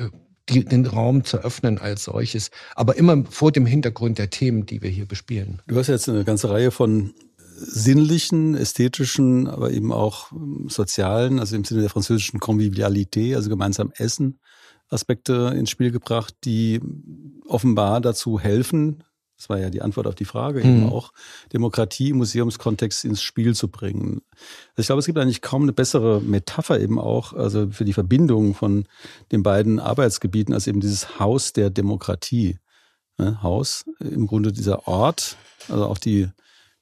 die, 0.49 0.65
den 0.65 0.87
Raum 0.87 1.25
zu 1.25 1.39
öffnen 1.39 1.79
als 1.79 2.05
solches, 2.05 2.51
aber 2.75 2.97
immer 2.97 3.25
vor 3.31 3.53
dem 3.53 3.67
Hintergrund 3.67 4.19
der 4.19 4.31
Themen, 4.31 4.67
die 4.67 4.83
wir 4.83 4.91
hier 4.91 5.07
bespielen. 5.07 5.63
Du 5.67 5.77
hast 5.77 5.89
jetzt 5.89 6.09
eine 6.09 6.25
ganze 6.25 6.51
Reihe 6.51 6.71
von 6.71 7.15
sinnlichen, 7.61 8.55
ästhetischen, 8.55 9.47
aber 9.47 9.71
eben 9.71 9.93
auch 9.93 10.33
ähm, 10.33 10.67
sozialen, 10.69 11.39
also 11.39 11.57
im 11.57 11.65
Sinne 11.65 11.83
der 11.83 11.91
französischen 11.91 12.41
Convivialité, 12.41 13.37
also 13.37 13.51
gemeinsam 13.51 13.93
Essen, 13.97 14.41
Aspekte 14.91 15.55
ins 15.57 15.71
Spiel 15.71 15.91
gebracht, 15.91 16.35
die 16.45 16.81
offenbar 17.47 18.01
dazu 18.01 18.39
helfen, 18.39 19.05
das 19.41 19.49
war 19.49 19.59
ja 19.59 19.71
die 19.71 19.81
Antwort 19.81 20.07
auf 20.07 20.15
die 20.15 20.27
Frage, 20.27 20.61
mhm. 20.61 20.67
eben 20.67 20.93
auch 20.93 21.15
Demokratie 21.55 22.11
im 22.11 22.19
Museumskontext 22.19 23.07
ins 23.07 23.23
Spiel 23.23 23.55
zu 23.55 23.69
bringen. 23.69 24.21
Also 24.73 24.81
ich 24.81 24.87
glaube, 24.87 25.01
es 25.01 25.07
gibt 25.07 25.19
eigentlich 25.19 25.41
kaum 25.41 25.63
eine 25.63 25.73
bessere 25.73 26.21
Metapher 26.21 26.79
eben 26.79 26.99
auch, 26.99 27.33
also 27.33 27.71
für 27.71 27.87
die 27.87 27.95
Verbindung 27.95 28.55
von 28.55 28.85
den 29.33 29.43
beiden 29.43 29.81
Arbeitsgebieten 29.81 30.53
als 30.53 30.67
eben 30.67 30.81
dieses 30.81 31.19
Haus 31.19 31.55
der 31.55 31.71
Demokratie. 31.71 32.59
Ne? 33.17 33.43
Haus, 33.43 33.87
im 33.99 34.27
Grunde 34.27 34.53
dieser 34.53 34.87
Ort, 34.87 35.39
also 35.71 35.87
auch 35.87 35.99
die, 35.99 36.29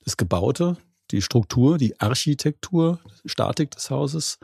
das 0.05 0.16
Gebaute, 0.16 0.77
die 1.11 1.23
Struktur, 1.23 1.79
die 1.79 1.99
Architektur, 2.01 3.01
Statik 3.25 3.71
des 3.73 3.90
Hauses. 3.90 4.38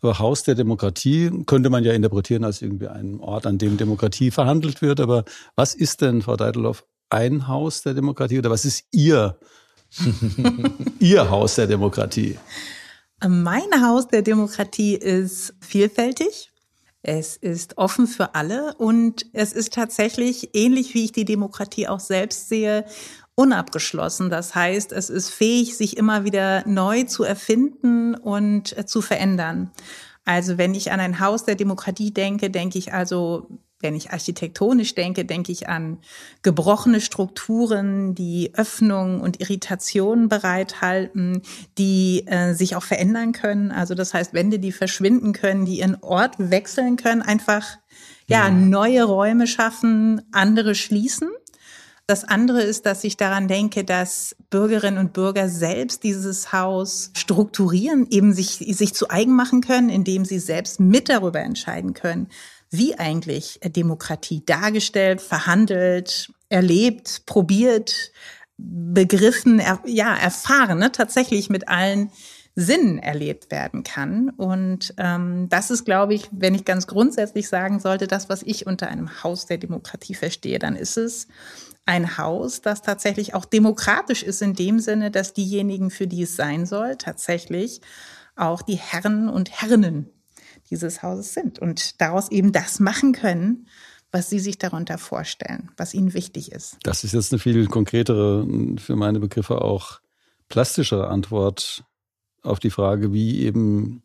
Aber 0.00 0.18
Haus 0.18 0.42
der 0.42 0.54
Demokratie 0.54 1.30
könnte 1.46 1.70
man 1.70 1.84
ja 1.84 1.92
interpretieren 1.92 2.44
als 2.44 2.60
irgendwie 2.60 2.88
ein 2.88 3.20
Ort, 3.20 3.46
an 3.46 3.58
dem 3.58 3.76
Demokratie 3.76 4.30
verhandelt 4.30 4.82
wird. 4.82 5.00
Aber 5.00 5.24
was 5.54 5.74
ist 5.74 6.00
denn, 6.00 6.22
Frau 6.22 6.36
Deitelhoff, 6.36 6.84
ein 7.10 7.46
Haus 7.46 7.82
der 7.82 7.94
Demokratie 7.94 8.38
oder 8.38 8.50
was 8.50 8.64
ist 8.64 8.84
Ihr, 8.90 9.38
Ihr 10.98 11.30
Haus 11.30 11.54
der 11.54 11.66
Demokratie? 11.66 12.38
Mein 13.26 13.80
Haus 13.80 14.08
der 14.08 14.22
Demokratie 14.22 14.94
ist 14.94 15.54
vielfältig. 15.60 16.50
Es 17.02 17.36
ist 17.36 17.78
offen 17.78 18.06
für 18.06 18.34
alle 18.36 18.74
und 18.74 19.26
es 19.32 19.52
ist 19.52 19.74
tatsächlich 19.74 20.54
ähnlich 20.54 20.94
wie 20.94 21.04
ich 21.04 21.12
die 21.12 21.24
Demokratie 21.24 21.88
auch 21.88 21.98
selbst 21.98 22.48
sehe, 22.48 22.84
unabgeschlossen. 23.34 24.30
Das 24.30 24.54
heißt, 24.54 24.92
es 24.92 25.10
ist 25.10 25.30
fähig, 25.30 25.76
sich 25.76 25.96
immer 25.96 26.24
wieder 26.24 26.66
neu 26.66 27.04
zu 27.04 27.24
erfinden 27.24 28.14
und 28.14 28.76
äh, 28.76 28.86
zu 28.86 29.00
verändern. 29.00 29.70
Also 30.24 30.58
wenn 30.58 30.74
ich 30.74 30.92
an 30.92 31.00
ein 31.00 31.20
Haus 31.20 31.44
der 31.44 31.56
Demokratie 31.56 32.12
denke, 32.12 32.50
denke 32.50 32.78
ich 32.78 32.92
also, 32.92 33.48
wenn 33.80 33.96
ich 33.96 34.12
architektonisch 34.12 34.94
denke, 34.94 35.24
denke 35.24 35.50
ich 35.50 35.68
an 35.68 35.98
gebrochene 36.42 37.00
Strukturen, 37.00 38.14
die 38.14 38.52
Öffnung 38.54 39.20
und 39.20 39.40
Irritationen 39.40 40.28
bereithalten, 40.28 41.42
die 41.78 42.24
äh, 42.28 42.54
sich 42.54 42.76
auch 42.76 42.84
verändern 42.84 43.32
können. 43.32 43.72
Also 43.72 43.96
das 43.96 44.14
heißt, 44.14 44.34
Wände, 44.34 44.60
die 44.60 44.70
verschwinden 44.70 45.32
können, 45.32 45.64
die 45.64 45.80
ihren 45.80 45.96
Ort 46.00 46.34
wechseln 46.38 46.96
können, 46.96 47.22
einfach 47.22 47.78
ja, 48.28 48.50
neue 48.50 49.02
Räume 49.02 49.46
schaffen, 49.46 50.22
andere 50.32 50.74
schließen. 50.74 51.28
Das 52.12 52.24
andere 52.24 52.60
ist, 52.60 52.84
dass 52.84 53.04
ich 53.04 53.16
daran 53.16 53.48
denke, 53.48 53.84
dass 53.84 54.36
Bürgerinnen 54.50 54.98
und 54.98 55.14
Bürger 55.14 55.48
selbst 55.48 56.02
dieses 56.02 56.52
Haus 56.52 57.10
strukturieren, 57.16 58.06
eben 58.10 58.34
sich, 58.34 58.56
sich 58.76 58.92
zu 58.92 59.08
eigen 59.08 59.34
machen 59.34 59.62
können, 59.62 59.88
indem 59.88 60.26
sie 60.26 60.38
selbst 60.38 60.78
mit 60.78 61.08
darüber 61.08 61.40
entscheiden 61.40 61.94
können, 61.94 62.28
wie 62.68 62.98
eigentlich 62.98 63.60
Demokratie 63.64 64.44
dargestellt, 64.44 65.22
verhandelt, 65.22 66.30
erlebt, 66.50 67.24
probiert, 67.24 68.12
begriffen, 68.58 69.58
er, 69.58 69.80
ja, 69.86 70.14
erfahren, 70.14 70.80
ne, 70.80 70.92
tatsächlich 70.92 71.48
mit 71.48 71.68
allen 71.68 72.10
Sinnen 72.54 72.98
erlebt 72.98 73.50
werden 73.50 73.84
kann. 73.84 74.28
Und 74.28 74.92
ähm, 74.98 75.48
das 75.48 75.70
ist, 75.70 75.86
glaube 75.86 76.12
ich, 76.12 76.28
wenn 76.30 76.54
ich 76.54 76.66
ganz 76.66 76.86
grundsätzlich 76.86 77.48
sagen 77.48 77.80
sollte, 77.80 78.06
das, 78.06 78.28
was 78.28 78.42
ich 78.42 78.66
unter 78.66 78.88
einem 78.88 79.22
Haus 79.22 79.46
der 79.46 79.56
Demokratie 79.56 80.12
verstehe, 80.14 80.58
dann 80.58 80.76
ist 80.76 80.98
es 80.98 81.26
ein 81.84 82.16
Haus, 82.16 82.60
das 82.60 82.82
tatsächlich 82.82 83.34
auch 83.34 83.44
demokratisch 83.44 84.22
ist 84.22 84.42
in 84.42 84.54
dem 84.54 84.78
Sinne, 84.78 85.10
dass 85.10 85.32
diejenigen, 85.32 85.90
für 85.90 86.06
die 86.06 86.22
es 86.22 86.36
sein 86.36 86.66
soll, 86.66 86.96
tatsächlich 86.96 87.80
auch 88.36 88.62
die 88.62 88.76
Herren 88.76 89.28
und 89.28 89.50
Herrinnen 89.50 90.08
dieses 90.70 91.02
Hauses 91.02 91.34
sind 91.34 91.58
und 91.58 92.00
daraus 92.00 92.30
eben 92.30 92.52
das 92.52 92.80
machen 92.80 93.12
können, 93.12 93.66
was 94.10 94.30
Sie 94.30 94.38
sich 94.38 94.58
darunter 94.58 94.98
vorstellen, 94.98 95.70
was 95.76 95.94
Ihnen 95.94 96.14
wichtig 96.14 96.52
ist. 96.52 96.76
Das 96.82 97.02
ist 97.02 97.12
jetzt 97.12 97.32
eine 97.32 97.38
viel 97.38 97.66
konkretere, 97.66 98.46
für 98.78 98.96
meine 98.96 99.20
Begriffe 99.20 99.62
auch 99.62 100.00
plastischere 100.48 101.08
Antwort 101.08 101.84
auf 102.42 102.60
die 102.60 102.70
Frage, 102.70 103.12
wie 103.12 103.40
eben 103.40 104.02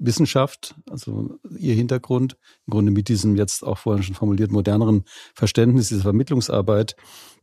Wissenschaft, 0.00 0.74
also 0.88 1.38
ihr 1.58 1.74
Hintergrund, 1.74 2.36
im 2.66 2.72
Grunde 2.72 2.92
mit 2.92 3.08
diesem 3.08 3.36
jetzt 3.36 3.64
auch 3.64 3.78
vorhin 3.78 4.02
schon 4.02 4.14
formuliert 4.14 4.50
moderneren 4.50 5.04
Verständnis 5.34 5.88
dieser 5.88 6.02
Vermittlungsarbeit, 6.02 6.96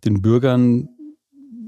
den 0.03 0.21
Bürgern 0.21 0.89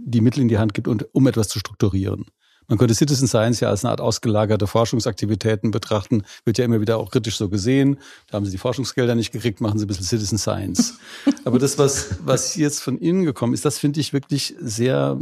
die 0.06 0.22
Mittel 0.22 0.42
in 0.42 0.48
die 0.48 0.58
Hand 0.58 0.74
gibt, 0.74 0.88
um 0.88 1.28
etwas 1.28 1.50
zu 1.50 1.60
strukturieren. 1.60 2.26
Man 2.68 2.78
könnte 2.78 2.94
Citizen 2.94 3.28
Science 3.28 3.62
ja 3.62 3.70
als 3.70 3.86
eine 3.86 3.92
Art 3.92 4.02
ausgelagerte 4.02 4.68
Forschungsaktivitäten 4.68 5.72
betrachten, 5.72 6.24
wird 6.44 6.58
ja 6.58 6.66
immer 6.66 6.82
wieder 6.82 6.98
auch 6.98 7.12
kritisch 7.12 7.38
so 7.38 7.48
gesehen. 7.48 7.98
Da 8.30 8.36
haben 8.36 8.46
sie 8.46 8.52
die 8.52 8.58
Forschungsgelder 8.58 9.16
nicht 9.16 9.32
gekriegt, 9.32 9.62
machen 9.62 9.80
sie 9.80 9.86
ein 9.86 9.88
bisschen 9.88 10.06
Citizen 10.06 10.38
Science. 10.38 10.96
Aber 11.46 11.60
das, 11.60 11.78
was, 11.78 12.18
was 12.26 12.56
jetzt 12.56 12.82
von 12.82 13.00
Ihnen 13.00 13.24
gekommen 13.24 13.54
ist, 13.54 13.64
das 13.64 13.78
finde 13.80 14.02
ich 14.02 14.12
wirklich 14.12 14.54
sehr 14.60 15.18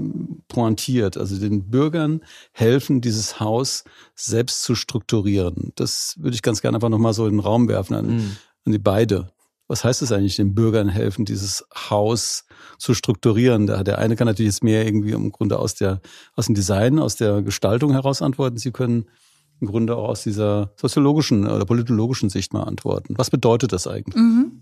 pointiert. 0.47 1.17
Also 1.17 1.37
den 1.37 1.69
Bürgern 1.69 2.21
helfen, 2.51 3.01
dieses 3.01 3.39
Haus 3.39 3.83
selbst 4.15 4.63
zu 4.63 4.73
strukturieren. 4.73 5.71
Das 5.75 6.15
würde 6.17 6.35
ich 6.35 6.41
ganz 6.41 6.61
gerne 6.61 6.77
einfach 6.77 6.89
nochmal 6.89 7.13
so 7.13 7.27
in 7.27 7.33
den 7.33 7.39
Raum 7.41 7.67
werfen 7.67 7.95
an, 7.95 8.07
mhm. 8.07 8.37
an 8.65 8.71
die 8.71 8.79
beide. 8.79 9.29
Was 9.67 9.83
heißt 9.83 10.01
es 10.01 10.11
eigentlich, 10.11 10.35
den 10.35 10.53
Bürgern 10.53 10.89
helfen, 10.89 11.25
dieses 11.25 11.65
Haus 11.89 12.45
zu 12.77 12.93
strukturieren? 12.93 13.67
Der 13.67 13.97
eine 13.97 14.15
kann 14.15 14.27
natürlich 14.27 14.53
jetzt 14.53 14.63
mehr 14.63 14.85
irgendwie 14.85 15.11
im 15.11 15.31
Grunde 15.31 15.57
aus 15.57 15.75
der, 15.75 16.01
aus 16.35 16.45
dem 16.45 16.55
Design, 16.55 16.99
aus 16.99 17.15
der 17.15 17.41
Gestaltung 17.41 17.91
heraus 17.91 18.21
antworten. 18.21 18.57
Sie 18.57 18.71
können 18.71 19.05
im 19.61 19.67
Grunde 19.67 19.95
auch 19.95 20.09
aus 20.09 20.23
dieser 20.23 20.71
soziologischen 20.75 21.47
oder 21.47 21.65
politologischen 21.65 22.29
Sicht 22.29 22.53
mal 22.53 22.63
antworten. 22.63 23.15
Was 23.17 23.29
bedeutet 23.29 23.71
das 23.71 23.87
eigentlich? 23.87 24.15
Mhm. 24.15 24.61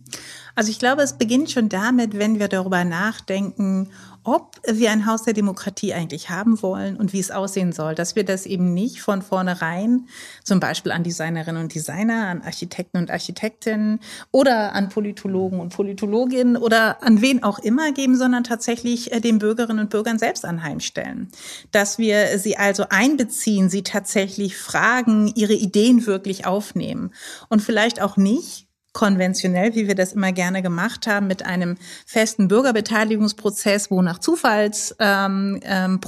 Also 0.56 0.70
ich 0.70 0.80
glaube, 0.80 1.02
es 1.02 1.14
beginnt 1.14 1.50
schon 1.50 1.70
damit, 1.70 2.18
wenn 2.18 2.40
wir 2.40 2.48
darüber 2.48 2.84
nachdenken, 2.84 3.90
ob 4.24 4.56
wir 4.66 4.92
ein 4.92 5.06
Haus 5.06 5.24
der 5.24 5.34
Demokratie 5.34 5.94
eigentlich 5.94 6.30
haben 6.30 6.62
wollen 6.62 6.96
und 6.96 7.12
wie 7.12 7.20
es 7.20 7.32
aussehen 7.32 7.74
soll, 7.74 7.96
dass 7.96 8.16
wir 8.16 8.24
das 8.24 8.46
eben 8.46 8.74
nicht 8.74 9.02
von 9.02 9.22
vornherein 9.22 10.08
zum 10.44 10.60
Beispiel 10.60 10.92
an 10.92 11.04
Designerinnen 11.04 11.62
und 11.62 11.76
Designer, 11.76 12.28
an 12.28 12.42
Architekten 12.42 12.98
und 12.98 13.12
Architektinnen 13.12 14.00
oder 14.32 14.74
an 14.74 14.90
Politologen 14.90 15.60
und 15.60 15.76
Politologinnen 15.76 16.56
oder 16.56 17.04
an 17.04 17.22
wen 17.22 17.44
auch 17.44 17.60
immer 17.60 17.92
geben, 17.92 18.16
sondern 18.16 18.44
tatsächlich 18.44 19.12
äh, 19.12 19.20
den 19.20 19.40
Bürgerinnen 19.40 19.80
und 19.80 19.90
Bürgern 19.90 20.20
selbst 20.20 20.46
anheimstellen. 20.46 21.30
Dass 21.72 21.98
wir 21.98 22.40
sie 22.40 22.58
also 22.58 22.86
einbeziehen, 22.90 23.70
sie 23.70 23.84
tatsächlich 23.84 24.56
fragen, 24.56 25.32
ihre 25.36 25.54
Ideen 25.54 26.06
wirklich 26.06 26.46
aufnehmen 26.46 27.12
und 27.50 27.62
vielleicht 27.62 28.02
auch 28.02 28.16
nicht 28.16 28.68
konventionell, 28.94 29.74
wie 29.74 29.88
wir 29.88 29.96
das 29.96 30.14
immer 30.14 30.32
gerne 30.32 30.62
gemacht 30.62 31.08
haben, 31.08 31.26
mit 31.26 31.44
einem 31.46 31.78
festen 32.06 32.48
Bürgerbeteiligungsprozess, 32.48 33.90
wo 33.90 34.04
nach 34.04 34.20
Zufallsprobe, 34.20 34.96
ähm, 35.00 35.60
ähm, 35.64 36.00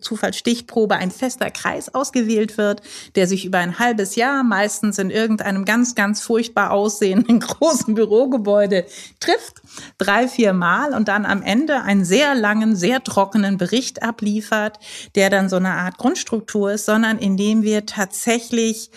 Zufallsstichprobe 0.00 0.94
ein 0.94 1.10
fester 1.10 1.50
Kreis 1.50 1.92
ausgewählt 1.92 2.56
wird, 2.56 2.82
der 3.16 3.26
sich 3.26 3.44
über 3.44 3.58
ein 3.58 3.80
halbes 3.80 4.14
Jahr 4.14 4.44
meistens 4.44 4.98
in 4.98 5.10
irgendeinem 5.10 5.64
ganz, 5.64 5.96
ganz 5.96 6.20
furchtbar 6.20 6.70
aussehenden 6.70 7.40
großen 7.40 7.94
Bürogebäude 7.94 8.86
trifft, 9.18 9.60
drei, 9.98 10.28
vier 10.28 10.52
Mal 10.52 10.94
und 10.94 11.08
dann 11.08 11.26
am 11.26 11.42
Ende 11.42 11.82
einen 11.82 12.04
sehr 12.04 12.36
langen, 12.36 12.76
sehr 12.76 13.02
trockenen 13.02 13.58
Bericht 13.58 14.04
abliefert, 14.04 14.78
der 15.16 15.30
dann 15.30 15.48
so 15.48 15.56
eine 15.56 15.72
Art 15.72 15.98
Grundstruktur 15.98 16.72
ist, 16.72 16.86
sondern 16.86 17.18
indem 17.18 17.64
wir 17.64 17.86
tatsächlich 17.86 18.92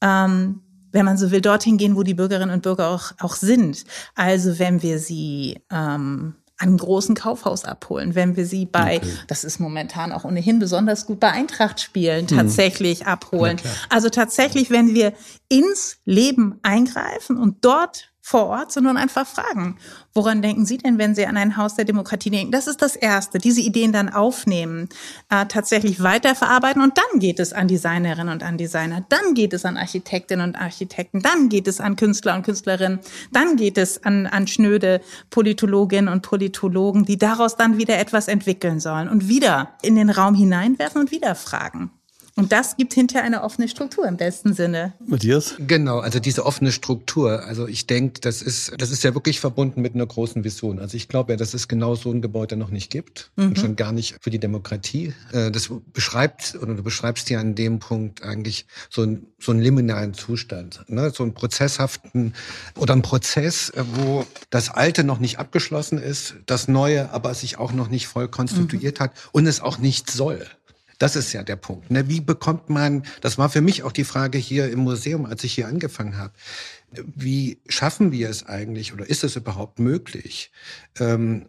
ähm, 0.00 0.61
wenn 0.92 1.04
man 1.04 1.18
so 1.18 1.30
will, 1.30 1.40
dorthin 1.40 1.78
gehen, 1.78 1.96
wo 1.96 2.02
die 2.02 2.14
Bürgerinnen 2.14 2.54
und 2.54 2.62
Bürger 2.62 2.88
auch, 2.90 3.12
auch 3.18 3.34
sind. 3.34 3.84
Also 4.14 4.58
wenn 4.58 4.82
wir 4.82 4.98
sie 4.98 5.58
ähm, 5.70 6.36
an 6.58 6.68
einem 6.68 6.78
großen 6.78 7.16
Kaufhaus 7.16 7.64
abholen, 7.64 8.14
wenn 8.14 8.36
wir 8.36 8.46
sie 8.46 8.66
bei, 8.66 8.98
okay. 8.98 9.08
das 9.26 9.42
ist 9.42 9.58
momentan 9.58 10.12
auch 10.12 10.24
ohnehin 10.24 10.60
besonders 10.60 11.06
gut, 11.06 11.18
bei 11.18 11.32
Eintracht 11.32 11.80
spielen, 11.80 12.26
mhm. 12.30 12.36
tatsächlich 12.36 13.00
mhm. 13.00 13.06
abholen. 13.06 13.60
Also 13.88 14.10
tatsächlich, 14.10 14.70
wenn 14.70 14.94
wir 14.94 15.12
ins 15.48 15.98
Leben 16.04 16.60
eingreifen 16.62 17.36
und 17.36 17.64
dort 17.64 18.11
vor 18.24 18.46
Ort, 18.46 18.70
sondern 18.70 18.96
einfach 18.96 19.26
fragen, 19.26 19.76
woran 20.14 20.42
denken 20.42 20.64
Sie 20.64 20.78
denn, 20.78 20.96
wenn 20.96 21.16
Sie 21.16 21.26
an 21.26 21.36
ein 21.36 21.56
Haus 21.56 21.74
der 21.74 21.84
Demokratie 21.84 22.30
denken? 22.30 22.52
Das 22.52 22.68
ist 22.68 22.80
das 22.80 22.94
Erste, 22.94 23.38
diese 23.38 23.60
Ideen 23.60 23.92
dann 23.92 24.08
aufnehmen, 24.08 24.88
äh, 25.28 25.44
tatsächlich 25.46 26.02
weiterverarbeiten 26.04 26.80
und 26.80 26.96
dann 26.96 27.18
geht 27.18 27.40
es 27.40 27.52
an 27.52 27.66
Designerinnen 27.66 28.32
und 28.32 28.44
an 28.44 28.56
Designer, 28.56 29.04
dann 29.08 29.34
geht 29.34 29.52
es 29.52 29.64
an 29.64 29.76
Architektinnen 29.76 30.50
und 30.50 30.56
Architekten, 30.56 31.20
dann 31.20 31.48
geht 31.48 31.66
es 31.66 31.80
an 31.80 31.96
Künstler 31.96 32.36
und 32.36 32.44
Künstlerinnen, 32.44 33.00
dann 33.32 33.56
geht 33.56 33.76
es 33.76 34.04
an, 34.04 34.28
an 34.28 34.46
schnöde 34.46 35.00
Politologinnen 35.30 36.12
und 36.12 36.22
Politologen, 36.22 37.04
die 37.04 37.18
daraus 37.18 37.56
dann 37.56 37.76
wieder 37.76 37.98
etwas 37.98 38.28
entwickeln 38.28 38.78
sollen 38.78 39.08
und 39.08 39.28
wieder 39.28 39.74
in 39.82 39.96
den 39.96 40.10
Raum 40.10 40.36
hineinwerfen 40.36 41.00
und 41.00 41.10
wieder 41.10 41.34
fragen. 41.34 41.90
Und 42.34 42.50
das 42.50 42.76
gibt 42.76 42.94
hinterher 42.94 43.24
eine 43.24 43.42
offene 43.42 43.68
Struktur 43.68 44.06
im 44.06 44.16
besten 44.16 44.54
Sinne. 44.54 44.94
Matthias? 45.06 45.54
Genau, 45.58 45.98
also 45.98 46.18
diese 46.18 46.46
offene 46.46 46.72
Struktur. 46.72 47.44
Also 47.44 47.68
ich 47.68 47.86
denke, 47.86 48.20
das 48.20 48.40
ist, 48.40 48.72
das 48.78 48.90
ist 48.90 49.04
ja 49.04 49.14
wirklich 49.14 49.38
verbunden 49.38 49.82
mit 49.82 49.94
einer 49.94 50.06
großen 50.06 50.42
Vision. 50.42 50.78
Also 50.78 50.96
ich 50.96 51.08
glaube 51.08 51.32
ja, 51.32 51.36
dass 51.36 51.52
es 51.52 51.68
genau 51.68 51.94
so 51.94 52.10
ein 52.10 52.22
Gebäude 52.22 52.56
noch 52.56 52.70
nicht 52.70 52.90
gibt. 52.90 53.30
Mhm. 53.36 53.48
Und 53.48 53.58
schon 53.58 53.76
gar 53.76 53.92
nicht 53.92 54.16
für 54.20 54.30
die 54.30 54.38
Demokratie. 54.38 55.12
Äh, 55.32 55.50
das 55.50 55.70
beschreibt, 55.92 56.56
oder 56.60 56.74
du 56.74 56.82
beschreibst 56.82 57.28
ja 57.28 57.38
an 57.38 57.54
dem 57.54 57.80
Punkt 57.80 58.22
eigentlich 58.22 58.66
so, 58.88 59.02
ein, 59.02 59.26
so 59.38 59.52
einen 59.52 59.60
liminalen 59.60 60.14
Zustand. 60.14 60.84
Ne? 60.88 61.10
So 61.10 61.24
einen 61.24 61.34
prozesshaften 61.34 62.34
oder 62.76 62.94
einen 62.94 63.02
Prozess, 63.02 63.70
äh, 63.70 63.84
wo 63.92 64.24
das 64.48 64.70
Alte 64.70 65.04
noch 65.04 65.18
nicht 65.18 65.38
abgeschlossen 65.38 65.98
ist, 65.98 66.36
das 66.46 66.66
Neue 66.66 67.12
aber 67.12 67.34
sich 67.34 67.58
auch 67.58 67.72
noch 67.72 67.88
nicht 67.88 68.06
voll 68.06 68.28
konstituiert 68.28 69.00
mhm. 69.00 69.04
hat 69.04 69.12
und 69.32 69.46
es 69.46 69.60
auch 69.60 69.76
nicht 69.78 70.10
soll. 70.10 70.46
Das 71.02 71.16
ist 71.16 71.32
ja 71.32 71.42
der 71.42 71.56
Punkt. 71.56 71.90
Ne? 71.90 72.08
Wie 72.08 72.20
bekommt 72.20 72.70
man, 72.70 73.02
das 73.22 73.36
war 73.36 73.50
für 73.50 73.60
mich 73.60 73.82
auch 73.82 73.90
die 73.90 74.04
Frage 74.04 74.38
hier 74.38 74.70
im 74.70 74.78
Museum, 74.78 75.26
als 75.26 75.42
ich 75.42 75.52
hier 75.52 75.66
angefangen 75.66 76.16
habe, 76.16 76.32
wie 76.92 77.58
schaffen 77.68 78.12
wir 78.12 78.30
es 78.30 78.46
eigentlich 78.46 78.92
oder 78.92 79.10
ist 79.10 79.24
es 79.24 79.34
überhaupt 79.34 79.80
möglich, 79.80 80.52
ähm, 81.00 81.46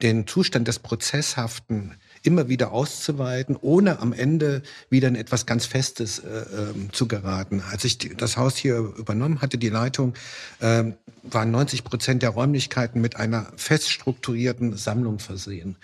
den 0.00 0.26
Zustand 0.26 0.68
des 0.68 0.78
Prozesshaften 0.78 1.96
immer 2.22 2.48
wieder 2.48 2.72
auszuweiten, 2.72 3.58
ohne 3.60 3.98
am 3.98 4.14
Ende 4.14 4.62
wieder 4.88 5.08
in 5.08 5.16
etwas 5.16 5.44
ganz 5.44 5.66
Festes 5.66 6.20
äh, 6.20 6.46
ähm, 6.56 6.90
zu 6.90 7.06
geraten. 7.06 7.62
Als 7.70 7.84
ich 7.84 7.98
die, 7.98 8.14
das 8.14 8.38
Haus 8.38 8.56
hier 8.56 8.76
übernommen 8.78 9.42
hatte, 9.42 9.58
die 9.58 9.68
Leitung, 9.68 10.14
äh, 10.60 10.84
waren 11.24 11.50
90 11.50 11.84
Prozent 11.84 12.22
der 12.22 12.30
Räumlichkeiten 12.30 13.02
mit 13.02 13.16
einer 13.16 13.52
fest 13.56 13.90
strukturierten 13.90 14.78
Sammlung 14.78 15.18
versehen 15.18 15.76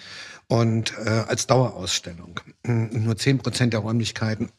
und 0.50 0.92
äh, 0.98 1.08
als 1.28 1.46
Dauerausstellung. 1.46 2.40
Nur 2.64 3.16
zehn 3.16 3.38
Prozent 3.38 3.72
der 3.72 3.80
Räumlichkeiten 3.80 4.50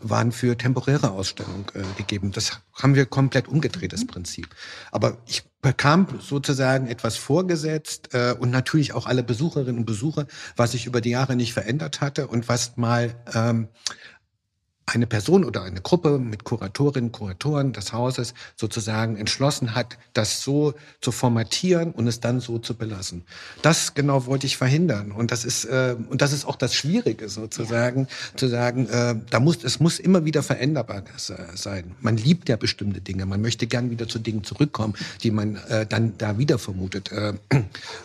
waren 0.00 0.32
für 0.32 0.58
temporäre 0.58 1.12
Ausstellung 1.12 1.70
äh, 1.74 1.82
gegeben. 1.96 2.32
Das 2.32 2.60
haben 2.74 2.96
wir 2.96 3.06
komplett 3.06 3.46
umgedreht, 3.46 3.92
das 3.92 4.04
Prinzip. 4.04 4.48
Aber 4.90 5.18
ich 5.26 5.44
bekam 5.62 6.08
sozusagen 6.18 6.88
etwas 6.88 7.16
vorgesetzt 7.16 8.12
äh, 8.12 8.32
und 8.32 8.50
natürlich 8.50 8.92
auch 8.92 9.06
alle 9.06 9.22
Besucherinnen 9.22 9.78
und 9.78 9.84
Besucher, 9.84 10.26
was 10.56 10.72
sich 10.72 10.86
über 10.86 11.00
die 11.00 11.10
Jahre 11.10 11.36
nicht 11.36 11.52
verändert 11.52 12.00
hatte 12.00 12.26
und 12.26 12.48
was 12.48 12.76
mal 12.76 13.14
ähm, 13.32 13.68
eine 14.94 15.06
Person 15.06 15.44
oder 15.44 15.62
eine 15.62 15.80
Gruppe 15.80 16.18
mit 16.18 16.44
Kuratorinnen, 16.44 17.12
Kuratoren 17.12 17.72
des 17.72 17.92
Hauses 17.92 18.34
sozusagen 18.56 19.16
entschlossen 19.16 19.74
hat, 19.74 19.98
das 20.12 20.42
so 20.42 20.74
zu 21.00 21.12
formatieren 21.12 21.92
und 21.92 22.06
es 22.06 22.20
dann 22.20 22.40
so 22.40 22.58
zu 22.58 22.74
belassen. 22.74 23.22
Das 23.62 23.94
genau 23.94 24.26
wollte 24.26 24.46
ich 24.46 24.56
verhindern 24.56 25.12
und 25.12 25.30
das 25.30 25.44
ist 25.44 25.64
äh, 25.64 25.96
und 26.08 26.22
das 26.22 26.32
ist 26.32 26.44
auch 26.44 26.56
das 26.56 26.74
Schwierige 26.74 27.28
sozusagen 27.28 28.02
ja. 28.02 28.36
zu 28.36 28.48
sagen, 28.48 28.88
äh, 28.88 29.14
da 29.30 29.40
muss 29.40 29.62
es 29.62 29.80
muss 29.80 29.98
immer 29.98 30.24
wieder 30.24 30.42
veränderbar 30.42 31.02
sein. 31.16 31.94
Man 32.00 32.16
liebt 32.16 32.48
ja 32.48 32.56
bestimmte 32.56 33.00
Dinge, 33.00 33.26
man 33.26 33.40
möchte 33.40 33.66
gern 33.66 33.90
wieder 33.90 34.08
zu 34.08 34.18
Dingen 34.18 34.44
zurückkommen, 34.44 34.94
die 35.22 35.30
man 35.30 35.56
äh, 35.68 35.86
dann 35.86 36.14
da 36.18 36.38
wieder 36.38 36.58
vermutet. 36.58 37.12
Äh, 37.12 37.34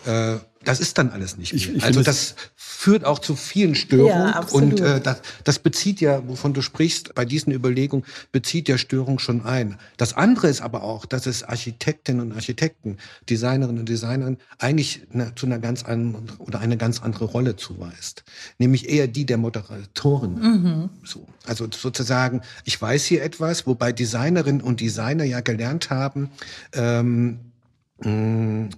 äh, 0.06 0.38
das 0.66 0.80
ist 0.80 0.98
dann 0.98 1.10
alles 1.10 1.36
nicht 1.36 1.52
mehr. 1.52 1.62
Ich, 1.62 1.76
ich 1.76 1.84
also 1.84 2.02
das 2.02 2.34
führt 2.56 3.04
auch 3.04 3.20
zu 3.20 3.36
vielen 3.36 3.76
Störungen 3.76 4.28
ja, 4.28 4.40
und 4.50 4.80
äh, 4.80 5.00
das, 5.00 5.22
das 5.44 5.58
bezieht 5.60 6.00
ja, 6.00 6.26
wovon 6.26 6.54
du 6.54 6.60
sprichst, 6.60 7.14
bei 7.14 7.24
diesen 7.24 7.52
Überlegungen 7.52 8.04
bezieht 8.32 8.68
ja 8.68 8.76
Störung 8.76 9.20
schon 9.20 9.44
ein. 9.44 9.78
Das 9.96 10.14
andere 10.14 10.48
ist 10.48 10.60
aber 10.60 10.82
auch, 10.82 11.06
dass 11.06 11.26
es 11.26 11.44
Architektinnen 11.44 12.20
und 12.20 12.32
Architekten, 12.32 12.98
Designerinnen 13.30 13.78
und 13.78 13.88
Designern 13.88 14.38
eigentlich 14.58 15.02
eine, 15.12 15.34
zu 15.36 15.46
einer 15.46 15.60
ganz 15.60 15.84
anderen 15.84 16.32
oder 16.38 16.58
eine 16.58 16.76
ganz 16.76 17.00
andere 17.00 17.26
Rolle 17.26 17.54
zuweist, 17.54 18.24
nämlich 18.58 18.88
eher 18.88 19.06
die 19.06 19.24
der 19.24 19.38
Moderatoren. 19.38 20.34
Mhm. 20.34 20.90
So, 21.04 21.26
also 21.46 21.68
sozusagen, 21.70 22.42
ich 22.64 22.80
weiß 22.80 23.04
hier 23.04 23.22
etwas, 23.22 23.68
wobei 23.68 23.92
Designerinnen 23.92 24.62
und 24.62 24.80
Designer 24.80 25.24
ja 25.24 25.40
gelernt 25.40 25.90
haben, 25.90 26.30
ähm, 26.72 27.52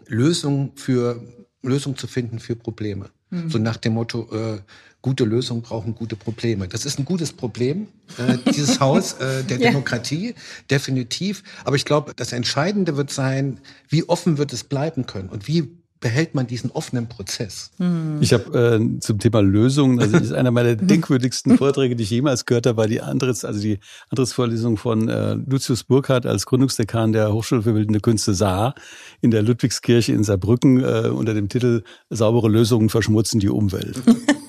Lösungen 0.07 0.73
für 0.77 1.21
Lösung 1.63 1.97
zu 1.97 2.07
finden 2.07 2.39
für 2.39 2.57
Probleme. 2.57 3.11
Mhm. 3.31 3.51
So 3.51 3.59
nach 3.59 3.77
dem 3.77 3.95
Motto, 3.95 4.29
äh, 4.33 4.61
gute 5.03 5.25
Lösungen 5.25 5.63
brauchen 5.63 5.95
gute 5.95 6.17
Probleme. 6.17 6.69
Das 6.69 6.85
ist 6.85 6.99
ein 6.99 7.05
gutes 7.05 7.33
Problem, 7.33 7.89
äh, 8.17 8.39
dieses 8.51 8.81
Haus 8.81 9.15
äh, 9.15 9.45
der 9.45 9.59
ja. 9.59 9.71
Demokratie, 9.71 10.35
definitiv. 10.71 11.43
Aber 11.65 11.77
ich 11.77 11.85
glaube, 11.85 12.13
das 12.15 12.33
Entscheidende 12.33 12.97
wird 12.97 13.11
sein, 13.11 13.61
wie 13.89 14.09
offen 14.09 14.39
wird 14.39 14.53
es 14.53 14.65
bleiben 14.65 15.07
können 15.07 15.29
und 15.29 15.47
wie 15.47 15.69
behält 16.01 16.35
man 16.35 16.47
diesen 16.47 16.71
offenen 16.71 17.09
Prozess? 17.09 17.71
Hm. 17.79 18.19
Ich 18.21 18.33
habe 18.33 18.79
äh, 18.81 19.01
zum 19.01 19.19
Thema 19.19 19.41
Lösungen, 19.41 20.01
also 20.01 20.13
das 20.13 20.27
ist 20.27 20.33
einer 20.33 20.51
meiner 20.51 20.77
denkwürdigsten 20.77 21.59
Vorträge, 21.59 21.97
die 21.97 22.05
ich 22.05 22.11
jemals 22.11 22.47
gehört 22.47 22.67
habe, 22.67 22.77
war 22.77 22.87
die 22.87 23.01
Andres, 23.01 23.45
also 23.45 23.61
die 23.61 23.79
Andres-Vorlesung 24.11 24.77
von 24.77 25.09
äh, 25.09 25.35
Lucius 25.35 25.85
Burkhardt 25.85 26.27
als 26.27 26.47
Gründungsdekan 26.47 27.13
der 27.13 27.33
Hochschule 27.33 27.63
für 27.63 27.73
Bildende 27.73 28.01
Künste 28.01 28.35
Saar 28.35 28.75
in 29.21 29.31
der 29.31 29.43
Ludwigskirche 29.43 30.13
in 30.13 30.25
Saarbrücken 30.25 30.83
äh, 30.83 31.09
unter 31.09 31.35
dem 31.35 31.49
Titel 31.49 31.83
Saubere 32.11 32.49
Lösungen 32.49 32.89
verschmutzen 32.89 33.41
die 33.41 33.49
Umwelt. 33.49 34.01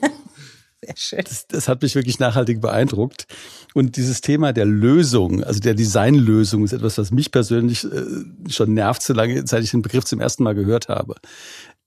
Sehr 0.89 0.97
schön. 0.97 1.23
Das, 1.23 1.47
das, 1.47 1.67
hat 1.67 1.82
mich 1.82 1.95
wirklich 1.95 2.19
nachhaltig 2.19 2.62
beeindruckt. 2.62 3.25
Und 3.73 3.97
dieses 3.97 4.21
Thema 4.21 4.54
der 4.54 4.65
Lösung, 4.65 5.43
also 5.43 5.60
der 5.60 5.73
Designlösung, 5.73 6.63
ist 6.63 6.73
etwas, 6.73 6.97
was 6.97 7.12
mich 7.12 7.32
persönlich 7.32 7.84
äh, 7.86 8.49
schon 8.49 8.73
nervt, 8.73 9.02
solange 9.02 9.45
seit 9.45 9.63
ich 9.63 9.71
den 9.71 9.82
Begriff 9.82 10.06
zum 10.06 10.19
ersten 10.19 10.43
Mal 10.43 10.56
gehört 10.56 10.89
habe. 10.89 11.15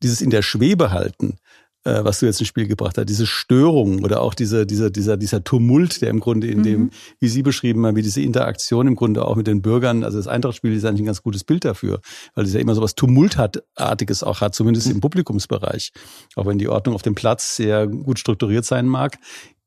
Dieses 0.03 0.21
in 0.21 0.31
der 0.31 0.43
Schwebe 0.43 0.91
halten, 0.91 1.37
äh, 1.85 2.05
was 2.05 2.21
du 2.21 2.27
jetzt 2.27 2.41
ins 2.41 2.49
Spiel 2.49 2.67
gebracht 2.67 2.97
hast, 2.97 3.09
diese 3.09 3.27
Störung 3.27 4.05
oder 4.05 4.23
auch 4.23 4.35
diese, 4.35 4.67
dieser, 4.67 4.91
dieser, 4.91 5.17
dieser 5.17 5.43
Tumult, 5.43 6.01
der 6.03 6.11
im 6.11 6.21
Grunde 6.21 6.47
in 6.47 6.59
mhm. 6.59 6.63
dem, 6.63 6.91
wie 7.19 7.29
Sie 7.29 7.43
beschrieben 7.43 7.85
haben, 7.87 7.97
wie 7.97 8.03
diese 8.03 8.21
Interaktion 8.21 8.87
im 8.87 8.95
Grunde 8.95 9.25
auch 9.25 9.37
mit 9.37 9.47
den 9.47 9.63
Bürgern, 9.63 10.05
also 10.05 10.19
das 10.19 10.29
Eintrachtspiel 10.29 10.73
ist 10.75 10.85
eigentlich 10.85 11.03
ein 11.03 11.07
ganz 11.07 11.23
gutes 11.23 11.45
Bild 11.45 11.65
dafür, 11.65 12.01
weil 12.35 12.45
es 12.45 12.55
ja 12.55 12.61
immer 12.61 12.75
so 12.75 12.83
was 12.83 12.95
Tumultartiges 12.95 14.23
auch 14.23 14.41
hat, 14.41 14.55
zumindest 14.55 14.91
im 14.91 15.01
Publikumsbereich. 15.01 15.93
Auch 16.37 16.47
wenn 16.47 16.59
die 16.59 16.69
Ordnung 16.69 16.95
auf 16.95 17.03
dem 17.03 17.15
Platz 17.15 17.57
sehr 17.57 17.87
gut 17.87 18.19
strukturiert 18.19 18.65
sein 18.65 18.87
mag. 18.87 19.19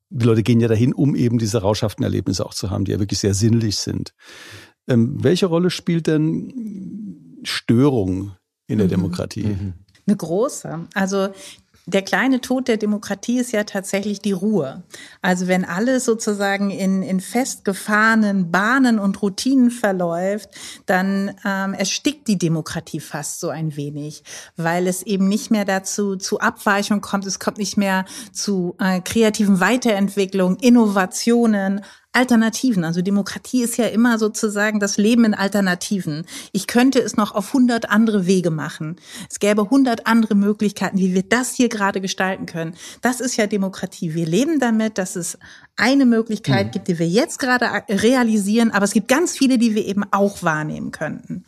Die 0.09 0.25
Leute 0.25 0.43
gehen 0.43 0.59
ja 0.59 0.67
dahin, 0.67 0.93
um 0.93 1.15
eben 1.15 1.39
diese 1.39 1.61
rauschhaften 1.61 2.03
Erlebnisse 2.03 2.45
auch 2.45 2.53
zu 2.53 2.69
haben, 2.69 2.85
die 2.85 2.91
ja 2.91 2.99
wirklich 2.99 3.19
sehr 3.19 3.33
sinnlich 3.33 3.77
sind. 3.77 4.13
Ähm, 4.87 5.21
welche 5.23 5.47
Rolle 5.47 5.69
spielt 5.69 6.07
denn 6.07 7.41
Störung 7.43 8.33
in 8.67 8.77
der 8.77 8.87
mhm. 8.87 8.91
Demokratie? 8.91 9.43
Mhm. 9.43 9.73
Eine 10.07 10.17
große. 10.17 10.87
Also 10.93 11.29
der 11.87 12.01
kleine 12.01 12.41
Tod 12.41 12.67
der 12.67 12.77
Demokratie 12.77 13.39
ist 13.39 13.51
ja 13.51 13.63
tatsächlich 13.63 14.19
die 14.19 14.31
Ruhe. 14.31 14.83
Also 15.21 15.47
wenn 15.47 15.65
alles 15.65 16.05
sozusagen 16.05 16.71
in, 16.71 17.03
in 17.03 17.19
festgefahrenen 17.19 18.49
Bahnen 18.51 18.97
und 18.97 19.21
Routinen 19.21 19.69
verläuft, 19.69 20.49
dann 20.87 21.35
ähm, 21.45 21.73
erstickt 21.73 22.27
die 22.27 22.39
Demokratie 22.39 22.99
fast 22.99 23.39
so 23.39 23.49
ein 23.49 23.75
wenig, 23.75 24.23
weil 24.57 24.87
es 24.87 25.03
eben 25.03 25.27
nicht 25.27 25.51
mehr 25.51 25.65
dazu 25.65 26.15
zu 26.15 26.39
Abweichung 26.39 27.01
kommt, 27.01 27.25
es 27.25 27.39
kommt 27.39 27.59
nicht 27.59 27.77
mehr 27.77 28.05
zu 28.31 28.75
äh, 28.79 29.01
kreativen 29.01 29.59
Weiterentwicklungen, 29.59 30.57
Innovationen, 30.57 31.81
Alternativen. 32.15 32.83
Also 32.83 33.01
Demokratie 33.01 33.63
ist 33.63 33.77
ja 33.77 33.85
immer 33.87 34.17
sozusagen 34.17 34.79
das 34.79 34.97
Leben 34.97 35.25
in 35.25 35.33
Alternativen. 35.33 36.25
Ich 36.51 36.67
könnte 36.67 36.99
es 36.99 37.17
noch 37.17 37.35
auf 37.35 37.53
hundert 37.53 37.89
andere 37.89 38.25
Wege 38.25 38.51
machen. 38.51 38.95
Es 39.29 39.39
gäbe 39.39 39.69
hundert 39.69 40.07
andere 40.07 40.35
Möglichkeiten, 40.35 40.97
wie 40.97 41.13
wir 41.13 41.23
das 41.23 41.53
hier 41.53 41.69
gerade 41.69 42.01
gestalten 42.01 42.45
können. 42.45 42.75
Das 43.01 43.19
ist 43.19 43.35
ja 43.37 43.47
Demokratie. 43.47 44.13
Wir 44.13 44.25
leben 44.25 44.59
damit, 44.59 44.97
dass 44.97 45.15
es 45.15 45.37
eine 45.75 46.05
Möglichkeit 46.05 46.67
mhm. 46.67 46.71
gibt, 46.71 46.87
die 46.87 46.99
wir 46.99 47.07
jetzt 47.07 47.39
gerade 47.39 47.65
realisieren, 47.89 48.71
aber 48.71 48.85
es 48.85 48.93
gibt 48.93 49.07
ganz 49.07 49.37
viele, 49.37 49.57
die 49.57 49.75
wir 49.75 49.85
eben 49.85 50.03
auch 50.11 50.41
wahrnehmen 50.41 50.91
könnten. 50.91 51.45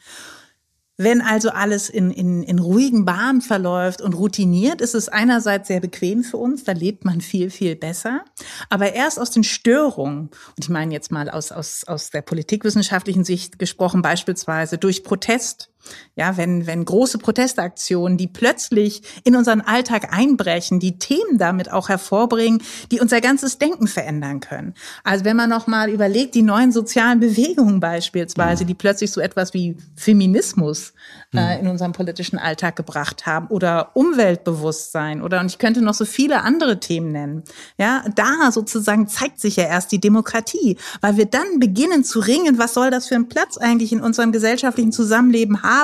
Wenn 0.98 1.22
also 1.22 1.52
alles 1.52 1.90
in, 1.90 2.10
in, 2.10 2.42
in 2.42 2.58
ruhigen 2.58 3.06
Bahnen 3.06 3.42
verläuft 3.42 4.02
und 4.02 4.14
routiniert, 4.14 4.82
ist 4.82 4.96
es 4.96 5.10
einerseits 5.10 5.68
sehr 5.68 5.80
bequem 5.80 6.24
für 6.24 6.38
uns, 6.38 6.64
da 6.64 6.72
lebt 6.72 7.06
man 7.06 7.22
viel, 7.22 7.52
viel 7.52 7.76
besser. 7.76 8.26
Aber 8.70 8.94
erst 8.94 9.20
aus 9.20 9.30
den 9.30 9.44
Störungen, 9.44 10.30
und 10.30 10.64
ich 10.64 10.70
meine 10.70 10.94
jetzt 10.94 11.12
mal 11.12 11.30
aus, 11.30 11.52
aus, 11.52 11.84
aus 11.84 12.10
der 12.10 12.24
politikwissenschaftlichen 12.24 13.24
Sicht 13.24 13.60
gesprochen, 13.60 14.02
beispielsweise 14.02 14.80
durch 14.80 15.04
Protest, 15.04 15.70
ja, 16.16 16.36
wenn, 16.36 16.66
wenn 16.66 16.84
große 16.84 17.20
Protestaktionen, 17.20 18.18
die 18.18 18.28
plötzlich 18.28 19.02
in 19.24 19.36
unseren 19.36 19.62
Alltag 19.62 20.14
einbrechen, 20.14 20.80
die 20.80 20.98
Themen 20.98 21.38
damit 21.38 21.72
auch 21.72 21.90
hervorbringen, 21.90 22.62
die 22.92 23.00
unser 23.00 23.22
ganzes 23.22 23.60
Denken 23.60 23.88
verändern 23.88 24.40
können. 24.40 24.74
Also 25.04 25.26
wenn 25.26 25.38
man 25.38 25.50
noch 25.50 25.68
mal 25.68 25.90
überlegt, 25.90 26.36
die 26.36 26.42
neuen 26.42 26.72
sozialen 26.72 27.20
Bewegungen 27.20 27.80
beispielsweise, 27.80 28.66
die 28.66 28.74
plötzlich 28.74 29.12
so 29.12 29.22
etwas 29.22 29.54
wie 29.54 29.78
Feminismus 29.96 30.94
äh, 31.34 31.56
hm. 31.56 31.66
in 31.66 31.68
unserem 31.68 31.92
politischen 31.92 32.40
Alltag 32.40 32.76
gebracht 32.76 33.26
haben 33.26 33.48
oder 33.48 33.92
Umweltbewusstsein 33.96 35.22
oder 35.22 35.40
und 35.40 35.48
ich 35.48 35.60
könnte 35.60 35.82
noch 35.82 35.94
so 35.94 36.06
viele 36.06 36.42
andere 36.42 36.80
Themen 36.80 37.12
nennen. 37.12 37.44
Ja, 37.78 38.04
da 38.16 38.52
sozusagen 38.52 39.08
zeigt 39.08 39.40
sich 39.40 39.56
ja 39.56 39.66
erst 39.66 39.92
die 39.92 40.00
Demokratie, 40.00 40.78
weil 41.02 41.18
wir 41.18 41.26
dann 41.26 41.60
beginnen 41.60 42.04
zu 42.04 42.20
ringen, 42.20 42.58
was 42.58 42.74
soll 42.74 42.90
das 42.90 43.08
für 43.08 43.16
ein 43.16 43.30
Platz 43.30 43.58
eigentlich 43.58 43.92
in 43.92 44.02
unserem 44.02 44.32
gesellschaftlichen 44.32 44.92
Zusammenleben 44.92 45.62
haben? 45.64 45.77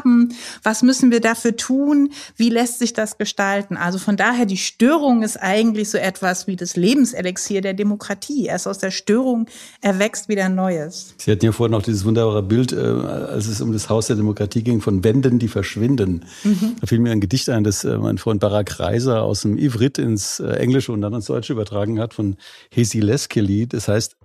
Was 0.63 0.81
müssen 0.81 1.11
wir 1.11 1.19
dafür 1.19 1.55
tun? 1.55 2.11
Wie 2.35 2.49
lässt 2.49 2.79
sich 2.79 2.93
das 2.93 3.17
gestalten? 3.17 3.77
Also 3.77 3.99
von 3.99 4.17
daher 4.17 4.45
die 4.45 4.57
Störung 4.57 5.23
ist 5.23 5.37
eigentlich 5.37 5.89
so 5.89 5.97
etwas 5.97 6.47
wie 6.47 6.55
das 6.55 6.75
Lebenselixier 6.75 7.61
der 7.61 7.73
Demokratie. 7.73 8.45
Erst 8.45 8.67
aus 8.67 8.77
der 8.77 8.91
Störung 8.91 9.47
erwächst 9.81 10.29
wieder 10.29 10.49
Neues. 10.49 11.13
Sie 11.17 11.31
hatten 11.31 11.45
ja 11.45 11.51
vorhin 11.51 11.75
auch 11.75 11.81
dieses 11.81 12.05
wunderbare 12.05 12.43
Bild, 12.43 12.71
äh, 12.71 12.77
als 12.77 13.47
es 13.47 13.61
um 13.61 13.71
das 13.73 13.89
Haus 13.89 14.07
der 14.07 14.15
Demokratie 14.15 14.63
ging, 14.63 14.81
von 14.81 15.03
Wänden 15.03 15.39
die 15.39 15.47
verschwinden. 15.47 16.25
Mhm. 16.43 16.75
Da 16.79 16.87
fiel 16.87 16.99
mir 16.99 17.11
ein 17.11 17.21
Gedicht 17.21 17.49
ein, 17.49 17.63
das 17.63 17.83
äh, 17.83 17.97
mein 17.97 18.17
Freund 18.17 18.39
Barak 18.39 18.79
Reiser 18.79 19.23
aus 19.23 19.41
dem 19.41 19.57
Ivrit 19.57 19.97
ins 19.97 20.39
äh, 20.39 20.53
Englische 20.53 20.91
und 20.91 21.01
dann 21.01 21.13
ins 21.13 21.25
Deutsche 21.25 21.53
übertragen 21.53 21.99
hat 21.99 22.13
von 22.13 22.37
Hesi 22.71 22.99
Leskeli. 22.99 23.67
Das 23.67 23.87
heißt, 23.87 24.15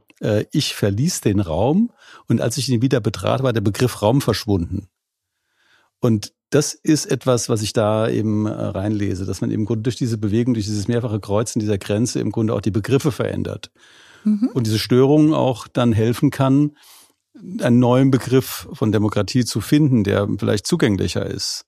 ich 0.50 0.74
verließ 0.74 1.20
den 1.20 1.38
Raum 1.38 1.92
und 2.26 2.40
als 2.40 2.56
ich 2.56 2.68
ihn 2.68 2.82
wieder 2.82 2.98
betrat, 2.98 3.44
war 3.44 3.52
der 3.52 3.60
Begriff 3.60 4.02
Raum 4.02 4.20
verschwunden. 4.20 4.88
Und 6.00 6.32
das 6.50 6.72
ist 6.72 7.06
etwas, 7.06 7.48
was 7.48 7.62
ich 7.62 7.72
da 7.72 8.08
eben 8.08 8.46
reinlese, 8.46 9.26
dass 9.26 9.40
man 9.40 9.50
im 9.50 9.66
Grunde 9.66 9.82
durch 9.82 9.96
diese 9.96 10.16
Bewegung, 10.16 10.54
durch 10.54 10.66
dieses 10.66 10.88
mehrfache 10.88 11.20
Kreuzen 11.20 11.60
dieser 11.60 11.78
Grenze 11.78 12.20
im 12.20 12.30
Grunde 12.30 12.54
auch 12.54 12.62
die 12.62 12.70
Begriffe 12.70 13.12
verändert. 13.12 13.70
Mhm. 14.24 14.50
Und 14.54 14.66
diese 14.66 14.78
Störung 14.78 15.34
auch 15.34 15.68
dann 15.68 15.92
helfen 15.92 16.30
kann, 16.30 16.76
einen 17.60 17.78
neuen 17.78 18.10
Begriff 18.10 18.68
von 18.72 18.92
Demokratie 18.92 19.44
zu 19.44 19.60
finden, 19.60 20.04
der 20.04 20.26
vielleicht 20.38 20.66
zugänglicher 20.66 21.26
ist. 21.26 21.64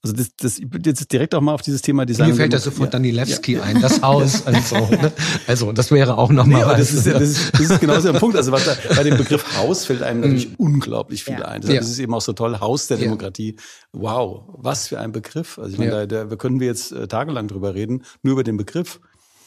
Also 0.00 0.14
das, 0.14 0.30
das 0.36 0.60
jetzt 0.84 1.12
direkt 1.12 1.34
auch 1.34 1.40
mal 1.40 1.54
auf 1.54 1.62
dieses 1.62 1.82
Thema 1.82 2.06
Design. 2.06 2.30
Mir 2.30 2.36
fällt 2.36 2.52
da 2.52 2.58
sofort 2.58 2.88
ja. 2.88 2.92
Danilewski 2.92 3.54
ja. 3.54 3.62
ein, 3.62 3.80
das 3.80 4.00
Haus. 4.00 4.46
Also, 4.46 4.76
ne? 4.90 5.12
also 5.48 5.72
das 5.72 5.90
wäre 5.90 6.16
auch 6.16 6.30
nochmal. 6.30 6.64
Nee, 6.66 6.78
das, 6.78 6.92
ist, 6.92 7.06
das, 7.06 7.20
ist, 7.20 7.52
das 7.52 7.60
ist 7.62 7.80
genauso 7.80 8.12
der 8.12 8.18
Punkt. 8.20 8.36
Also 8.36 8.52
was 8.52 8.64
da, 8.64 8.76
bei 8.94 9.02
dem 9.02 9.16
Begriff 9.16 9.44
Haus 9.58 9.86
fällt 9.86 10.02
einem 10.02 10.20
natürlich 10.20 10.50
mhm. 10.50 10.54
unglaublich 10.56 11.24
viel 11.24 11.40
ja. 11.40 11.46
ein. 11.46 11.62
Das, 11.62 11.88
ist 11.88 11.98
eben 11.98 12.14
auch 12.14 12.20
so 12.20 12.32
toll. 12.32 12.60
Haus 12.60 12.86
der 12.86 12.98
Demokratie. 12.98 13.56
Wow, 13.92 14.44
was 14.52 14.86
für 14.86 15.00
ein 15.00 15.10
Begriff. 15.10 15.58
Also 15.58 15.72
ich 15.72 15.78
meine, 15.78 16.06
da, 16.06 16.24
da 16.24 16.36
können 16.36 16.60
wir 16.60 16.68
jetzt 16.68 16.92
äh, 16.92 17.08
tagelang 17.08 17.48
drüber 17.48 17.74
reden, 17.74 18.04
nur 18.22 18.34
über 18.34 18.44
den 18.44 18.56
Begriff. 18.56 19.00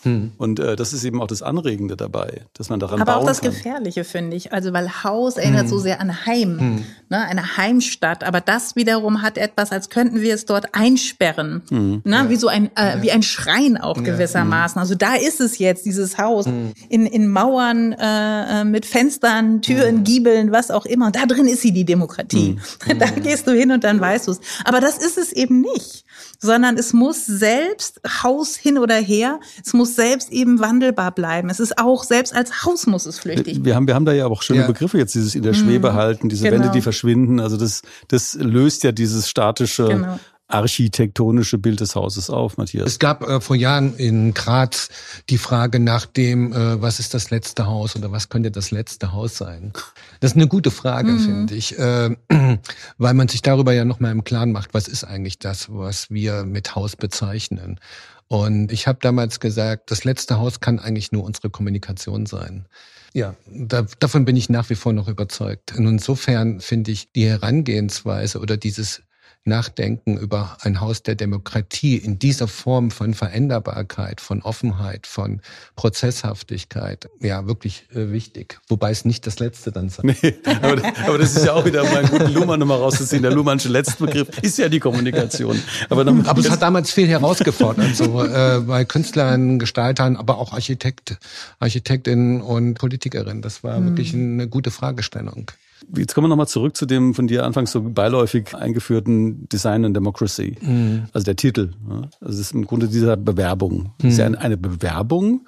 Hm. 0.03 0.31
Und 0.37 0.59
äh, 0.59 0.75
das 0.75 0.93
ist 0.93 1.03
eben 1.03 1.21
auch 1.21 1.27
das 1.27 1.41
Anregende 1.41 1.95
dabei, 1.95 2.41
dass 2.53 2.69
man 2.69 2.79
daran 2.79 3.01
Aber 3.01 3.17
auch 3.17 3.25
das 3.25 3.41
kann. 3.41 3.51
Gefährliche, 3.51 4.03
finde 4.03 4.35
ich. 4.35 4.51
Also 4.51 4.73
weil 4.73 5.03
Haus 5.03 5.37
erinnert 5.37 5.63
hm. 5.63 5.67
so 5.69 5.79
sehr 5.79 6.01
an 6.01 6.25
Heim, 6.25 6.59
hm. 6.59 6.85
ne, 7.09 7.19
eine 7.19 7.57
Heimstadt. 7.57 8.23
Aber 8.23 8.41
das 8.41 8.75
wiederum 8.75 9.21
hat 9.21 9.37
etwas, 9.37 9.71
als 9.71 9.89
könnten 9.89 10.21
wir 10.21 10.33
es 10.33 10.45
dort 10.45 10.73
einsperren. 10.73 11.61
Hm. 11.69 12.01
Ne, 12.03 12.15
ja. 12.15 12.29
Wie 12.29 12.35
so 12.35 12.47
ein, 12.47 12.71
äh, 12.75 12.97
ja. 12.97 13.01
wie 13.03 13.11
ein 13.11 13.23
Schrein 13.23 13.77
auch 13.77 13.97
ja. 13.97 14.03
gewissermaßen. 14.03 14.79
Also 14.79 14.95
da 14.95 15.15
ist 15.15 15.39
es 15.39 15.59
jetzt, 15.59 15.85
dieses 15.85 16.17
Haus. 16.17 16.45
Hm. 16.45 16.71
In, 16.89 17.05
in 17.05 17.27
Mauern, 17.27 17.93
äh, 17.93 18.61
äh, 18.61 18.63
mit 18.63 18.85
Fenstern, 18.85 19.61
Türen, 19.61 19.97
hm. 19.97 20.03
Giebeln, 20.03 20.51
was 20.51 20.71
auch 20.71 20.85
immer. 20.85 21.07
Und 21.07 21.15
da 21.15 21.25
drin 21.25 21.47
ist 21.47 21.61
sie, 21.61 21.71
die 21.71 21.85
Demokratie. 21.85 22.57
Da 23.01 23.05
gehst 23.07 23.47
du 23.47 23.51
hin 23.51 23.71
und 23.71 23.83
dann 23.83 23.99
weißt 23.99 24.27
du 24.27 24.31
es. 24.31 24.41
Aber 24.65 24.79
das 24.79 24.97
ist 24.97 25.17
es 25.17 25.31
eben 25.31 25.61
nicht 25.61 26.03
sondern 26.41 26.77
es 26.77 26.91
muss 26.91 27.25
selbst 27.25 28.01
Haus 28.23 28.55
hin 28.55 28.77
oder 28.77 28.95
her, 28.95 29.39
es 29.63 29.73
muss 29.73 29.95
selbst 29.95 30.31
eben 30.31 30.59
wandelbar 30.59 31.11
bleiben. 31.11 31.49
Es 31.49 31.59
ist 31.59 31.77
auch, 31.77 32.03
selbst 32.03 32.35
als 32.35 32.65
Haus 32.65 32.87
muss 32.87 33.05
es 33.05 33.19
flüchtig 33.19 33.63
Wir 33.63 33.75
haben, 33.75 33.87
wir 33.87 33.95
haben 33.95 34.05
da 34.05 34.13
ja 34.13 34.25
auch 34.25 34.41
schöne 34.41 34.61
ja. 34.61 34.67
Begriffe 34.67 34.97
jetzt, 34.97 35.13
dieses 35.13 35.35
in 35.35 35.43
der 35.43 35.53
Schwebe 35.53 35.91
mhm. 35.91 35.95
halten, 35.95 36.29
diese 36.29 36.49
genau. 36.49 36.63
Wände, 36.63 36.71
die 36.73 36.81
verschwinden. 36.81 37.39
Also 37.39 37.57
das, 37.57 37.83
das 38.07 38.33
löst 38.33 38.83
ja 38.83 38.91
dieses 38.91 39.29
statische 39.29 39.87
genau 39.87 40.19
architektonische 40.53 41.57
Bild 41.57 41.79
des 41.79 41.95
Hauses 41.95 42.29
auf, 42.29 42.57
Matthias? 42.57 42.87
Es 42.87 42.99
gab 42.99 43.27
äh, 43.27 43.41
vor 43.41 43.55
Jahren 43.55 43.95
in 43.95 44.33
Graz 44.33 44.89
die 45.29 45.37
Frage 45.37 45.79
nach 45.79 46.05
dem, 46.05 46.53
äh, 46.53 46.81
was 46.81 46.99
ist 46.99 47.13
das 47.13 47.29
letzte 47.29 47.67
Haus 47.67 47.95
oder 47.95 48.11
was 48.11 48.29
könnte 48.29 48.51
das 48.51 48.71
letzte 48.71 49.11
Haus 49.11 49.37
sein? 49.37 49.73
Das 50.19 50.31
ist 50.31 50.37
eine 50.37 50.47
gute 50.47 50.71
Frage, 50.71 51.11
mhm. 51.11 51.19
finde 51.19 51.55
ich, 51.55 51.77
äh, 51.77 52.15
weil 52.97 53.13
man 53.13 53.27
sich 53.27 53.41
darüber 53.41 53.73
ja 53.73 53.85
nochmal 53.85 54.11
im 54.11 54.23
Klaren 54.23 54.51
macht, 54.51 54.73
was 54.73 54.87
ist 54.87 55.03
eigentlich 55.03 55.39
das, 55.39 55.67
was 55.69 56.09
wir 56.09 56.43
mit 56.43 56.75
Haus 56.75 56.95
bezeichnen. 56.95 57.79
Und 58.27 58.71
ich 58.71 58.87
habe 58.87 58.99
damals 59.01 59.41
gesagt, 59.41 59.91
das 59.91 60.05
letzte 60.05 60.39
Haus 60.39 60.61
kann 60.61 60.79
eigentlich 60.79 61.11
nur 61.11 61.25
unsere 61.25 61.49
Kommunikation 61.49 62.25
sein. 62.25 62.65
Ja, 63.13 63.35
da, 63.45 63.85
davon 63.99 64.23
bin 64.23 64.37
ich 64.37 64.49
nach 64.49 64.69
wie 64.69 64.75
vor 64.75 64.93
noch 64.93 65.09
überzeugt. 65.09 65.75
Und 65.77 65.85
insofern 65.85 66.61
finde 66.61 66.91
ich 66.91 67.11
die 67.11 67.27
Herangehensweise 67.27 68.39
oder 68.39 68.55
dieses 68.55 69.01
nachdenken 69.43 70.17
über 70.17 70.57
ein 70.61 70.79
Haus 70.81 71.01
der 71.01 71.15
Demokratie 71.15 71.97
in 71.97 72.19
dieser 72.19 72.47
Form 72.47 72.91
von 72.91 73.13
Veränderbarkeit, 73.15 74.21
von 74.21 74.43
Offenheit, 74.43 75.07
von 75.07 75.41
Prozesshaftigkeit, 75.75 77.09
ja, 77.21 77.47
wirklich 77.47 77.87
äh, 77.91 78.11
wichtig. 78.11 78.59
Wobei 78.67 78.91
es 78.91 79.03
nicht 79.03 79.25
das 79.25 79.39
Letzte 79.39 79.71
dann 79.71 79.89
sein. 79.89 80.15
Nee, 80.21 80.35
aber, 80.45 80.81
aber, 81.05 81.17
das 81.17 81.35
ist 81.35 81.45
ja 81.45 81.53
auch 81.53 81.65
wieder, 81.65 81.81
einen 81.83 82.09
guten 82.09 82.33
Luhmann 82.33 82.59
nochmal 82.59 82.77
rauszuziehen. 82.77 83.23
Der 83.23 83.31
Luhmannsche 83.31 83.69
Letztbegriff 83.69 84.29
ist 84.41 84.57
ja 84.59 84.69
die 84.69 84.79
Kommunikation. 84.79 85.61
Aber, 85.89 86.01
aber 86.01 86.39
es 86.39 86.49
hat 86.49 86.61
damals 86.61 86.91
viel 86.91 87.07
herausgefordert, 87.07 87.95
so 87.95 88.23
äh, 88.23 88.59
bei 88.59 88.85
Künstlern, 88.85 89.57
Gestaltern, 89.57 90.17
aber 90.17 90.37
auch 90.37 90.53
Architekt, 90.53 91.17
Architektinnen 91.59 92.41
und 92.41 92.75
Politikerinnen. 92.75 93.41
Das 93.41 93.63
war 93.63 93.79
mhm. 93.79 93.85
wirklich 93.85 94.13
eine 94.13 94.47
gute 94.47 94.69
Fragestellung. 94.69 95.51
Jetzt 95.95 96.13
kommen 96.13 96.25
wir 96.25 96.29
nochmal 96.29 96.47
zurück 96.47 96.75
zu 96.75 96.85
dem 96.85 97.13
von 97.13 97.27
dir 97.27 97.45
anfangs 97.45 97.71
so 97.71 97.81
beiläufig 97.81 98.55
eingeführten 98.55 99.47
Design 99.49 99.85
and 99.85 99.95
Democracy. 99.95 100.57
Mhm. 100.61 101.05
Also 101.13 101.25
der 101.25 101.35
Titel. 101.35 101.71
Also 101.89 102.11
das 102.19 102.39
ist 102.39 102.53
im 102.53 102.65
Grunde 102.65 102.87
dieser 102.87 103.17
Bewerbung. 103.17 103.93
Das 103.99 104.13
ist 104.13 104.19
ja 104.19 104.29
mhm. 104.29 104.35
eine 104.35 104.57
Bewerbung 104.57 105.45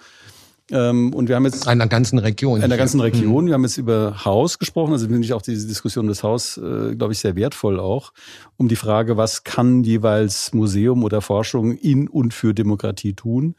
ähm, 0.72 1.14
und 1.14 1.28
wir 1.28 1.36
haben 1.36 1.44
jetzt 1.44 1.68
einer 1.68 1.88
ganzen 1.88 2.20
Region. 2.20 2.64
Einer 2.64 2.78
ganzen 2.78 3.02
Region. 3.02 3.44
Mhm. 3.44 3.48
Wir 3.48 3.54
haben 3.56 3.64
jetzt 3.64 3.78
über 3.78 4.24
Haus 4.24 4.60
gesprochen. 4.60 4.94
Also 4.94 5.08
finde 5.08 5.26
ich 5.26 5.34
auch 5.34 5.42
diese 5.42 5.68
Diskussion 5.68 6.08
des 6.08 6.24
Haus, 6.24 6.58
äh, 6.58 6.96
glaube 6.96 7.14
ich, 7.14 7.20
sehr 7.20 7.36
wertvoll 7.36 7.80
auch, 7.80 8.14
um 8.58 8.70
die 8.70 8.78
Frage, 8.78 9.18
was 9.18 9.44
kann 9.44 9.84
jeweils 9.84 10.54
Museum 10.54 11.04
oder 11.04 11.22
Forschung 11.22 11.74
in 11.74 12.08
und 12.08 12.34
für 12.34 12.54
Demokratie 12.54 13.14
tun. 13.14 13.56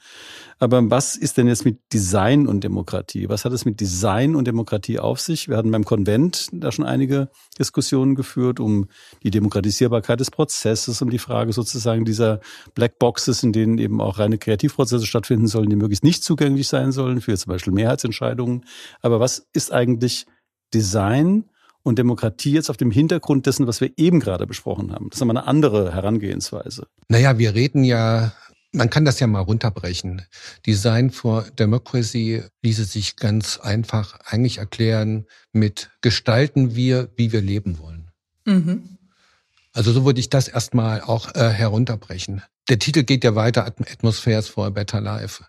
Aber 0.59 0.91
was 0.91 1.17
ist 1.17 1.37
denn 1.37 1.47
jetzt 1.49 1.65
mit 1.65 1.81
Design 1.93 2.47
und 2.47 2.63
Demokratie? 2.63 3.29
Was 3.29 3.45
hat 3.45 3.53
es 3.53 3.65
mit 3.65 3.81
Design 3.81 4.37
und 4.37 4.47
Demokratie 4.47 4.99
auf 4.99 5.21
sich? 5.21 5.49
Wir 5.49 5.57
hatten 5.57 5.71
beim 5.71 5.85
Konvent 5.85 6.49
da 6.53 6.73
schon 6.73 6.85
einige 6.85 7.29
Diskussionen 7.59 8.15
geführt 8.15 8.61
um 8.61 8.89
die 9.23 9.31
Demokratisierbarkeit 9.31 10.21
des 10.21 10.31
Prozesses, 10.31 11.01
um 11.03 11.11
die 11.11 11.19
Frage 11.19 11.53
sozusagen 11.53 12.05
dieser 12.05 12.41
Blackboxes, 12.75 13.43
in 13.43 13.53
denen 13.53 13.79
eben 13.79 14.01
auch 14.01 14.19
reine 14.19 14.39
Kreativprozesse 14.39 15.07
stattfinden 15.07 15.47
sollen, 15.47 15.71
die 15.71 15.77
möglichst 15.77 16.05
nicht 16.05 16.23
zugänglich 16.25 16.69
sein 16.69 16.93
sollen 16.93 17.21
für 17.21 17.37
zum 17.37 17.51
Beispiel 17.51 17.73
Mehrheitsentscheidungen. 17.73 18.65
Aber 19.03 19.21
was 19.21 19.47
ist 19.53 19.73
eigentlich 19.73 20.27
Design 20.73 21.45
und 21.85 21.99
Demokratie 21.99 22.53
jetzt 22.53 22.71
auf 22.71 22.77
dem 22.77 22.91
Hintergrund 22.91 23.47
dessen, 23.47 23.67
was 23.67 23.81
wir 23.81 23.93
eben 23.97 24.19
gerade 24.19 24.47
besprochen 24.47 24.93
haben? 24.93 25.11
Das 25.11 25.19
ist 25.19 25.23
aber 25.23 25.31
eine 25.31 25.47
andere 25.47 25.93
Herangehensweise. 25.93 26.87
Naja, 27.09 27.39
wir 27.39 27.55
reden 27.55 27.85
ja 27.85 28.33
man 28.75 28.91
kann 28.91 29.05
das 29.05 29.21
ja 29.21 29.27
mal 29.27 29.41
runterbrechen. 29.41 30.23
Design 30.67 31.11
for 31.11 31.43
Democracy 31.59 32.43
ließe 32.63 32.85
sich 32.85 33.17
ganz 33.17 33.59
einfach 33.59 34.19
eigentlich 34.27 34.59
erklären 34.59 35.27
mit 35.53 35.91
gestalten 36.01 36.75
wir, 36.75 37.09
wie 37.17 37.33
wir 37.33 37.41
leben 37.41 37.79
wollen. 37.79 38.11
Mhm. 38.45 38.99
Also 39.73 39.93
so 39.93 40.05
würde 40.05 40.21
ich 40.21 40.31
das 40.31 40.49
erstmal 40.49 41.01
auch 41.01 41.35
äh, 41.35 41.49
herunterbrechen 41.51 42.43
der 42.69 42.79
Titel 42.79 43.03
geht 43.03 43.25
ja 43.25 43.35
weiter, 43.35 43.67
Atmospheres 43.67 44.49
for 44.49 44.67
a 44.67 44.71
Better 44.71 45.01
Life. 45.01 45.45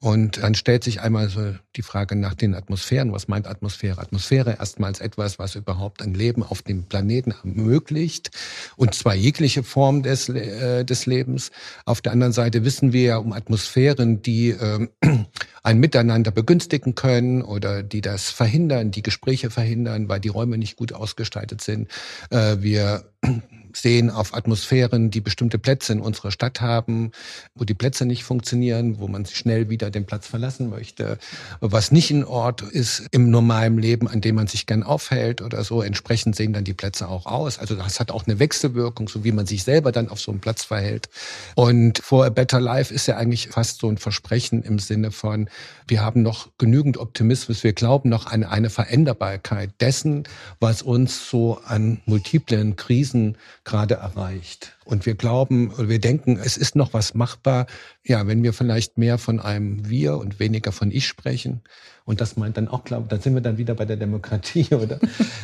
Und 0.00 0.38
dann 0.38 0.54
stellt 0.54 0.84
sich 0.84 1.00
einmal 1.00 1.28
so 1.28 1.54
die 1.74 1.82
Frage 1.82 2.14
nach 2.14 2.34
den 2.34 2.54
Atmosphären. 2.54 3.12
Was 3.12 3.26
meint 3.26 3.48
Atmosphäre? 3.48 4.00
Atmosphäre 4.00 4.56
erstmals 4.58 5.00
etwas, 5.00 5.38
was 5.40 5.56
überhaupt 5.56 6.02
ein 6.02 6.14
Leben 6.14 6.44
auf 6.44 6.62
dem 6.62 6.84
Planeten 6.84 7.32
ermöglicht. 7.32 8.30
Und 8.76 8.94
zwar 8.94 9.14
jegliche 9.14 9.64
Form 9.64 10.04
des, 10.04 10.28
äh, 10.28 10.84
des 10.84 11.06
Lebens. 11.06 11.50
Auf 11.84 12.00
der 12.00 12.12
anderen 12.12 12.32
Seite 12.32 12.64
wissen 12.64 12.92
wir 12.92 13.02
ja 13.02 13.16
um 13.16 13.32
Atmosphären, 13.32 14.22
die 14.22 14.50
äh, 14.50 14.88
ein 15.64 15.78
Miteinander 15.78 16.30
begünstigen 16.30 16.94
können 16.94 17.42
oder 17.42 17.82
die 17.82 18.00
das 18.00 18.30
verhindern, 18.30 18.92
die 18.92 19.02
Gespräche 19.02 19.50
verhindern, 19.50 20.08
weil 20.08 20.20
die 20.20 20.28
Räume 20.28 20.58
nicht 20.58 20.76
gut 20.76 20.92
ausgestaltet 20.92 21.60
sind. 21.60 21.88
Äh, 22.30 22.58
wir 22.60 23.04
sehen 23.74 24.10
auf 24.10 24.34
Atmosphären, 24.34 25.10
die 25.10 25.20
bestimmte 25.20 25.58
Plätze 25.58 25.92
in 25.92 26.00
unserer 26.00 26.30
Stadt 26.30 26.60
haben, 26.60 27.12
wo 27.54 27.64
die 27.64 27.74
Plätze 27.74 28.06
nicht 28.06 28.24
funktionieren, 28.24 28.98
wo 28.98 29.08
man 29.08 29.26
schnell 29.26 29.68
wieder 29.68 29.87
den 29.90 30.06
Platz 30.06 30.26
verlassen 30.26 30.70
möchte, 30.70 31.18
was 31.60 31.92
nicht 31.92 32.10
ein 32.10 32.24
Ort 32.24 32.62
ist 32.62 33.06
im 33.10 33.30
normalen 33.30 33.78
Leben, 33.78 34.08
an 34.08 34.20
dem 34.20 34.36
man 34.36 34.46
sich 34.46 34.66
gern 34.66 34.82
aufhält 34.82 35.42
oder 35.42 35.64
so. 35.64 35.82
Entsprechend 35.82 36.36
sehen 36.36 36.52
dann 36.52 36.64
die 36.64 36.74
Plätze 36.74 37.08
auch 37.08 37.26
aus. 37.26 37.58
Also 37.58 37.74
das 37.74 38.00
hat 38.00 38.10
auch 38.10 38.26
eine 38.26 38.38
Wechselwirkung, 38.38 39.08
so 39.08 39.24
wie 39.24 39.32
man 39.32 39.46
sich 39.46 39.64
selber 39.64 39.92
dann 39.92 40.08
auf 40.08 40.20
so 40.20 40.30
einem 40.30 40.40
Platz 40.40 40.64
verhält. 40.64 41.08
Und 41.54 41.98
For 41.98 42.26
a 42.26 42.30
Better 42.30 42.60
Life 42.60 42.92
ist 42.92 43.06
ja 43.06 43.16
eigentlich 43.16 43.48
fast 43.48 43.80
so 43.80 43.88
ein 43.88 43.98
Versprechen 43.98 44.62
im 44.62 44.78
Sinne 44.78 45.10
von, 45.10 45.48
wir 45.86 46.02
haben 46.02 46.22
noch 46.22 46.48
genügend 46.58 46.98
Optimismus, 46.98 47.64
wir 47.64 47.72
glauben 47.72 48.08
noch 48.08 48.26
an 48.26 48.44
eine 48.44 48.70
Veränderbarkeit 48.70 49.70
dessen, 49.80 50.24
was 50.60 50.82
uns 50.82 51.28
so 51.28 51.60
an 51.64 52.00
multiplen 52.06 52.76
Krisen 52.76 53.36
gerade 53.64 53.94
erreicht. 53.94 54.77
Und 54.88 55.04
wir 55.04 55.16
glauben 55.16 55.70
oder 55.72 55.90
wir 55.90 55.98
denken, 55.98 56.38
es 56.42 56.56
ist 56.56 56.74
noch 56.74 56.94
was 56.94 57.12
machbar, 57.12 57.66
ja, 58.04 58.26
wenn 58.26 58.42
wir 58.42 58.54
vielleicht 58.54 58.96
mehr 58.96 59.18
von 59.18 59.38
einem 59.38 59.86
Wir 59.90 60.16
und 60.16 60.40
weniger 60.40 60.72
von 60.72 60.90
Ich 60.90 61.06
sprechen. 61.06 61.60
Und 62.06 62.22
das 62.22 62.38
meint 62.38 62.56
dann 62.56 62.68
auch, 62.68 62.84
glaube 62.84 63.06
dann 63.06 63.20
sind 63.20 63.34
wir 63.34 63.42
dann 63.42 63.58
wieder 63.58 63.74
bei 63.74 63.84
der 63.84 63.98
Demokratie, 63.98 64.66
oder? 64.74 64.98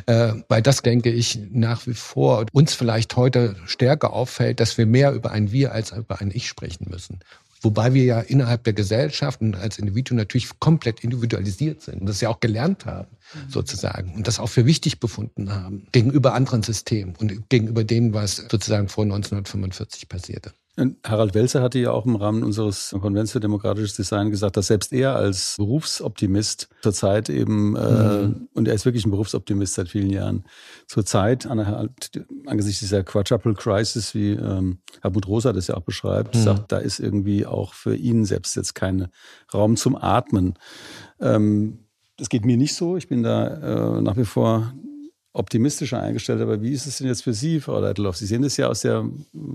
äh, 0.07 0.33
weil 0.49 0.63
das 0.63 0.81
denke 0.81 1.11
ich 1.11 1.39
nach 1.51 1.87
wie 1.87 1.93
vor 1.93 2.47
uns 2.53 2.73
vielleicht 2.73 3.17
heute 3.17 3.55
stärker 3.67 4.15
auffällt, 4.15 4.61
dass 4.61 4.79
wir 4.79 4.87
mehr 4.87 5.13
über 5.13 5.31
ein 5.31 5.53
Wir 5.53 5.73
als 5.73 5.93
über 5.93 6.23
ein 6.23 6.31
Ich 6.33 6.49
sprechen 6.49 6.87
müssen. 6.89 7.21
Wobei 7.65 7.95
wir 7.95 8.05
ja 8.05 8.21
innerhalb 8.21 8.65
der 8.65 8.75
Gesellschaft 8.75 9.41
und 9.41 9.57
als 9.57 9.79
Individuum 9.79 10.19
natürlich 10.19 10.59
komplett 10.61 11.03
individualisiert 11.03 11.83
sind 11.83 12.01
und 12.01 12.07
das 12.07 12.21
ja 12.21 12.29
auch 12.29 12.41
gelernt 12.41 12.85
haben, 12.85 13.09
mhm. 13.35 13.51
sozusagen. 13.51 14.15
Und 14.15 14.29
das 14.29 14.39
auch 14.39 14.49
für 14.49 14.67
wichtig 14.67 15.01
befunden 15.01 15.51
haben 15.51 15.87
gegenüber 15.91 16.35
anderen 16.35 16.63
Systemen 16.63 17.17
und 17.17 17.49
gegenüber 17.49 17.83
denen, 17.83 18.13
was 18.13 18.37
sozusagen 18.37 18.89
vor 18.89 19.05
1945 19.05 20.09
passierte. 20.09 20.53
Und 20.77 20.97
Harald 21.09 21.35
Welzer 21.35 21.63
hatte 21.63 21.79
ja 21.79 21.93
auch 21.93 22.05
im 22.05 22.17
Rahmen 22.17 22.43
unseres 22.43 22.95
Konvents 23.01 23.31
für 23.31 23.39
demokratisches 23.39 23.95
Design 23.95 24.31
gesagt, 24.31 24.57
dass 24.57 24.67
selbst 24.67 24.93
er 24.93 25.15
als 25.15 25.55
Berufsoptimist 25.57 26.69
zurzeit 26.83 27.29
eben, 27.29 27.77
äh, 27.77 28.23
mhm. 28.23 28.49
und 28.55 28.67
er 28.67 28.75
ist 28.75 28.85
wirklich 28.85 29.07
ein 29.07 29.13
Berufsoptimist 29.13 29.75
seit 29.75 29.89
vielen 29.89 30.11
Jahren, 30.11 30.45
zurzeit 30.89 31.47
an, 31.47 31.91
angesichts 32.47 32.81
dieser 32.81 33.05
Quadruple 33.05 33.55
Crisis, 33.55 34.15
wie 34.15 34.33
ähm, 34.33 34.79
Helmut 35.01 35.29
Rosa 35.29 35.53
das 35.53 35.69
ja 35.69 35.77
auch 35.77 35.83
beschreibt, 35.83 36.35
mhm. 36.35 36.43
sagt, 36.43 36.73
da 36.73 36.79
ist 36.79 36.99
irgendwie 36.99 37.47
auch 37.47 37.73
für 37.73 37.95
ihn 37.95 38.25
selbst 38.25 38.57
jetzt 38.57 38.75
kein 38.75 39.09
Raum 39.53 39.77
zum 39.77 39.95
Atmen. 39.95 40.55
Ähm, 41.21 41.85
das 42.17 42.29
geht 42.29 42.45
mir 42.45 42.57
nicht 42.57 42.75
so. 42.75 42.97
Ich 42.97 43.09
bin 43.09 43.23
da 43.23 43.99
äh, 43.99 44.03
nach 44.03 44.17
wie 44.17 44.25
vor 44.25 44.73
optimistischer 45.35 46.01
eingestellt. 46.01 46.41
Aber 46.41 46.63
wie 46.63 46.73
ist 46.73 46.87
es 46.87 46.99
denn 46.99 47.09
jetzt 47.09 47.25
für 47.25 47.35
Sie, 47.35 47.61
Frau 47.61 47.79
Leitloff? 47.81 48.17
Sie 48.17 48.27
sehen 48.27 48.43
das 48.43 48.57
ja 48.57 48.69
aus 48.69 48.81
der 48.81 49.05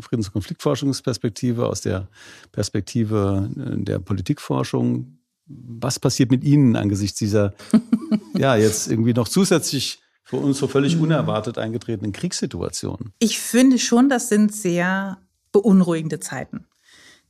Friedens- 0.02 0.28
und 0.28 0.34
Konfliktforschungsperspektive, 0.34 1.65
aus 1.65 1.82
der 1.82 2.08
Perspektive 2.52 3.50
äh, 3.58 3.82
der 3.82 4.00
Politikforschung. 4.00 5.18
Was 5.48 6.00
passiert 6.00 6.30
mit 6.30 6.44
Ihnen 6.44 6.76
angesichts 6.76 7.18
dieser, 7.18 7.54
ja, 8.38 8.56
jetzt 8.56 8.92
irgendwie 8.92 9.13
noch 9.13 9.28
zusätzlich 9.28 10.00
für 10.24 10.36
uns 10.36 10.60
so 10.60 10.68
völlig 10.68 10.96
mhm. 10.96 11.04
unerwartet 11.04 11.58
eingetretenen 11.58 12.12
Kriegssituation? 12.12 13.13
Ich 13.18 13.39
finde 13.39 13.80
schon, 13.80 14.10
das 14.10 14.30
sind 14.30 14.54
sehr 14.54 15.18
beunruhigende 15.52 16.20
Zeiten 16.20 16.65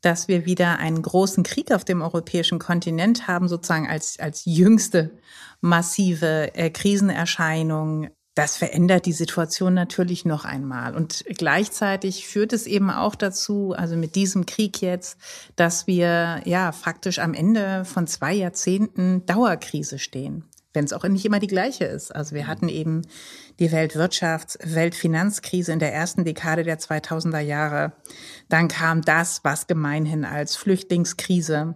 dass 0.01 0.29
wir 0.29 0.45
wieder 0.45 0.79
einen 0.79 1.01
großen 1.01 1.43
Krieg 1.43 1.73
auf 1.73 1.83
dem 1.83 2.01
europäischen 2.01 2.57
Kontinent 2.57 3.27
haben, 3.27 3.49
sozusagen 3.49 3.85
als, 3.85 4.17
als 4.17 4.43
jüngste 4.45 5.11
massive 5.59 6.55
äh, 6.55 6.69
Krisenerscheinung 6.69 8.09
das 8.39 8.55
verändert 8.55 9.05
die 9.05 9.11
Situation 9.11 9.73
natürlich 9.73 10.23
noch 10.23 10.45
einmal. 10.45 10.95
Und 10.95 11.25
gleichzeitig 11.37 12.25
führt 12.25 12.53
es 12.53 12.67
eben 12.67 12.89
auch 12.89 13.15
dazu, 13.15 13.73
also 13.75 13.97
mit 13.97 14.15
diesem 14.15 14.45
Krieg 14.45 14.81
jetzt, 14.81 15.17
dass 15.57 15.87
wir 15.87 16.39
ja 16.45 16.71
faktisch 16.71 17.19
am 17.19 17.33
Ende 17.33 17.83
von 17.83 18.07
zwei 18.07 18.33
Jahrzehnten 18.33 19.25
Dauerkrise 19.25 19.99
stehen. 19.99 20.45
Wenn 20.71 20.85
es 20.85 20.93
auch 20.93 21.03
nicht 21.03 21.25
immer 21.25 21.39
die 21.39 21.47
gleiche 21.47 21.83
ist. 21.83 22.15
Also 22.15 22.33
wir 22.33 22.47
hatten 22.47 22.69
eben 22.69 23.01
die 23.59 23.73
Weltwirtschafts-, 23.73 24.73
Weltfinanzkrise 24.73 25.73
in 25.73 25.79
der 25.79 25.93
ersten 25.93 26.23
Dekade 26.23 26.63
der 26.63 26.79
2000er 26.79 27.39
Jahre. 27.39 27.91
Dann 28.47 28.69
kam 28.69 29.01
das, 29.01 29.41
was 29.43 29.67
gemeinhin 29.67 30.23
als 30.23 30.55
Flüchtlingskrise 30.55 31.75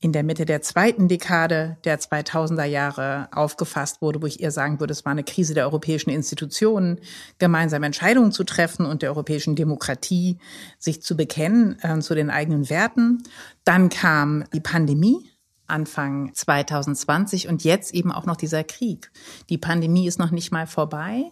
in 0.00 0.12
der 0.12 0.22
Mitte 0.22 0.46
der 0.46 0.62
zweiten 0.62 1.08
Dekade 1.08 1.76
der 1.84 2.00
2000er 2.00 2.64
Jahre 2.64 3.28
aufgefasst 3.32 4.00
wurde, 4.00 4.22
wo 4.22 4.26
ich 4.26 4.40
eher 4.40 4.50
sagen 4.50 4.80
würde, 4.80 4.92
es 4.92 5.04
war 5.04 5.12
eine 5.12 5.24
Krise 5.24 5.52
der 5.52 5.64
europäischen 5.64 6.08
Institutionen, 6.08 7.00
gemeinsame 7.38 7.84
Entscheidungen 7.84 8.32
zu 8.32 8.44
treffen 8.44 8.86
und 8.86 9.02
der 9.02 9.10
europäischen 9.10 9.56
Demokratie 9.56 10.38
sich 10.78 11.02
zu 11.02 11.16
bekennen 11.16 11.78
äh, 11.82 11.98
zu 12.00 12.14
den 12.14 12.30
eigenen 12.30 12.70
Werten. 12.70 13.22
Dann 13.64 13.90
kam 13.90 14.44
die 14.54 14.60
Pandemie, 14.60 15.30
Anfang 15.70 16.34
2020 16.34 17.48
und 17.48 17.64
jetzt 17.64 17.94
eben 17.94 18.12
auch 18.12 18.26
noch 18.26 18.36
dieser 18.36 18.64
Krieg. 18.64 19.10
Die 19.48 19.58
Pandemie 19.58 20.06
ist 20.06 20.18
noch 20.18 20.30
nicht 20.30 20.52
mal 20.52 20.66
vorbei 20.66 21.24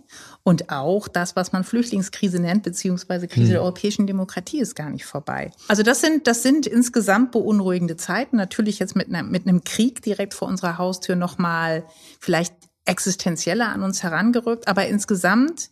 und 0.42 0.70
auch 0.70 1.08
das, 1.08 1.36
was 1.36 1.52
man 1.52 1.64
Flüchtlingskrise 1.64 2.40
nennt, 2.40 2.62
beziehungsweise 2.62 3.28
Krise 3.28 3.46
hm. 3.46 3.52
der 3.52 3.62
europäischen 3.62 4.06
Demokratie 4.06 4.60
ist 4.60 4.74
gar 4.74 4.90
nicht 4.90 5.04
vorbei. 5.04 5.50
Also 5.68 5.82
das 5.82 6.00
sind, 6.00 6.26
das 6.26 6.42
sind 6.42 6.66
insgesamt 6.66 7.32
beunruhigende 7.32 7.96
Zeiten. 7.96 8.36
Natürlich 8.36 8.78
jetzt 8.78 8.96
mit, 8.96 9.08
einer, 9.08 9.22
mit 9.22 9.46
einem 9.46 9.64
Krieg 9.64 10.02
direkt 10.02 10.34
vor 10.34 10.48
unserer 10.48 10.78
Haustür 10.78 11.16
nochmal 11.16 11.84
vielleicht 12.20 12.54
existenzieller 12.88 13.68
an 13.68 13.82
uns 13.82 14.02
herangerückt, 14.02 14.66
aber 14.66 14.86
insgesamt 14.86 15.70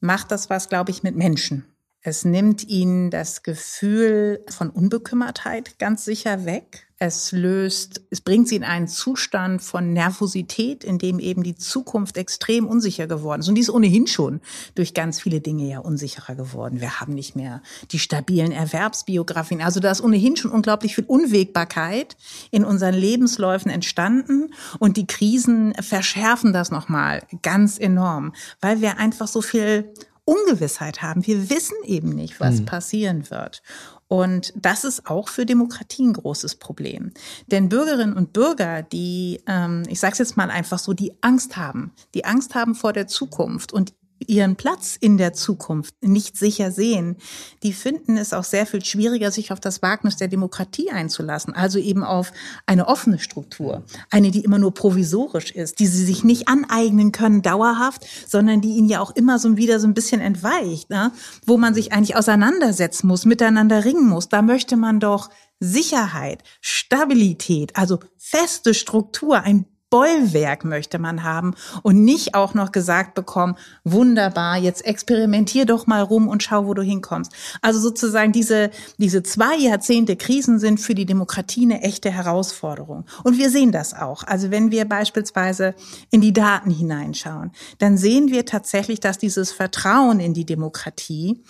macht 0.00 0.30
das 0.30 0.50
was, 0.50 0.68
glaube 0.68 0.90
ich, 0.90 1.02
mit 1.02 1.14
Menschen 1.16 1.66
Es 2.02 2.24
nimmt 2.24 2.66
ihnen 2.66 3.10
das 3.10 3.42
Gefühl 3.42 4.44
von 4.48 4.70
Unbekümmertheit 4.70 5.78
ganz 5.78 6.04
sicher 6.04 6.44
weg. 6.44 6.88
Es 7.02 7.32
löst, 7.32 8.02
es 8.10 8.20
bringt 8.20 8.46
sie 8.46 8.56
in 8.56 8.62
einen 8.62 8.86
Zustand 8.86 9.62
von 9.62 9.94
Nervosität, 9.94 10.84
in 10.84 10.98
dem 10.98 11.18
eben 11.18 11.42
die 11.42 11.54
Zukunft 11.54 12.18
extrem 12.18 12.66
unsicher 12.66 13.06
geworden 13.06 13.40
ist. 13.40 13.48
Und 13.48 13.54
die 13.54 13.62
ist 13.62 13.70
ohnehin 13.70 14.06
schon 14.06 14.42
durch 14.74 14.92
ganz 14.92 15.18
viele 15.18 15.40
Dinge 15.40 15.66
ja 15.66 15.78
unsicherer 15.78 16.34
geworden. 16.34 16.82
Wir 16.82 17.00
haben 17.00 17.14
nicht 17.14 17.34
mehr 17.34 17.62
die 17.90 17.98
stabilen 17.98 18.52
Erwerbsbiografien. 18.52 19.62
Also 19.62 19.80
da 19.80 19.90
ist 19.90 20.02
ohnehin 20.02 20.36
schon 20.36 20.50
unglaublich 20.50 20.94
viel 20.94 21.04
Unwägbarkeit 21.06 22.18
in 22.50 22.66
unseren 22.66 22.94
Lebensläufen 22.94 23.70
entstanden. 23.70 24.52
Und 24.78 24.98
die 24.98 25.06
Krisen 25.06 25.72
verschärfen 25.80 26.52
das 26.52 26.70
nochmal 26.70 27.22
ganz 27.40 27.78
enorm, 27.78 28.34
weil 28.60 28.82
wir 28.82 28.98
einfach 28.98 29.26
so 29.26 29.40
viel 29.40 29.90
Ungewissheit 30.30 31.02
haben. 31.02 31.26
Wir 31.26 31.50
wissen 31.50 31.76
eben 31.84 32.10
nicht, 32.10 32.38
was 32.38 32.60
mhm. 32.60 32.66
passieren 32.66 33.30
wird. 33.30 33.62
Und 34.06 34.52
das 34.54 34.84
ist 34.84 35.06
auch 35.06 35.28
für 35.28 35.44
Demokratie 35.44 36.04
ein 36.04 36.12
großes 36.12 36.56
Problem. 36.56 37.12
Denn 37.48 37.68
Bürgerinnen 37.68 38.14
und 38.14 38.32
Bürger, 38.32 38.82
die, 38.82 39.42
ähm, 39.46 39.82
ich 39.88 39.98
sage 39.98 40.12
es 40.12 40.18
jetzt 40.18 40.36
mal 40.36 40.50
einfach 40.50 40.78
so, 40.78 40.92
die 40.92 41.12
Angst 41.20 41.56
haben, 41.56 41.92
die 42.14 42.24
Angst 42.24 42.54
haben 42.54 42.76
vor 42.76 42.92
der 42.92 43.08
Zukunft 43.08 43.72
und 43.72 43.92
ihren 44.26 44.56
Platz 44.56 44.96
in 45.00 45.18
der 45.18 45.32
Zukunft 45.32 45.94
nicht 46.02 46.36
sicher 46.36 46.70
sehen, 46.70 47.16
die 47.62 47.72
finden 47.72 48.16
es 48.16 48.32
auch 48.32 48.44
sehr 48.44 48.66
viel 48.66 48.84
schwieriger, 48.84 49.30
sich 49.30 49.52
auf 49.52 49.60
das 49.60 49.82
Wagnis 49.82 50.16
der 50.16 50.28
Demokratie 50.28 50.90
einzulassen. 50.90 51.54
Also 51.54 51.78
eben 51.78 52.04
auf 52.04 52.32
eine 52.66 52.88
offene 52.88 53.18
Struktur. 53.18 53.84
Eine, 54.10 54.30
die 54.30 54.44
immer 54.44 54.58
nur 54.58 54.74
provisorisch 54.74 55.50
ist, 55.52 55.78
die 55.78 55.86
sie 55.86 56.04
sich 56.04 56.24
nicht 56.24 56.48
aneignen 56.48 57.12
können 57.12 57.42
dauerhaft, 57.42 58.06
sondern 58.26 58.60
die 58.60 58.76
ihnen 58.76 58.88
ja 58.88 59.00
auch 59.00 59.14
immer 59.14 59.38
so 59.38 59.56
wieder 59.56 59.80
so 59.80 59.86
ein 59.86 59.94
bisschen 59.94 60.20
entweicht, 60.20 60.90
ne? 60.90 61.12
wo 61.46 61.56
man 61.56 61.74
sich 61.74 61.92
eigentlich 61.92 62.16
auseinandersetzen 62.16 63.06
muss, 63.06 63.24
miteinander 63.24 63.84
ringen 63.84 64.06
muss. 64.06 64.28
Da 64.28 64.42
möchte 64.42 64.76
man 64.76 65.00
doch 65.00 65.30
Sicherheit, 65.60 66.42
Stabilität, 66.60 67.76
also 67.76 68.00
feste 68.16 68.72
Struktur, 68.72 69.42
ein 69.42 69.66
Bollwerk 69.90 70.64
möchte 70.64 70.98
man 70.98 71.24
haben 71.24 71.54
und 71.82 72.04
nicht 72.04 72.34
auch 72.34 72.54
noch 72.54 72.72
gesagt 72.72 73.14
bekommen, 73.14 73.56
wunderbar, 73.84 74.56
jetzt 74.56 74.84
experimentier 74.84 75.66
doch 75.66 75.86
mal 75.86 76.02
rum 76.02 76.28
und 76.28 76.42
schau, 76.42 76.66
wo 76.66 76.74
du 76.74 76.82
hinkommst. 76.82 77.32
Also 77.60 77.80
sozusagen 77.80 78.32
diese, 78.32 78.70
diese 78.98 79.22
zwei 79.22 79.56
Jahrzehnte 79.56 80.16
Krisen 80.16 80.58
sind 80.58 80.80
für 80.80 80.94
die 80.94 81.06
Demokratie 81.06 81.64
eine 81.64 81.82
echte 81.82 82.10
Herausforderung. 82.10 83.04
Und 83.24 83.36
wir 83.36 83.50
sehen 83.50 83.72
das 83.72 83.92
auch. 83.92 84.22
Also 84.22 84.50
wenn 84.50 84.70
wir 84.70 84.84
beispielsweise 84.84 85.74
in 86.10 86.20
die 86.20 86.32
Daten 86.32 86.70
hineinschauen, 86.70 87.50
dann 87.78 87.96
sehen 87.96 88.30
wir 88.30 88.46
tatsächlich, 88.46 89.00
dass 89.00 89.18
dieses 89.18 89.52
Vertrauen 89.52 90.20
in 90.20 90.34
die 90.34 90.46
Demokratie 90.46 91.42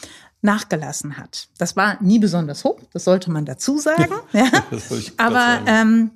nachgelassen 0.43 1.19
hat. 1.19 1.49
Das 1.59 1.77
war 1.77 2.03
nie 2.03 2.19
besonders 2.19 2.65
hoch, 2.65 2.81
das 2.93 3.05
sollte 3.05 3.31
man 3.31 3.45
dazu 3.45 3.79
sagen. 3.79 4.15
Ja. 4.33 4.49
Aber 5.17 5.61
ähm, 5.67 6.11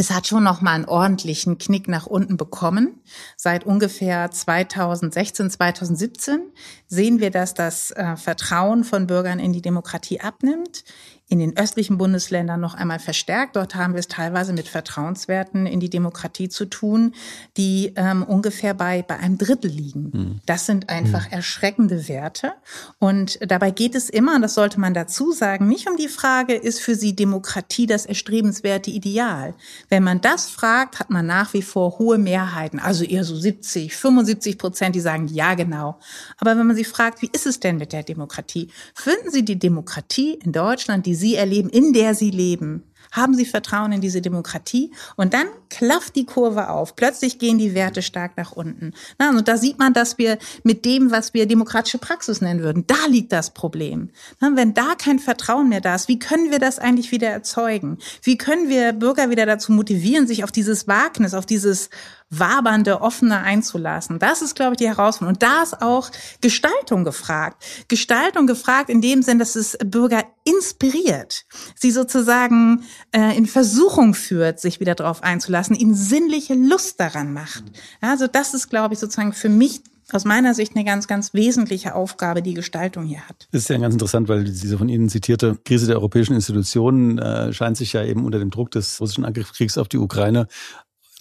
es 0.00 0.10
hat 0.10 0.26
schon 0.26 0.42
noch 0.42 0.62
mal 0.62 0.72
einen 0.72 0.86
ordentlichen 0.86 1.58
Knick 1.58 1.86
nach 1.86 2.06
unten 2.06 2.38
bekommen. 2.38 3.02
Seit 3.36 3.66
ungefähr 3.66 4.30
2016, 4.30 5.50
2017 5.50 6.40
sehen 6.86 7.20
wir, 7.20 7.30
dass 7.30 7.52
das 7.52 7.90
äh, 7.90 8.16
Vertrauen 8.16 8.84
von 8.84 9.06
Bürgern 9.06 9.38
in 9.38 9.52
die 9.52 9.60
Demokratie 9.60 10.18
abnimmt 10.18 10.84
in 11.30 11.38
den 11.38 11.56
östlichen 11.56 11.96
Bundesländern 11.96 12.60
noch 12.60 12.74
einmal 12.74 12.98
verstärkt. 12.98 13.54
Dort 13.54 13.76
haben 13.76 13.94
wir 13.94 14.00
es 14.00 14.08
teilweise 14.08 14.52
mit 14.52 14.66
Vertrauenswerten 14.66 15.64
in 15.64 15.78
die 15.78 15.88
Demokratie 15.88 16.48
zu 16.48 16.64
tun, 16.64 17.14
die 17.56 17.92
ähm, 17.94 18.24
ungefähr 18.24 18.74
bei, 18.74 19.02
bei 19.02 19.16
einem 19.16 19.38
Drittel 19.38 19.70
liegen. 19.70 20.10
Hm. 20.12 20.40
Das 20.44 20.66
sind 20.66 20.88
einfach 20.88 21.26
hm. 21.26 21.32
erschreckende 21.32 22.08
Werte. 22.08 22.52
Und 22.98 23.38
dabei 23.48 23.70
geht 23.70 23.94
es 23.94 24.10
immer, 24.10 24.34
und 24.34 24.42
das 24.42 24.54
sollte 24.54 24.80
man 24.80 24.92
dazu 24.92 25.30
sagen, 25.30 25.68
nicht 25.68 25.88
um 25.88 25.96
die 25.96 26.08
Frage, 26.08 26.54
ist 26.54 26.80
für 26.80 26.96
Sie 26.96 27.14
Demokratie 27.14 27.86
das 27.86 28.06
erstrebenswerte 28.06 28.90
Ideal? 28.90 29.54
Wenn 29.88 30.02
man 30.02 30.20
das 30.20 30.50
fragt, 30.50 30.98
hat 30.98 31.10
man 31.10 31.26
nach 31.26 31.54
wie 31.54 31.62
vor 31.62 32.00
hohe 32.00 32.18
Mehrheiten, 32.18 32.80
also 32.80 33.04
eher 33.04 33.22
so 33.22 33.36
70, 33.36 33.94
75 33.94 34.58
Prozent, 34.58 34.96
die 34.96 35.00
sagen, 35.00 35.28
ja, 35.28 35.54
genau. 35.54 36.00
Aber 36.38 36.58
wenn 36.58 36.66
man 36.66 36.74
sie 36.74 36.84
fragt, 36.84 37.22
wie 37.22 37.30
ist 37.32 37.46
es 37.46 37.60
denn 37.60 37.76
mit 37.76 37.92
der 37.92 38.02
Demokratie? 38.02 38.68
Finden 38.94 39.30
Sie 39.30 39.44
die 39.44 39.60
Demokratie 39.60 40.34
in 40.34 40.50
Deutschland, 40.50 41.06
die 41.06 41.19
Sie 41.20 41.36
erleben, 41.36 41.68
in 41.68 41.92
der 41.92 42.14
Sie 42.14 42.30
leben, 42.30 42.82
haben 43.12 43.34
Sie 43.34 43.44
Vertrauen 43.44 43.92
in 43.92 44.00
diese 44.00 44.20
Demokratie 44.20 44.92
und 45.16 45.34
dann 45.34 45.46
klafft 45.68 46.16
die 46.16 46.26
Kurve 46.26 46.70
auf. 46.70 46.96
Plötzlich 46.96 47.38
gehen 47.38 47.58
die 47.58 47.74
Werte 47.74 48.02
stark 48.02 48.36
nach 48.36 48.52
unten. 48.52 48.92
Na, 49.18 49.30
und 49.30 49.48
da 49.48 49.56
sieht 49.56 49.78
man, 49.78 49.92
dass 49.92 50.18
wir 50.18 50.38
mit 50.62 50.84
dem, 50.84 51.10
was 51.10 51.34
wir 51.34 51.46
demokratische 51.46 51.98
Praxis 51.98 52.40
nennen 52.40 52.62
würden, 52.62 52.84
da 52.86 53.06
liegt 53.08 53.32
das 53.32 53.52
Problem. 53.52 54.10
Na, 54.40 54.52
wenn 54.54 54.74
da 54.74 54.94
kein 54.96 55.18
Vertrauen 55.18 55.68
mehr 55.68 55.80
da 55.80 55.94
ist, 55.94 56.08
wie 56.08 56.18
können 56.18 56.50
wir 56.50 56.58
das 56.58 56.78
eigentlich 56.78 57.10
wieder 57.10 57.28
erzeugen? 57.28 57.98
Wie 58.22 58.38
können 58.38 58.68
wir 58.68 58.92
Bürger 58.92 59.30
wieder 59.30 59.46
dazu 59.46 59.72
motivieren, 59.72 60.26
sich 60.26 60.44
auf 60.44 60.52
dieses 60.52 60.88
Wagnis, 60.88 61.34
auf 61.34 61.46
dieses 61.46 61.90
wabernde, 62.30 63.00
offene 63.02 63.40
einzulassen. 63.40 64.20
Das 64.20 64.40
ist, 64.40 64.54
glaube 64.54 64.74
ich, 64.74 64.78
die 64.78 64.86
Herausforderung. 64.86 65.34
Und 65.34 65.42
da 65.42 65.62
ist 65.62 65.82
auch 65.82 66.10
Gestaltung 66.40 67.04
gefragt. 67.04 67.62
Gestaltung 67.88 68.46
gefragt 68.46 68.88
in 68.88 69.00
dem 69.00 69.22
Sinn, 69.22 69.40
dass 69.40 69.56
es 69.56 69.76
Bürger 69.84 70.24
inspiriert, 70.44 71.44
sie 71.74 71.90
sozusagen 71.90 72.84
äh, 73.12 73.36
in 73.36 73.46
Versuchung 73.46 74.14
führt, 74.14 74.60
sich 74.60 74.78
wieder 74.78 74.94
darauf 74.94 75.22
einzulassen, 75.22 75.74
ihnen 75.74 75.94
sinnliche 75.94 76.54
Lust 76.54 77.00
daran 77.00 77.32
macht. 77.32 77.64
Also 78.00 78.28
das 78.28 78.54
ist, 78.54 78.70
glaube 78.70 78.94
ich, 78.94 79.00
sozusagen 79.00 79.32
für 79.32 79.48
mich 79.48 79.82
aus 80.12 80.24
meiner 80.24 80.54
Sicht 80.54 80.74
eine 80.74 80.84
ganz, 80.84 81.06
ganz 81.06 81.34
wesentliche 81.34 81.94
Aufgabe, 81.94 82.42
die 82.42 82.54
Gestaltung 82.54 83.04
hier 83.04 83.28
hat. 83.28 83.48
Das 83.52 83.62
ist 83.62 83.70
ja 83.70 83.78
ganz 83.78 83.94
interessant, 83.94 84.28
weil 84.28 84.44
diese 84.44 84.78
von 84.78 84.88
Ihnen 84.88 85.08
zitierte 85.08 85.56
Krise 85.64 85.86
der 85.86 85.96
europäischen 85.96 86.34
Institutionen 86.34 87.18
äh, 87.18 87.52
scheint 87.52 87.76
sich 87.76 87.92
ja 87.92 88.04
eben 88.04 88.24
unter 88.24 88.38
dem 88.38 88.50
Druck 88.50 88.70
des 88.72 89.00
russischen 89.00 89.24
Angriffskriegs 89.24 89.78
auf 89.78 89.88
die 89.88 89.98
Ukraine 89.98 90.48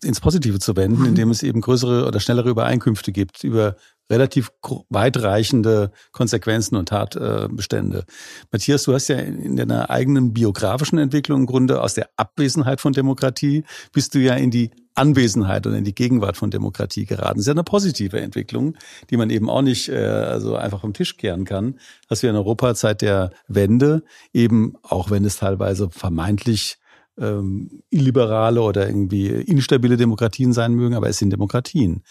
ins 0.04 0.20
Positive 0.20 0.60
zu 0.60 0.76
wenden, 0.76 1.06
indem 1.06 1.30
es 1.30 1.44
eben 1.44 1.62
größere 1.62 2.08
oder 2.08 2.20
schnellere 2.20 2.50
Übereinkünfte 2.50 3.12
gibt 3.12 3.44
über 3.44 3.76
relativ 4.12 4.52
weitreichende 4.90 5.92
Konsequenzen 6.12 6.76
und 6.76 6.90
Tatbestände. 6.90 8.06
Matthias, 8.52 8.84
du 8.84 8.94
hast 8.94 9.08
ja 9.08 9.18
in 9.18 9.56
deiner 9.56 9.90
eigenen 9.90 10.34
biografischen 10.34 10.98
Entwicklung 10.98 11.42
im 11.42 11.46
Grunde 11.46 11.82
aus 11.82 11.94
der 11.94 12.10
Abwesenheit 12.18 12.82
von 12.82 12.94
Demokratie 12.94 13.64
bist 13.94 14.16
du 14.16 14.20
ja 14.20 14.34
in 14.34 14.50
die 14.50 14.72
Anwesenheit 14.96 15.66
und 15.66 15.76
in 15.76 15.84
die 15.84 15.96
Gegenwart 15.96 16.38
von 16.38 16.52
Demokratie 16.52 17.06
geraten. 17.06 17.36
Das 17.36 17.42
ist 17.42 17.48
ja 17.48 17.54
eine 17.54 17.64
positive 17.64 18.20
Entwicklung, 18.20 18.76
die 19.10 19.18
man 19.18 19.30
eben 19.30 19.50
auch 19.50 19.62
nicht 19.62 19.90
äh, 19.90 19.96
also 19.96 20.56
einfach 20.56 20.82
vom 20.82 20.94
Tisch 20.94 21.16
kehren 21.16 21.46
kann, 21.46 21.80
dass 22.10 22.22
wir 22.22 22.30
in 22.30 22.36
Europa 22.36 22.74
seit 22.76 23.02
der 23.02 23.32
Wende 23.48 24.04
eben, 24.34 24.74
auch 24.82 25.10
wenn 25.10 25.24
es 25.24 25.38
teilweise 25.38 25.90
vermeintlich 25.90 26.79
ähm, 27.20 27.82
illiberale 27.90 28.62
oder 28.62 28.88
irgendwie 28.88 29.28
instabile 29.28 29.98
Demokratien 29.98 30.54
sein 30.54 30.74
mögen, 30.74 30.96
aber 30.96 31.10
es 31.10 31.18
sind 31.18 31.32
Demokratien. 31.32 32.04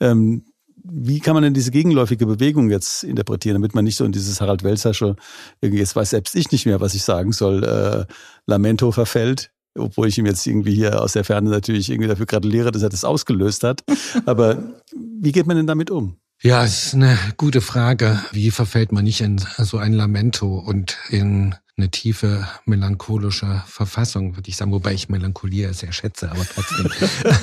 Ähm, 0.00 0.44
wie 0.84 1.20
kann 1.20 1.34
man 1.34 1.42
denn 1.42 1.54
diese 1.54 1.70
gegenläufige 1.70 2.26
Bewegung 2.26 2.70
jetzt 2.70 3.04
interpretieren, 3.04 3.54
damit 3.54 3.74
man 3.74 3.84
nicht 3.84 3.96
so 3.96 4.04
in 4.04 4.12
dieses 4.12 4.40
Harald 4.40 4.62
Welzersche, 4.62 5.16
jetzt 5.62 5.96
weiß 5.96 6.10
selbst 6.10 6.36
ich 6.36 6.52
nicht 6.52 6.66
mehr, 6.66 6.80
was 6.80 6.94
ich 6.94 7.02
sagen 7.02 7.32
soll, 7.32 7.64
äh, 7.64 8.12
Lamento 8.46 8.92
verfällt, 8.92 9.50
obwohl 9.76 10.08
ich 10.08 10.18
ihm 10.18 10.26
jetzt 10.26 10.46
irgendwie 10.46 10.74
hier 10.74 11.00
aus 11.00 11.14
der 11.14 11.24
Ferne 11.24 11.48
natürlich 11.48 11.90
irgendwie 11.90 12.08
dafür 12.08 12.26
gratuliere, 12.26 12.70
dass 12.70 12.82
er 12.82 12.90
das 12.90 13.04
ausgelöst 13.04 13.64
hat. 13.64 13.82
Aber 14.26 14.62
wie 14.94 15.32
geht 15.32 15.46
man 15.46 15.56
denn 15.56 15.66
damit 15.66 15.90
um? 15.90 16.16
Ja, 16.42 16.62
es 16.62 16.86
ist 16.86 16.94
eine 16.94 17.16
gute 17.38 17.62
Frage. 17.62 18.20
Wie 18.32 18.50
verfällt 18.50 18.92
man 18.92 19.04
nicht 19.04 19.22
in 19.22 19.38
so 19.38 19.78
ein 19.78 19.94
Lamento 19.94 20.58
und 20.58 20.98
in 21.08 21.54
eine 21.76 21.90
tiefe 21.90 22.46
melancholische 22.66 23.62
Verfassung, 23.66 24.36
würde 24.36 24.48
ich 24.48 24.56
sagen, 24.56 24.70
wobei 24.70 24.94
ich 24.94 25.08
Melancholie 25.08 25.74
sehr 25.74 25.92
schätze, 25.92 26.30
aber 26.30 26.44
trotzdem. 26.44 26.88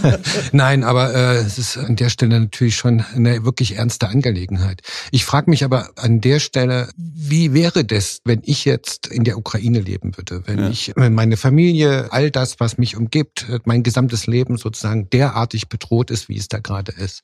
Nein, 0.53 0.83
aber 0.85 1.13
äh, 1.13 1.35
es 1.37 1.57
ist 1.57 1.77
an 1.77 1.97
der 1.97 2.09
Stelle 2.09 2.39
natürlich 2.39 2.77
schon 2.77 3.03
eine 3.13 3.43
wirklich 3.43 3.75
ernste 3.75 4.07
Angelegenheit. 4.07 4.81
Ich 5.11 5.25
frage 5.25 5.49
mich 5.49 5.65
aber 5.65 5.89
an 5.97 6.21
der 6.21 6.39
Stelle, 6.39 6.89
wie 6.95 7.53
wäre 7.53 7.83
das, 7.83 8.21
wenn 8.23 8.41
ich 8.45 8.63
jetzt 8.63 9.07
in 9.07 9.25
der 9.25 9.37
Ukraine 9.37 9.81
leben 9.81 10.15
würde, 10.15 10.43
wenn 10.47 10.59
ja. 10.59 10.69
ich 10.69 10.93
wenn 10.95 11.13
meine 11.13 11.35
Familie, 11.35 12.13
all 12.13 12.31
das, 12.31 12.59
was 12.61 12.77
mich 12.77 12.95
umgibt, 12.95 13.47
mein 13.65 13.83
gesamtes 13.83 14.27
Leben 14.27 14.57
sozusagen 14.57 15.09
derartig 15.09 15.67
bedroht 15.67 16.09
ist, 16.09 16.29
wie 16.29 16.37
es 16.37 16.47
da 16.47 16.59
gerade 16.59 16.93
ist. 16.93 17.23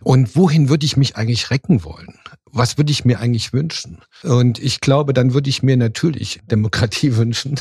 Und 0.00 0.34
wohin 0.34 0.70
würde 0.70 0.86
ich 0.86 0.96
mich 0.96 1.16
eigentlich 1.16 1.50
recken 1.50 1.84
wollen? 1.84 2.18
Was 2.52 2.78
würde 2.78 2.92
ich 2.92 3.04
mir 3.04 3.20
eigentlich 3.20 3.52
wünschen? 3.52 3.98
Und 4.22 4.58
ich 4.58 4.80
glaube, 4.80 5.12
dann 5.12 5.34
würde 5.34 5.50
ich 5.50 5.62
mir 5.62 5.76
natürlich 5.76 6.40
Demokratie 6.46 7.16
wünschen 7.16 7.60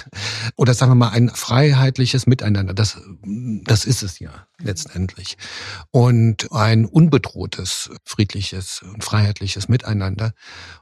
oder 0.55 0.73
sagen 0.73 0.91
wir 0.91 0.95
mal 0.95 1.09
ein 1.09 1.29
freiheitliches 1.29 2.27
Miteinander. 2.27 2.73
Das, 2.73 2.99
das 3.63 3.85
ist 3.85 4.03
es 4.03 4.19
ja 4.19 4.47
letztendlich. 4.61 5.37
Und 5.91 6.51
ein 6.51 6.85
unbedrohtes, 6.85 7.89
friedliches 8.03 8.81
und 8.81 9.03
freiheitliches 9.03 9.67
Miteinander. 9.69 10.33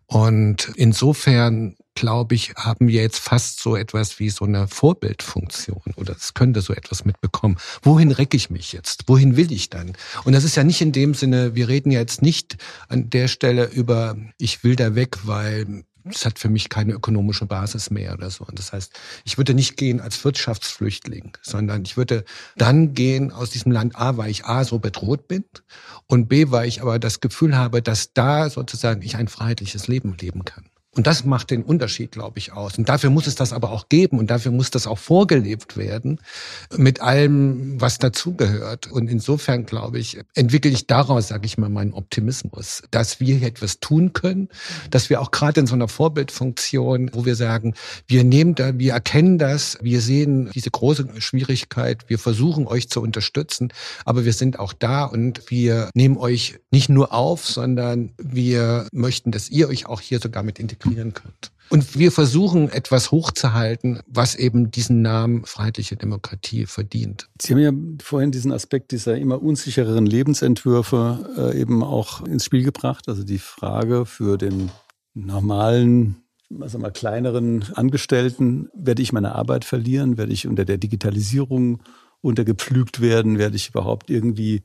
Und 0.06 0.72
insofern 0.76 1.76
glaube 1.96 2.36
ich, 2.36 2.54
haben 2.56 2.88
wir 2.88 3.02
jetzt 3.02 3.20
fast 3.20 3.60
so 3.60 3.76
etwas 3.76 4.20
wie 4.20 4.30
so 4.30 4.46
eine 4.46 4.68
Vorbildfunktion 4.68 5.82
oder 5.96 6.16
es 6.16 6.34
könnte 6.34 6.62
so 6.62 6.74
etwas 6.74 7.06
mitbekommen. 7.06 7.58
Wohin 7.82 8.12
recke 8.12 8.38
ich 8.38 8.50
mich 8.50 8.74
jetzt? 8.74 9.04
Wohin 9.08 9.38
will 9.38 9.52
ich 9.52 9.70
dann? 9.70 9.94
Und 10.26 10.34
das 10.34 10.44
ist 10.44 10.56
ja 10.56 10.64
nicht 10.64 10.82
in 10.82 10.92
dem 10.92 11.14
Sinne, 11.14 11.56
wir 11.56 11.68
reden 11.68 11.92
ja 11.92 12.00
jetzt 12.00 12.22
nicht 12.22 12.58
an 12.90 13.10
der 13.10 13.28
Stelle 13.28 13.66
über, 13.66 14.16
ich 14.38 14.64
will 14.64 14.76
da 14.76 14.94
weg, 14.96 15.18
weil 15.24 15.84
das 16.06 16.24
hat 16.24 16.38
für 16.38 16.50
mich 16.50 16.70
keine 16.70 16.94
ökonomische 16.94 17.48
Basis 17.48 17.90
mehr 17.90 18.14
oder 18.14 18.30
so. 18.30 18.46
Und 18.46 18.60
das 18.60 18.74
heißt, 18.74 18.94
ich 19.24 19.38
würde 19.38 19.56
nicht 19.56 19.76
gehen 19.76 20.00
als 20.00 20.24
Wirtschaftsflüchtling, 20.24 21.36
sondern 21.42 21.84
ich 21.84 21.98
würde 21.98 22.26
dann 22.56 22.94
gehen 22.94 23.32
aus 23.32 23.50
diesem 23.50 23.72
Land 23.72 23.96
A, 23.96 24.16
weil 24.18 24.30
ich 24.30 24.46
A 24.46 24.64
so 24.64 24.78
bedroht 24.78 25.28
bin 25.28 25.46
und 26.06 26.28
B, 26.28 26.52
weil 26.52 26.68
ich 26.68 26.82
aber 26.82 27.00
das 27.00 27.22
Gefühl 27.22 27.58
habe, 27.58 27.82
dass 27.82 28.14
da 28.14 28.50
sozusagen 28.50 29.02
ich 29.02 29.16
ein 29.16 29.28
freiheitliches 29.28 29.88
Leben 29.88 30.16
leben 30.20 30.46
kann. 30.46 30.66
Und 30.96 31.08
das 31.08 31.26
macht 31.26 31.52
den 31.52 31.64
Unterschied, 31.64 32.14
glaube 32.14 32.40
ich, 32.40 32.54
aus. 32.54 32.78
Und 32.78 32.88
dafür 32.88 33.10
muss 33.10 33.28
es 33.28 33.36
das 33.36 33.52
aber 33.52 33.72
auch 33.72 33.90
geben 33.90 34.18
und 34.18 34.32
dafür 34.32 34.54
muss 34.54 34.72
das 34.72 34.88
auch 34.88 34.98
vorgelebt 34.98 35.76
werden 35.76 36.22
mit 36.78 37.02
allem, 37.02 37.80
was 37.82 37.98
dazugehört. 37.98 38.90
Und 38.90 39.10
insofern, 39.10 39.66
glaube 39.66 40.00
ich, 40.00 40.20
entwickle 40.36 40.72
ich 40.72 40.88
daraus, 40.88 41.28
sage 41.28 41.46
ich 41.46 41.58
mal, 41.58 41.70
meinen 41.70 41.92
Optimismus, 41.92 42.84
dass 42.92 43.20
wir 43.20 43.36
hier 43.36 43.48
etwas 43.48 43.82
tun 43.82 44.14
können, 44.14 44.48
dass 44.90 45.10
wir 45.10 45.20
auch 45.20 45.32
gerade 45.32 45.60
in 45.60 45.68
so 45.68 45.76
einer 45.76 45.90
Vorbildfunktion, 45.90 47.12
wo 47.14 47.26
wir 47.26 47.36
sagen, 47.36 47.74
wir 48.08 48.24
nehmen 48.24 48.56
da, 48.56 48.80
wir 48.80 48.94
erkennen 48.94 49.38
das, 49.38 49.78
wir 49.82 50.00
sehen 50.00 50.50
diese 50.56 50.72
große 50.72 51.10
Schwierigkeit, 51.18 52.06
wir 52.08 52.20
versuchen 52.20 52.68
euch 52.68 52.90
zu 52.90 53.02
unterstützen, 53.02 53.74
aber 54.06 54.24
wir 54.24 54.34
sind 54.34 54.60
auch 54.60 54.72
da 54.72 55.04
und 55.04 55.52
wir 55.52 55.90
nehmen 55.94 56.16
euch 56.16 56.58
nicht 56.72 56.88
nur 56.88 57.14
auf, 57.14 57.46
sondern 57.46 58.14
wir 58.18 58.88
möchten, 58.94 59.32
dass 59.32 59.50
ihr 59.50 59.68
euch 59.68 59.88
auch 59.88 60.00
hier 60.00 60.20
sogar 60.20 60.44
mit 60.44 60.58
integriert 60.58 60.85
integrieren 60.86 61.14
könnt. 61.14 61.52
Und 61.70 61.98
wir 61.98 62.12
versuchen 62.12 62.70
etwas 62.70 63.12
hochzuhalten, 63.12 64.00
was 64.06 64.36
eben 64.36 64.70
diesen 64.70 65.02
Namen 65.02 65.46
freiheitliche 65.46 65.96
Demokratie 65.96 66.68
verdient. 66.68 67.28
Sie 67.42 67.54
haben 67.54 67.60
ja 67.60 67.72
vorhin 68.04 68.32
diesen 68.32 68.52
Aspekt 68.52 68.92
dieser 68.92 69.18
immer 69.18 69.42
unsichereren 69.42 70.06
Lebensentwürfe 70.06 71.52
äh, 71.54 71.60
eben 71.60 71.84
auch 71.84 72.22
ins 72.22 72.46
Spiel 72.46 72.64
gebracht. 72.64 73.10
Also 73.10 73.24
die 73.24 73.40
Frage 73.40 74.06
für 74.06 74.38
den 74.38 74.70
normalen 75.16 76.18
also 76.62 76.78
mal 76.78 76.92
kleineren 76.92 77.66
Angestellten, 77.74 78.70
werde 78.76 79.02
ich 79.02 79.12
meine 79.12 79.34
Arbeit 79.34 79.66
verlieren? 79.66 80.18
Werde 80.18 80.32
ich 80.32 80.48
unter 80.48 80.64
der 80.64 80.78
Digitalisierung 80.78 81.82
untergepflügt 82.22 83.02
werden? 83.02 83.40
Werde 83.40 83.56
ich 83.56 83.70
überhaupt 83.70 84.12
irgendwie 84.12 84.62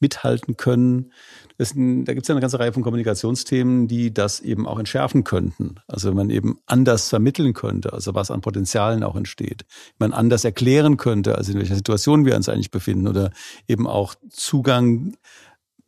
mithalten 0.00 0.56
können. 0.56 1.12
Das, 1.58 1.74
da 1.74 2.14
gibt 2.14 2.22
es 2.22 2.28
ja 2.28 2.34
eine 2.34 2.40
ganze 2.40 2.58
Reihe 2.58 2.72
von 2.72 2.82
Kommunikationsthemen, 2.82 3.86
die 3.86 4.12
das 4.12 4.40
eben 4.40 4.66
auch 4.66 4.78
entschärfen 4.78 5.24
könnten. 5.24 5.76
Also 5.86 6.08
wenn 6.08 6.16
man 6.16 6.30
eben 6.30 6.58
anders 6.66 7.08
vermitteln 7.08 7.52
könnte, 7.52 7.92
also 7.92 8.14
was 8.14 8.30
an 8.30 8.40
Potenzialen 8.40 9.02
auch 9.02 9.16
entsteht, 9.16 9.64
man 9.98 10.12
anders 10.12 10.44
erklären 10.44 10.96
könnte, 10.96 11.36
also 11.36 11.52
in 11.52 11.58
welcher 11.58 11.76
Situation 11.76 12.24
wir 12.24 12.34
uns 12.34 12.48
eigentlich 12.48 12.70
befinden 12.70 13.08
oder 13.08 13.30
eben 13.68 13.86
auch 13.86 14.14
Zugang 14.30 15.14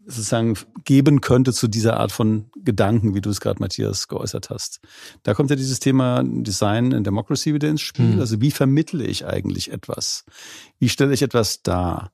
sozusagen 0.04 0.56
geben 0.84 1.20
könnte 1.20 1.52
zu 1.52 1.68
dieser 1.68 1.98
Art 1.98 2.12
von 2.12 2.50
Gedanken, 2.56 3.14
wie 3.14 3.20
du 3.20 3.30
es 3.30 3.40
gerade, 3.40 3.60
Matthias, 3.60 4.08
geäußert 4.08 4.50
hast. 4.50 4.80
Da 5.22 5.34
kommt 5.34 5.50
ja 5.50 5.56
dieses 5.56 5.78
Thema 5.80 6.22
Design 6.24 6.92
and 6.92 7.06
Democracy 7.06 7.54
wieder 7.54 7.68
ins 7.68 7.82
Spiel. 7.82 8.14
Mhm. 8.14 8.20
Also 8.20 8.40
wie 8.40 8.50
vermittle 8.50 9.04
ich 9.04 9.26
eigentlich 9.26 9.70
etwas? 9.70 10.24
Wie 10.78 10.88
stelle 10.88 11.14
ich 11.14 11.22
etwas 11.22 11.62
dar? 11.62 12.12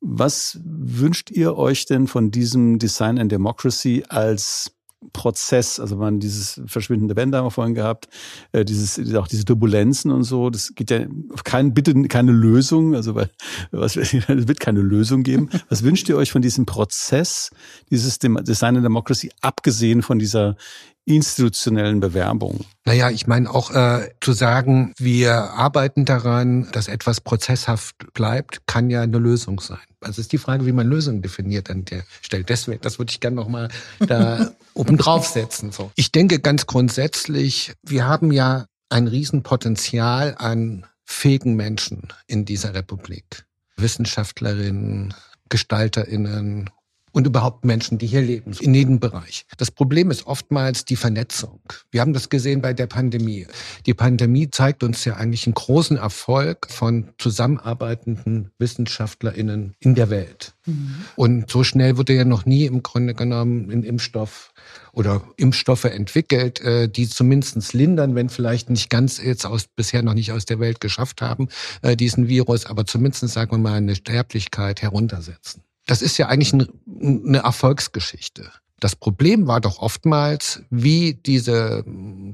Was 0.00 0.58
wünscht 0.64 1.30
ihr 1.30 1.56
euch 1.56 1.86
denn 1.86 2.06
von 2.06 2.30
diesem 2.30 2.78
Design 2.78 3.18
and 3.18 3.32
Democracy 3.32 4.04
als 4.08 4.72
Prozess, 5.12 5.78
also 5.78 5.96
man 5.96 6.18
dieses 6.18 6.60
verschwindende 6.66 7.14
Wände 7.14 7.38
haben 7.38 7.46
wir 7.46 7.50
vorhin 7.50 7.74
gehabt, 7.74 8.08
äh, 8.52 8.64
dieses 8.64 8.98
auch 9.14 9.28
diese 9.28 9.44
Turbulenzen 9.44 10.10
und 10.10 10.24
so, 10.24 10.50
das 10.50 10.74
geht 10.74 10.90
ja 10.90 11.06
kein 11.44 11.72
bitte 11.72 11.94
keine 12.08 12.32
Lösung, 12.32 12.94
also 12.94 13.14
weil 13.14 13.30
was 13.70 13.96
es 13.96 14.12
wird 14.12 14.58
keine 14.58 14.80
Lösung 14.80 15.22
geben. 15.22 15.50
Was 15.68 15.84
wünscht 15.84 16.08
ihr 16.08 16.16
euch 16.16 16.32
von 16.32 16.42
diesem 16.42 16.66
Prozess, 16.66 17.50
dieses 17.90 18.18
Design 18.18 18.76
and 18.76 18.84
Democracy 18.84 19.30
abgesehen 19.40 20.02
von 20.02 20.18
dieser 20.18 20.56
institutionellen 21.08 22.00
Bewerbung? 22.00 22.64
Naja, 22.84 23.10
ich 23.10 23.26
meine 23.26 23.50
auch 23.50 23.70
äh, 23.70 24.10
zu 24.20 24.32
sagen, 24.32 24.92
wir 24.98 25.34
arbeiten 25.34 26.04
daran, 26.04 26.68
dass 26.72 26.88
etwas 26.88 27.20
prozesshaft 27.20 27.96
bleibt, 28.14 28.66
kann 28.66 28.90
ja 28.90 29.02
eine 29.02 29.18
Lösung 29.18 29.60
sein. 29.60 29.78
Also 30.00 30.20
ist 30.20 30.32
die 30.32 30.38
Frage, 30.38 30.66
wie 30.66 30.72
man 30.72 30.86
Lösungen 30.86 31.22
definiert 31.22 31.70
an 31.70 31.84
der 31.84 32.04
Stelle. 32.22 32.44
Deswegen, 32.44 32.80
das 32.80 32.98
würde 32.98 33.10
ich 33.10 33.20
gerne 33.20 33.36
nochmal 33.36 33.68
da 33.98 34.52
oben 34.74 34.96
draufsetzen. 34.96 35.72
So. 35.72 35.90
Ich 35.96 36.12
denke 36.12 36.38
ganz 36.38 36.66
grundsätzlich, 36.66 37.72
wir 37.82 38.06
haben 38.06 38.30
ja 38.30 38.66
ein 38.88 39.08
Riesenpotenzial 39.08 40.34
an 40.38 40.86
fähigen 41.04 41.54
Menschen 41.54 42.08
in 42.26 42.44
dieser 42.44 42.74
Republik. 42.74 43.44
Wissenschaftlerinnen, 43.76 45.14
GestalterInnen, 45.48 46.70
und 47.12 47.26
überhaupt 47.26 47.64
Menschen, 47.64 47.98
die 47.98 48.06
hier 48.06 48.22
leben, 48.22 48.52
in 48.60 48.74
jedem 48.74 49.00
Bereich. 49.00 49.44
Das 49.56 49.70
Problem 49.70 50.10
ist 50.10 50.26
oftmals 50.26 50.84
die 50.84 50.96
Vernetzung. 50.96 51.60
Wir 51.90 52.00
haben 52.00 52.12
das 52.12 52.28
gesehen 52.28 52.60
bei 52.60 52.72
der 52.72 52.86
Pandemie. 52.86 53.46
Die 53.86 53.94
Pandemie 53.94 54.50
zeigt 54.50 54.82
uns 54.82 55.04
ja 55.04 55.14
eigentlich 55.14 55.46
einen 55.46 55.54
großen 55.54 55.96
Erfolg 55.96 56.68
von 56.70 57.08
zusammenarbeitenden 57.18 58.50
WissenschaftlerInnen 58.58 59.74
in 59.80 59.94
der 59.94 60.10
Welt. 60.10 60.54
Mhm. 60.66 60.94
Und 61.16 61.50
so 61.50 61.64
schnell 61.64 61.96
wurde 61.96 62.14
ja 62.14 62.24
noch 62.24 62.46
nie 62.46 62.66
im 62.66 62.82
Grunde 62.82 63.14
genommen 63.14 63.70
ein 63.70 63.82
Impfstoff 63.82 64.52
oder 64.92 65.22
Impfstoffe 65.36 65.84
entwickelt, 65.84 66.60
äh, 66.60 66.88
die 66.88 67.08
zumindest 67.08 67.72
lindern, 67.72 68.14
wenn 68.14 68.28
vielleicht 68.28 68.70
nicht 68.70 68.90
ganz 68.90 69.22
jetzt 69.22 69.46
aus, 69.46 69.66
bisher 69.66 70.02
noch 70.02 70.14
nicht 70.14 70.32
aus 70.32 70.44
der 70.44 70.60
Welt 70.60 70.80
geschafft 70.80 71.22
haben, 71.22 71.48
äh, 71.82 71.96
diesen 71.96 72.28
Virus, 72.28 72.66
aber 72.66 72.84
zumindest, 72.86 73.28
sagen 73.28 73.52
wir 73.52 73.58
mal, 73.58 73.74
eine 73.74 73.94
Sterblichkeit 73.94 74.82
heruntersetzen. 74.82 75.62
Das 75.88 76.02
ist 76.02 76.18
ja 76.18 76.28
eigentlich 76.28 76.52
eine 76.52 77.38
Erfolgsgeschichte. 77.38 78.52
Das 78.78 78.94
Problem 78.94 79.46
war 79.48 79.60
doch 79.60 79.78
oftmals, 79.78 80.62
wie 80.70 81.14
diese 81.14 81.82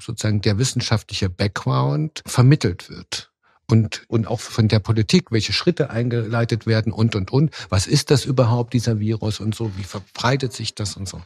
sozusagen 0.03 0.43
der 0.43 0.59
wissenschaftliche 0.59 1.31
Background 1.31 2.23
vermittelt 2.27 2.91
wird 2.91 3.31
und, 3.67 4.03
und 4.09 4.27
auch 4.27 4.41
von 4.41 4.69
der 4.69 4.79
Politik, 4.79 5.33
welche 5.33 5.53
Schritte 5.53 5.91
eingeleitet 5.91 6.67
werden 6.67 6.93
und, 6.93 7.17
und, 7.17 7.33
und. 7.33 7.51
Was 7.71 7.87
ist 7.87 8.11
das 8.11 8.25
überhaupt, 8.25 8.75
dieser 8.75 9.01
Virus 9.01 9.41
und 9.41 9.55
so? 9.55 9.71
Wie 9.77 9.85
verbreitet 9.85 10.53
sich 10.53 10.75
das 10.75 10.97
und 10.97 11.09
so? 11.09 11.21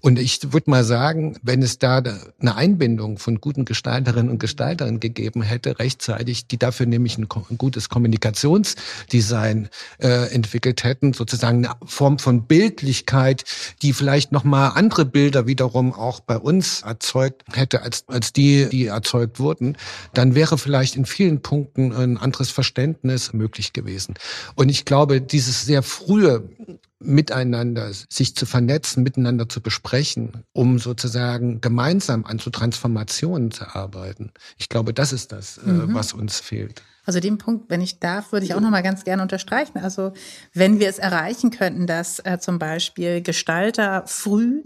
Und 0.00 0.18
ich 0.18 0.52
würde 0.52 0.70
mal 0.70 0.84
sagen, 0.84 1.38
wenn 1.42 1.62
es 1.62 1.78
da 1.78 2.02
eine 2.40 2.56
Einbindung 2.56 3.18
von 3.18 3.40
guten 3.40 3.64
Gestalterinnen 3.64 4.30
und 4.30 4.38
Gestaltern 4.38 4.98
gegeben 4.98 5.42
hätte, 5.42 5.78
rechtzeitig, 5.78 6.48
die 6.48 6.58
dafür 6.58 6.86
nämlich 6.86 7.16
ein, 7.16 7.28
ein 7.50 7.58
gutes 7.58 7.88
Kommunikationsdesign 7.88 9.68
äh, 9.98 10.34
entwickelt 10.34 10.82
hätten, 10.82 11.12
sozusagen 11.12 11.64
eine 11.64 11.76
Form 11.84 12.18
von 12.18 12.46
Bildlichkeit, 12.46 13.44
die 13.82 13.92
vielleicht 13.92 14.32
nochmal 14.32 14.72
andere 14.74 15.04
Bilder 15.04 15.46
wiederum 15.46 15.92
auch 15.92 16.20
bei 16.20 16.38
uns 16.38 16.82
erzeugt 16.82 17.44
hätte, 17.52 17.82
als, 17.82 18.04
als 18.08 18.32
die, 18.32 18.68
die 18.68 18.86
erzeugt 18.86 19.38
wurden, 19.38 19.76
dann 20.12 20.34
wäre 20.34 20.58
vielleicht 20.58 20.96
in 20.96 21.06
vielen 21.06 21.40
Punkten 21.40 21.83
ein 21.92 22.18
anderes 22.18 22.50
Verständnis 22.50 23.32
möglich 23.32 23.72
gewesen. 23.72 24.14
Und 24.54 24.68
ich 24.68 24.84
glaube, 24.84 25.20
dieses 25.20 25.64
sehr 25.64 25.82
frühe 25.82 26.48
miteinander 26.98 27.90
sich 28.08 28.34
zu 28.34 28.46
vernetzen, 28.46 29.02
miteinander 29.02 29.48
zu 29.48 29.60
besprechen, 29.60 30.44
um 30.52 30.78
sozusagen 30.78 31.60
gemeinsam 31.60 32.24
an 32.24 32.38
so 32.38 32.50
Transformationen 32.50 33.50
zu 33.50 33.66
arbeiten. 33.74 34.32
Ich 34.56 34.68
glaube, 34.68 34.94
das 34.94 35.12
ist 35.12 35.32
das, 35.32 35.58
äh, 35.58 35.68
mhm. 35.68 35.94
was 35.94 36.12
uns 36.12 36.40
fehlt. 36.40 36.82
Also 37.04 37.20
den 37.20 37.38
Punkt, 37.38 37.68
wenn 37.68 37.80
ich 37.80 38.00
darf, 38.00 38.32
würde 38.32 38.46
ich 38.46 38.54
auch 38.54 38.60
noch 38.60 38.70
mal 38.70 38.82
ganz 38.82 39.04
gerne 39.04 39.22
unterstreichen. 39.22 39.78
Also 39.78 40.12
wenn 40.52 40.80
wir 40.80 40.88
es 40.88 40.98
erreichen 40.98 41.50
könnten, 41.50 41.86
dass 41.86 42.18
äh, 42.20 42.38
zum 42.38 42.58
Beispiel 42.58 43.20
Gestalter 43.20 44.04
früh 44.06 44.62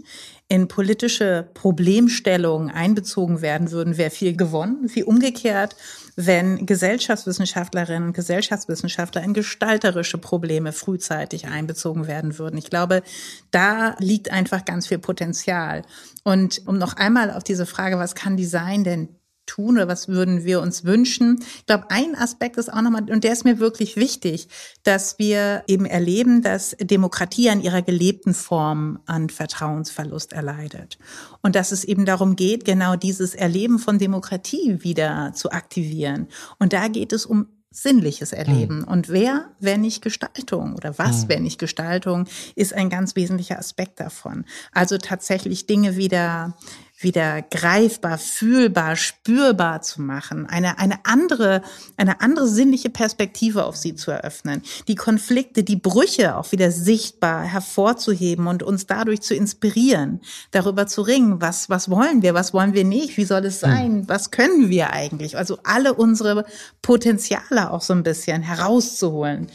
in 0.47 0.67
politische 0.67 1.47
Problemstellungen 1.53 2.71
einbezogen 2.71 3.41
werden 3.41 3.71
würden, 3.71 3.97
wäre 3.97 4.09
viel 4.09 4.35
gewonnen. 4.35 4.89
Wie 4.93 5.03
umgekehrt, 5.03 5.75
wenn 6.15 6.65
Gesellschaftswissenschaftlerinnen 6.65 8.09
und 8.09 8.15
Gesellschaftswissenschaftler 8.15 9.23
in 9.23 9.35
gestalterische 9.35 10.17
Probleme 10.17 10.71
frühzeitig 10.71 11.47
einbezogen 11.47 12.07
werden 12.07 12.39
würden. 12.39 12.57
Ich 12.57 12.69
glaube, 12.69 13.03
da 13.51 13.95
liegt 13.99 14.31
einfach 14.31 14.65
ganz 14.65 14.87
viel 14.87 14.97
Potenzial. 14.97 15.83
Und 16.23 16.63
um 16.65 16.79
noch 16.79 16.95
einmal 16.95 17.31
auf 17.31 17.43
diese 17.43 17.67
Frage, 17.67 17.99
was 17.99 18.15
kann 18.15 18.35
Design 18.35 18.83
denn 18.83 19.18
tun 19.49 19.75
oder 19.75 19.87
was 19.87 20.07
würden 20.07 20.43
wir 20.43 20.61
uns 20.61 20.83
wünschen? 20.85 21.39
Ich 21.57 21.65
glaube, 21.65 21.85
ein 21.89 22.15
Aspekt 22.15 22.57
ist 22.57 22.71
auch 22.71 22.81
nochmal, 22.81 23.09
und 23.09 23.23
der 23.23 23.33
ist 23.33 23.45
mir 23.45 23.59
wirklich 23.59 23.95
wichtig, 23.95 24.47
dass 24.83 25.19
wir 25.19 25.63
eben 25.67 25.85
erleben, 25.85 26.41
dass 26.41 26.75
Demokratie 26.79 27.49
an 27.49 27.61
ihrer 27.61 27.81
gelebten 27.81 28.33
Form 28.33 28.99
an 29.05 29.29
Vertrauensverlust 29.29 30.33
erleidet. 30.33 30.97
Und 31.41 31.55
dass 31.55 31.71
es 31.71 31.83
eben 31.83 32.05
darum 32.05 32.35
geht, 32.35 32.65
genau 32.65 32.95
dieses 32.95 33.35
Erleben 33.35 33.79
von 33.79 33.97
Demokratie 33.97 34.83
wieder 34.83 35.31
zu 35.33 35.51
aktivieren. 35.51 36.27
Und 36.59 36.73
da 36.73 36.87
geht 36.87 37.13
es 37.13 37.25
um 37.25 37.47
sinnliches 37.71 38.33
Erleben. 38.33 38.79
Mhm. 38.79 38.83
Und 38.85 39.09
wer, 39.09 39.51
wenn 39.59 39.81
nicht 39.81 40.01
Gestaltung 40.01 40.75
oder 40.75 40.97
was, 40.97 41.23
mhm. 41.23 41.29
wenn 41.29 41.43
nicht 41.43 41.59
Gestaltung, 41.59 42.25
ist 42.55 42.73
ein 42.73 42.89
ganz 42.89 43.15
wesentlicher 43.15 43.59
Aspekt 43.59 43.99
davon. 43.99 44.45
Also 44.71 44.97
tatsächlich 44.97 45.67
Dinge 45.67 45.95
wieder 45.95 46.57
wieder 47.01 47.41
greifbar, 47.41 48.17
fühlbar, 48.17 48.95
spürbar 48.95 49.81
zu 49.81 50.01
machen, 50.01 50.45
eine, 50.45 50.79
eine 50.79 51.05
andere, 51.05 51.61
eine 51.95 52.19
andere 52.21 52.47
sinnliche 52.47 52.89
Perspektive 52.89 53.65
auf 53.65 53.77
sie 53.77 53.95
zu 53.95 54.11
eröffnen, 54.11 54.61
die 54.87 54.95
Konflikte, 54.95 55.63
die 55.63 55.77
Brüche 55.77 56.35
auch 56.35 56.51
wieder 56.51 56.71
sichtbar 56.71 57.43
hervorzuheben 57.43 58.47
und 58.47 58.63
uns 58.63 58.85
dadurch 58.85 59.21
zu 59.21 59.33
inspirieren, 59.33 60.19
darüber 60.51 60.87
zu 60.87 61.01
ringen, 61.01 61.41
was, 61.41 61.69
was 61.69 61.89
wollen 61.89 62.21
wir, 62.21 62.33
was 62.33 62.53
wollen 62.53 62.73
wir 62.73 62.83
nicht, 62.83 63.15
wie 63.17 63.25
soll 63.25 63.45
es 63.45 63.61
hm. 63.61 63.69
sein, 63.69 64.09
was 64.09 64.31
können 64.31 64.69
wir 64.69 64.91
eigentlich, 64.91 65.37
also 65.37 65.59
alle 65.63 65.93
unsere 65.93 66.45
Potenziale 66.81 67.71
auch 67.71 67.81
so 67.81 67.93
ein 67.93 68.03
bisschen 68.03 68.41
herauszuholen. 68.41 69.47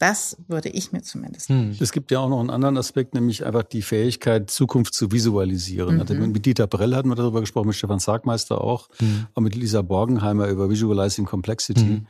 Das 0.00 0.38
würde 0.48 0.70
ich 0.70 0.92
mir 0.92 1.02
zumindest. 1.02 1.50
Hm. 1.50 1.76
Es 1.78 1.92
gibt 1.92 2.10
ja 2.10 2.20
auch 2.20 2.30
noch 2.30 2.40
einen 2.40 2.48
anderen 2.48 2.78
Aspekt, 2.78 3.12
nämlich 3.12 3.44
einfach 3.44 3.64
die 3.64 3.82
Fähigkeit, 3.82 4.50
Zukunft 4.50 4.94
zu 4.94 5.12
visualisieren. 5.12 5.98
Mhm. 5.98 6.32
Mit 6.32 6.46
Dieter 6.46 6.66
Brell 6.66 6.94
hatten 6.94 7.10
wir 7.10 7.16
darüber 7.16 7.40
gesprochen, 7.40 7.66
mit 7.66 7.76
Stefan 7.76 7.98
Sargmeister 7.98 8.62
auch, 8.62 8.88
mhm. 8.98 9.26
auch 9.34 9.42
mit 9.42 9.54
Lisa 9.54 9.82
Borgenheimer 9.82 10.48
über 10.48 10.70
Visualizing 10.70 11.26
Complexity. 11.26 11.84
Mhm. 11.84 12.06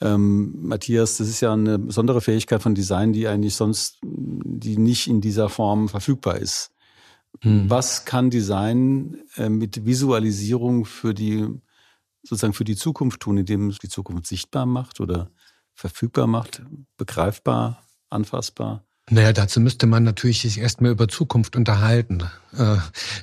Ähm, 0.00 0.54
Matthias, 0.62 1.18
das 1.18 1.28
ist 1.28 1.42
ja 1.42 1.52
eine 1.52 1.78
besondere 1.78 2.22
Fähigkeit 2.22 2.62
von 2.62 2.74
Design, 2.74 3.12
die 3.12 3.28
eigentlich 3.28 3.54
sonst, 3.54 3.98
die 4.02 4.78
nicht 4.78 5.06
in 5.06 5.20
dieser 5.20 5.50
Form 5.50 5.90
verfügbar 5.90 6.38
ist. 6.38 6.70
Mhm. 7.44 7.68
Was 7.68 8.06
kann 8.06 8.30
Design 8.30 9.18
äh, 9.36 9.50
mit 9.50 9.84
Visualisierung 9.84 10.86
für 10.86 11.12
die 11.12 11.46
sozusagen 12.22 12.54
für 12.54 12.64
die 12.64 12.76
Zukunft 12.76 13.20
tun, 13.20 13.36
indem 13.36 13.68
es 13.68 13.78
die 13.78 13.90
Zukunft 13.90 14.26
sichtbar 14.26 14.64
macht 14.64 15.00
oder 15.00 15.30
verfügbar 15.76 16.26
macht, 16.26 16.62
begreifbar, 16.96 17.86
anfassbar? 18.10 18.85
Naja, 19.08 19.32
dazu 19.32 19.60
müsste 19.60 19.86
man 19.86 20.02
natürlich 20.02 20.40
sich 20.40 20.58
erstmal 20.58 20.90
über 20.90 21.06
Zukunft 21.06 21.54
unterhalten. 21.54 22.24
Äh, 22.58 22.76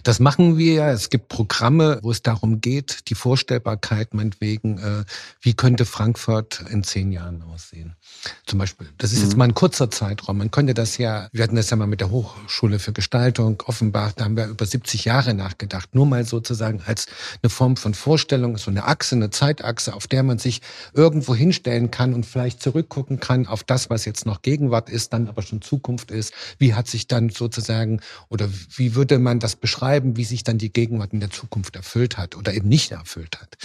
das 0.03 0.19
machen 0.19 0.57
wir 0.57 0.73
ja. 0.73 0.91
Es 0.91 1.09
gibt 1.09 1.27
Programme, 1.27 1.99
wo 2.01 2.11
es 2.11 2.21
darum 2.21 2.61
geht, 2.61 3.09
die 3.09 3.15
Vorstellbarkeit 3.15 4.13
meinetwegen, 4.13 4.77
äh, 4.77 5.03
wie 5.41 5.53
könnte 5.53 5.85
Frankfurt 5.85 6.63
in 6.69 6.83
zehn 6.83 7.11
Jahren 7.11 7.41
aussehen. 7.41 7.95
Zum 8.45 8.59
Beispiel. 8.59 8.87
Das 8.97 9.11
ist 9.11 9.21
jetzt 9.21 9.33
mhm. 9.33 9.39
mal 9.39 9.45
ein 9.45 9.55
kurzer 9.55 9.91
Zeitraum. 9.91 10.37
Man 10.37 10.51
könnte 10.51 10.73
das 10.73 10.97
ja, 10.97 11.27
wir 11.33 11.43
hatten 11.43 11.55
das 11.55 11.69
ja 11.69 11.75
mal 11.75 11.87
mit 11.87 11.99
der 11.99 12.11
Hochschule 12.11 12.79
für 12.79 12.93
Gestaltung 12.93 13.61
Offenbach, 13.65 14.13
da 14.13 14.25
haben 14.25 14.37
wir 14.37 14.47
über 14.47 14.65
70 14.65 15.05
Jahre 15.05 15.33
nachgedacht. 15.33 15.95
Nur 15.95 16.05
mal 16.05 16.25
sozusagen 16.25 16.81
als 16.85 17.07
eine 17.41 17.49
Form 17.49 17.75
von 17.75 17.93
Vorstellung, 17.93 18.57
so 18.57 18.71
eine 18.71 18.85
Achse, 18.85 19.15
eine 19.15 19.31
Zeitachse, 19.31 19.93
auf 19.93 20.07
der 20.07 20.23
man 20.23 20.39
sich 20.39 20.61
irgendwo 20.93 21.35
hinstellen 21.35 21.91
kann 21.91 22.13
und 22.13 22.25
vielleicht 22.25 22.63
zurückgucken 22.63 23.19
kann 23.19 23.47
auf 23.47 23.63
das, 23.63 23.89
was 23.89 24.05
jetzt 24.05 24.25
noch 24.25 24.41
Gegenwart 24.41 24.89
ist, 24.89 25.11
dann 25.11 25.27
aber 25.27 25.41
schon 25.41 25.61
Zukunft 25.73 26.11
ist. 26.11 26.33
Wie 26.59 26.75
hat 26.75 26.87
sich 26.87 27.07
dann 27.07 27.29
sozusagen 27.29 27.99
oder 28.29 28.47
wie 28.75 28.93
würde 28.93 29.17
man 29.17 29.39
das 29.39 29.55
beschreiben, 29.55 30.17
wie 30.17 30.23
sich 30.23 30.43
dann 30.43 30.59
die 30.59 30.71
Gegenwart 30.71 31.13
in 31.13 31.19
der 31.19 31.31
Zukunft 31.31 31.75
erfüllt 31.75 32.17
hat 32.17 32.35
oder 32.35 32.53
eben 32.53 32.69
nicht 32.69 32.91
erfüllt 32.91 33.41
hat. 33.41 33.57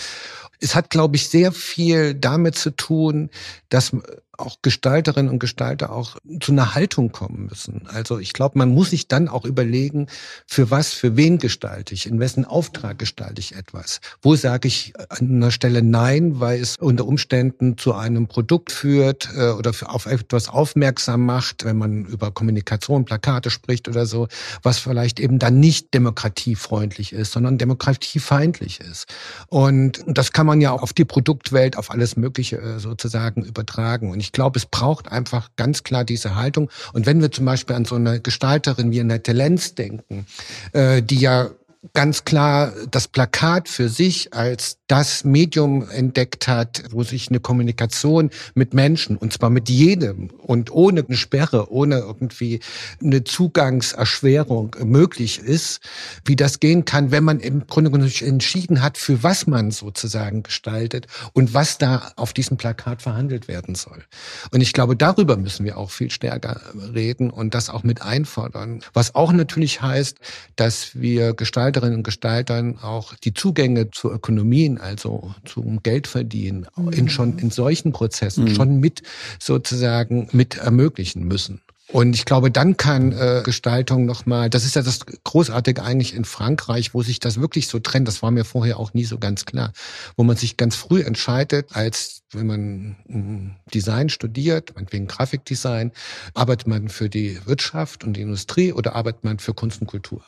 Es 0.60 0.74
hat, 0.74 0.90
glaube 0.90 1.16
ich, 1.16 1.28
sehr 1.28 1.52
viel 1.52 2.14
damit 2.14 2.56
zu 2.56 2.70
tun, 2.70 3.30
dass 3.68 3.92
auch 4.38 4.58
Gestalterinnen 4.62 5.30
und 5.30 5.40
Gestalter 5.40 5.90
auch 5.90 6.16
zu 6.40 6.52
einer 6.52 6.74
Haltung 6.74 7.10
kommen 7.10 7.46
müssen. 7.46 7.86
Also 7.88 8.18
ich 8.18 8.32
glaube, 8.32 8.56
man 8.56 8.70
muss 8.72 8.90
sich 8.90 9.08
dann 9.08 9.28
auch 9.28 9.44
überlegen, 9.44 10.06
für 10.46 10.70
was, 10.70 10.92
für 10.92 11.16
wen 11.16 11.38
gestalte 11.38 11.92
ich, 11.92 12.06
in 12.06 12.20
wessen 12.20 12.44
Auftrag 12.44 12.98
gestalte 12.98 13.40
ich 13.40 13.56
etwas. 13.56 14.00
Wo 14.22 14.36
sage 14.36 14.68
ich 14.68 14.94
an 15.08 15.28
einer 15.28 15.50
Stelle 15.50 15.82
Nein, 15.82 16.38
weil 16.38 16.60
es 16.60 16.76
unter 16.78 17.06
Umständen 17.06 17.76
zu 17.76 17.94
einem 17.94 18.28
Produkt 18.28 18.70
führt 18.70 19.28
äh, 19.36 19.50
oder 19.50 19.72
auf 19.82 20.06
etwas 20.06 20.48
aufmerksam 20.48 21.26
macht, 21.26 21.64
wenn 21.64 21.76
man 21.76 22.04
über 22.04 22.30
Kommunikation, 22.30 23.04
Plakate 23.04 23.50
spricht 23.50 23.88
oder 23.88 24.06
so, 24.06 24.28
was 24.62 24.78
vielleicht 24.78 25.18
eben 25.18 25.40
dann 25.40 25.58
nicht 25.58 25.92
demokratiefreundlich 25.94 27.12
ist, 27.12 27.32
sondern 27.32 27.58
demokratiefeindlich 27.58 28.80
ist. 28.80 29.06
Und 29.48 30.04
das 30.06 30.32
kann 30.32 30.46
man 30.48 30.60
ja 30.60 30.72
auch 30.72 30.82
auf 30.82 30.92
die 30.92 31.04
Produktwelt, 31.04 31.76
auf 31.76 31.90
alles 31.90 32.16
Mögliche 32.16 32.56
äh, 32.58 32.78
sozusagen 32.78 33.44
übertragen. 33.44 34.10
Und 34.10 34.20
ich 34.20 34.32
glaube, 34.32 34.58
es 34.58 34.66
braucht 34.66 35.10
einfach 35.10 35.50
ganz 35.56 35.84
klar 35.84 36.04
diese 36.04 36.34
Haltung. 36.34 36.70
Und 36.92 37.06
wenn 37.06 37.20
wir 37.20 37.30
zum 37.30 37.44
Beispiel 37.44 37.76
an 37.76 37.84
so 37.84 37.94
eine 37.94 38.20
Gestalterin 38.20 38.90
wie 38.90 39.00
Annette 39.00 39.32
Lenz 39.32 39.74
denken, 39.74 40.26
äh, 40.72 41.02
die 41.02 41.20
ja 41.20 41.50
ganz 41.94 42.24
klar 42.24 42.72
das 42.90 43.06
Plakat 43.06 43.68
für 43.68 43.88
sich 43.88 44.34
als 44.34 44.78
das 44.88 45.22
Medium 45.24 45.88
entdeckt 45.90 46.48
hat, 46.48 46.82
wo 46.90 47.04
sich 47.04 47.28
eine 47.28 47.40
Kommunikation 47.40 48.30
mit 48.54 48.74
Menschen, 48.74 49.16
und 49.16 49.32
zwar 49.32 49.50
mit 49.50 49.68
jedem 49.68 50.30
und 50.38 50.72
ohne 50.72 51.04
eine 51.06 51.16
Sperre, 51.16 51.70
ohne 51.70 51.98
irgendwie 51.98 52.60
eine 53.02 53.22
Zugangserschwerung 53.22 54.74
möglich 54.82 55.38
ist, 55.38 55.80
wie 56.24 56.36
das 56.36 56.58
gehen 56.58 56.84
kann, 56.84 57.10
wenn 57.10 57.22
man 57.22 57.38
im 57.38 57.66
Grunde 57.66 57.90
genommen 57.90 58.12
entschieden 58.20 58.82
hat, 58.82 58.98
für 58.98 59.22
was 59.22 59.46
man 59.46 59.70
sozusagen 59.70 60.42
gestaltet 60.42 61.06
und 61.32 61.54
was 61.54 61.78
da 61.78 62.12
auf 62.16 62.32
diesem 62.32 62.56
Plakat 62.56 63.02
verhandelt 63.02 63.46
werden 63.46 63.74
soll. 63.74 64.02
Und 64.50 64.62
ich 64.62 64.72
glaube, 64.72 64.96
darüber 64.96 65.36
müssen 65.36 65.64
wir 65.64 65.76
auch 65.76 65.90
viel 65.90 66.10
stärker 66.10 66.60
reden 66.94 67.30
und 67.30 67.54
das 67.54 67.70
auch 67.70 67.82
mit 67.82 68.02
einfordern. 68.02 68.80
Was 68.94 69.14
auch 69.14 69.32
natürlich 69.32 69.82
heißt, 69.82 70.16
dass 70.56 70.98
wir 70.98 71.34
Gestalterinnen 71.68 71.98
und 71.98 72.02
Gestaltern 72.02 72.78
auch 72.78 73.14
die 73.14 73.34
Zugänge 73.34 73.90
zu 73.90 74.10
Ökonomien 74.10 74.78
also 74.78 75.34
zum 75.44 75.82
Geldverdienen, 75.82 76.66
mhm. 76.76 76.88
in 76.90 77.08
schon 77.08 77.38
in 77.38 77.50
solchen 77.50 77.92
Prozessen 77.92 78.44
mhm. 78.44 78.54
schon 78.54 78.80
mit 78.80 79.02
sozusagen 79.38 80.28
mit 80.32 80.56
ermöglichen 80.56 81.24
müssen. 81.24 81.60
Und 81.90 82.14
ich 82.14 82.26
glaube, 82.26 82.50
dann 82.50 82.76
kann 82.76 83.12
äh, 83.12 83.40
Gestaltung 83.44 84.04
nochmal, 84.04 84.50
das 84.50 84.66
ist 84.66 84.76
ja 84.76 84.82
das 84.82 85.00
Großartige 85.24 85.82
eigentlich 85.82 86.14
in 86.14 86.26
Frankreich, 86.26 86.92
wo 86.92 87.02
sich 87.02 87.18
das 87.18 87.40
wirklich 87.40 87.66
so 87.66 87.78
trennt, 87.78 88.06
das 88.06 88.22
war 88.22 88.30
mir 88.30 88.44
vorher 88.44 88.78
auch 88.78 88.92
nie 88.92 89.04
so 89.04 89.18
ganz 89.18 89.46
klar, 89.46 89.72
wo 90.14 90.22
man 90.22 90.36
sich 90.36 90.58
ganz 90.58 90.76
früh 90.76 91.00
entscheidet, 91.00 91.74
als 91.74 92.22
wenn 92.32 92.46
man 92.46 92.96
hm, 93.06 93.56
Design 93.72 94.10
studiert, 94.10 94.72
meinetwegen 94.74 95.06
Grafikdesign, 95.06 95.92
arbeitet 96.34 96.66
man 96.66 96.90
für 96.90 97.08
die 97.08 97.38
Wirtschaft 97.46 98.04
und 98.04 98.14
die 98.14 98.22
Industrie 98.22 98.74
oder 98.74 98.94
arbeitet 98.94 99.24
man 99.24 99.38
für 99.38 99.54
Kunst 99.54 99.80
und 99.80 99.86
Kultur 99.86 100.22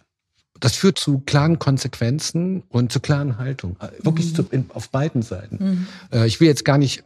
das 0.61 0.77
führt 0.77 0.99
zu 0.99 1.21
klaren 1.21 1.59
Konsequenzen 1.59 2.63
und 2.69 2.93
zu 2.93 3.01
klaren 3.01 3.39
Haltung. 3.39 3.77
Äh, 3.81 4.05
wirklich 4.05 4.31
mhm. 4.31 4.35
zu, 4.35 4.47
in, 4.51 4.71
auf 4.73 4.91
beiden 4.91 5.23
Seiten. 5.23 5.59
Mhm. 5.59 5.87
Äh, 6.13 6.27
ich 6.27 6.41
will 6.41 6.49
jetzt 6.49 6.65
gar 6.65 6.79
nicht 6.79 7.03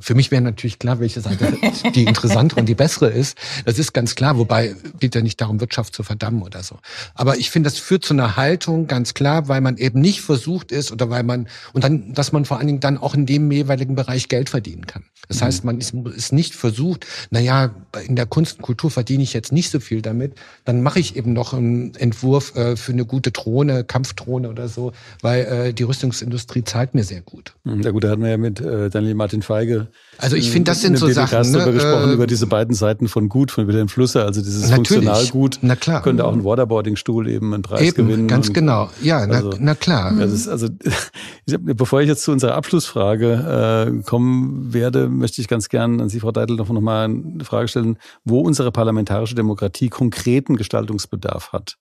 für 0.00 0.14
mich 0.14 0.30
wäre 0.30 0.42
natürlich 0.42 0.78
klar, 0.78 1.00
welche 1.00 1.20
Seite 1.20 1.56
die 1.94 2.04
interessantere 2.04 2.60
und 2.60 2.66
die 2.66 2.74
bessere 2.74 3.08
ist. 3.08 3.36
Das 3.64 3.78
ist 3.78 3.92
ganz 3.92 4.14
klar, 4.14 4.38
wobei 4.38 4.74
geht 5.00 5.14
ja 5.14 5.22
nicht 5.22 5.40
darum, 5.40 5.60
Wirtschaft 5.60 5.94
zu 5.94 6.02
verdammen 6.02 6.42
oder 6.42 6.62
so. 6.62 6.78
Aber 7.14 7.36
ich 7.38 7.50
finde, 7.50 7.70
das 7.70 7.78
führt 7.78 8.04
zu 8.04 8.14
einer 8.14 8.36
Haltung 8.36 8.86
ganz 8.86 9.14
klar, 9.14 9.48
weil 9.48 9.60
man 9.60 9.76
eben 9.76 10.00
nicht 10.00 10.20
versucht 10.20 10.72
ist 10.72 10.92
oder 10.92 11.10
weil 11.10 11.22
man 11.22 11.48
und 11.72 11.84
dann, 11.84 12.12
dass 12.12 12.32
man 12.32 12.44
vor 12.44 12.58
allen 12.58 12.66
Dingen 12.66 12.80
dann 12.80 12.98
auch 12.98 13.14
in 13.14 13.26
dem 13.26 13.50
jeweiligen 13.50 13.94
Bereich 13.94 14.28
Geld 14.28 14.48
verdienen 14.48 14.86
kann. 14.86 15.04
Das 15.28 15.42
heißt, 15.42 15.64
man 15.64 15.78
ist, 15.78 15.94
ist 15.94 16.32
nicht 16.32 16.54
versucht, 16.54 17.06
na 17.30 17.40
ja, 17.40 17.74
in 18.06 18.16
der 18.16 18.26
Kunst 18.26 18.58
und 18.58 18.62
Kultur 18.62 18.90
verdiene 18.90 19.22
ich 19.22 19.32
jetzt 19.32 19.52
nicht 19.52 19.70
so 19.70 19.80
viel 19.80 20.02
damit, 20.02 20.34
dann 20.64 20.82
mache 20.82 21.00
ich 21.00 21.16
eben 21.16 21.32
noch 21.32 21.52
einen 21.52 21.94
Entwurf 21.96 22.54
äh, 22.54 22.76
für 22.76 22.92
eine 22.92 23.04
gute 23.04 23.32
Drohne, 23.32 23.84
Kampfdrohne 23.84 24.48
oder 24.48 24.68
so, 24.68 24.92
weil 25.22 25.44
äh, 25.44 25.72
die 25.72 25.82
Rüstungsindustrie 25.82 26.64
zahlt 26.64 26.94
mir 26.94 27.04
sehr 27.04 27.22
gut. 27.22 27.54
Ja 27.64 27.90
gut, 27.90 28.04
da 28.04 28.10
hatten 28.10 28.22
wir 28.22 28.30
ja 28.30 28.36
mit 28.36 28.60
äh, 28.60 28.88
Daniel 28.88 29.14
Martin 29.14 29.42
Feige 29.42 29.85
also 30.18 30.36
ich 30.36 30.50
finde, 30.50 30.70
das 30.70 30.80
sind 30.80 30.98
so 30.98 31.08
Sachen. 31.08 31.50
Ne? 31.52 31.72
gesprochen 31.72 32.10
äh, 32.10 32.14
über 32.14 32.26
diese 32.26 32.46
beiden 32.46 32.74
Seiten 32.74 33.08
von 33.08 33.28
Gut, 33.28 33.50
von 33.50 33.66
Wilhelm 33.66 33.88
Flusser, 33.88 34.24
also 34.24 34.40
dieses 34.40 34.70
Funktionalgut. 34.70 35.58
Na 35.62 35.76
klar. 35.76 36.02
Könnte 36.02 36.24
auch 36.24 36.32
ein 36.32 36.44
Waterboarding-Stuhl 36.44 37.28
eben 37.28 37.52
einen 37.52 37.62
Preis 37.62 37.82
eben, 37.82 38.08
gewinnen. 38.08 38.28
Ganz 38.28 38.52
genau. 38.52 38.90
Ja, 39.02 39.26
na, 39.26 39.36
also, 39.36 39.54
na 39.58 39.74
klar. 39.74 40.12
Das 40.18 40.32
ist 40.32 40.48
also, 40.48 40.68
bevor 41.46 42.00
ich 42.00 42.08
jetzt 42.08 42.22
zu 42.22 42.32
unserer 42.32 42.54
Abschlussfrage 42.54 43.92
äh, 43.96 44.02
kommen 44.02 44.72
werde, 44.72 45.08
möchte 45.08 45.40
ich 45.40 45.48
ganz 45.48 45.68
gern 45.68 46.00
an 46.00 46.08
Sie, 46.08 46.20
Frau 46.20 46.32
Deitel, 46.32 46.56
noch 46.56 46.68
mal 46.68 47.04
eine 47.04 47.44
Frage 47.44 47.68
stellen, 47.68 47.98
wo 48.24 48.40
unsere 48.40 48.72
parlamentarische 48.72 49.34
Demokratie 49.34 49.88
konkreten 49.88 50.56
Gestaltungsbedarf 50.56 51.52
hat. 51.52 51.76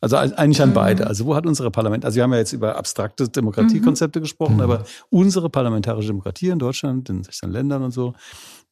Also 0.00 0.16
eigentlich 0.16 0.62
an 0.62 0.72
beide. 0.74 1.02
Mhm. 1.02 1.08
Also 1.08 1.26
wo 1.26 1.34
hat 1.34 1.44
unsere 1.46 1.70
Parlament, 1.70 2.04
also 2.04 2.16
wir 2.16 2.22
haben 2.22 2.32
ja 2.32 2.38
jetzt 2.38 2.52
über 2.52 2.76
abstrakte 2.76 3.28
Demokratiekonzepte 3.28 4.20
mhm. 4.20 4.22
gesprochen, 4.22 4.54
mhm. 4.56 4.60
aber 4.62 4.84
unsere 5.10 5.50
parlamentarische 5.50 6.08
Demokratie 6.08 6.48
in 6.48 6.58
Deutschland, 6.58 7.08
in 7.08 7.24
16 7.24 7.50
Ländern 7.50 7.82
und 7.82 7.90
so, 7.90 8.14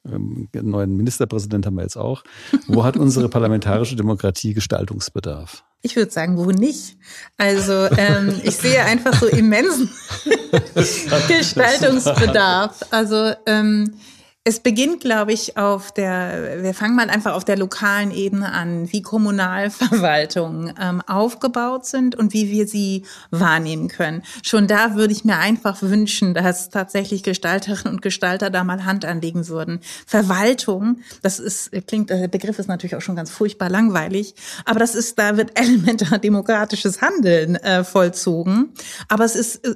ähm, 0.09 0.49
den 0.55 0.70
neuen 0.70 0.97
Ministerpräsident 0.97 1.66
haben 1.66 1.74
wir 1.74 1.83
jetzt 1.83 1.97
auch. 1.97 2.22
Wo 2.68 2.85
hat 2.85 2.97
unsere 2.97 3.29
parlamentarische 3.29 3.97
Demokratie 3.97 4.55
Gestaltungsbedarf? 4.55 5.64
Ich 5.83 5.97
würde 5.97 6.11
sagen, 6.11 6.37
wo 6.37 6.51
nicht. 6.51 6.97
Also 7.37 7.89
ähm, 7.97 8.41
ich 8.43 8.57
sehe 8.57 8.85
einfach 8.85 9.14
so 9.18 9.27
immensen 9.27 9.91
Gestaltungsbedarf. 11.29 12.85
Also 12.91 13.33
ähm, 13.47 13.95
Es 14.49 14.61
beginnt, 14.61 15.01
glaube 15.01 15.32
ich, 15.32 15.57
auf 15.57 15.90
der, 15.90 16.62
wir 16.62 16.72
fangen 16.72 16.94
mal 16.94 17.11
einfach 17.11 17.34
auf 17.34 17.44
der 17.44 17.57
lokalen 17.57 18.12
Ebene 18.12 18.53
an, 18.53 18.92
wie 18.92 19.03
Kommunalverwaltungen 19.03 20.72
ähm, 20.80 21.03
aufgebaut 21.05 21.84
sind 21.84 22.14
und 22.14 22.32
wie 22.32 22.49
wir 22.49 22.68
sie 22.68 23.03
wahrnehmen 23.32 23.88
können. 23.88 24.22
Schon 24.44 24.68
da 24.68 24.94
würde 24.94 25.12
ich 25.12 25.24
mir 25.24 25.38
einfach 25.38 25.82
wünschen, 25.82 26.32
dass 26.32 26.70
tatsächlich 26.70 27.24
Gestalterinnen 27.24 27.94
und 27.94 28.03
Gestalter 28.03 28.49
da 28.49 28.62
mal 28.62 28.84
Hand 28.84 29.05
anlegen 29.05 29.49
würden. 29.49 29.80
Verwaltung, 30.07 31.01
das 31.22 31.40
ist, 31.40 31.72
klingt, 31.88 32.11
der 32.11 32.28
Begriff 32.28 32.61
ist 32.61 32.68
natürlich 32.68 32.94
auch 32.94 33.01
schon 33.01 33.16
ganz 33.16 33.32
furchtbar 33.32 33.68
langweilig, 33.68 34.36
aber 34.64 34.78
das 34.78 34.94
ist, 34.94 35.18
da 35.18 35.36
wird 35.36 35.59
elementar 35.59 36.20
demokratisches 36.20 37.03
Handeln 37.03 37.57
äh, 37.57 37.82
vollzogen. 37.82 38.74
Aber 39.09 39.24
es 39.24 39.34
ist 39.34 39.66
äh, 39.66 39.74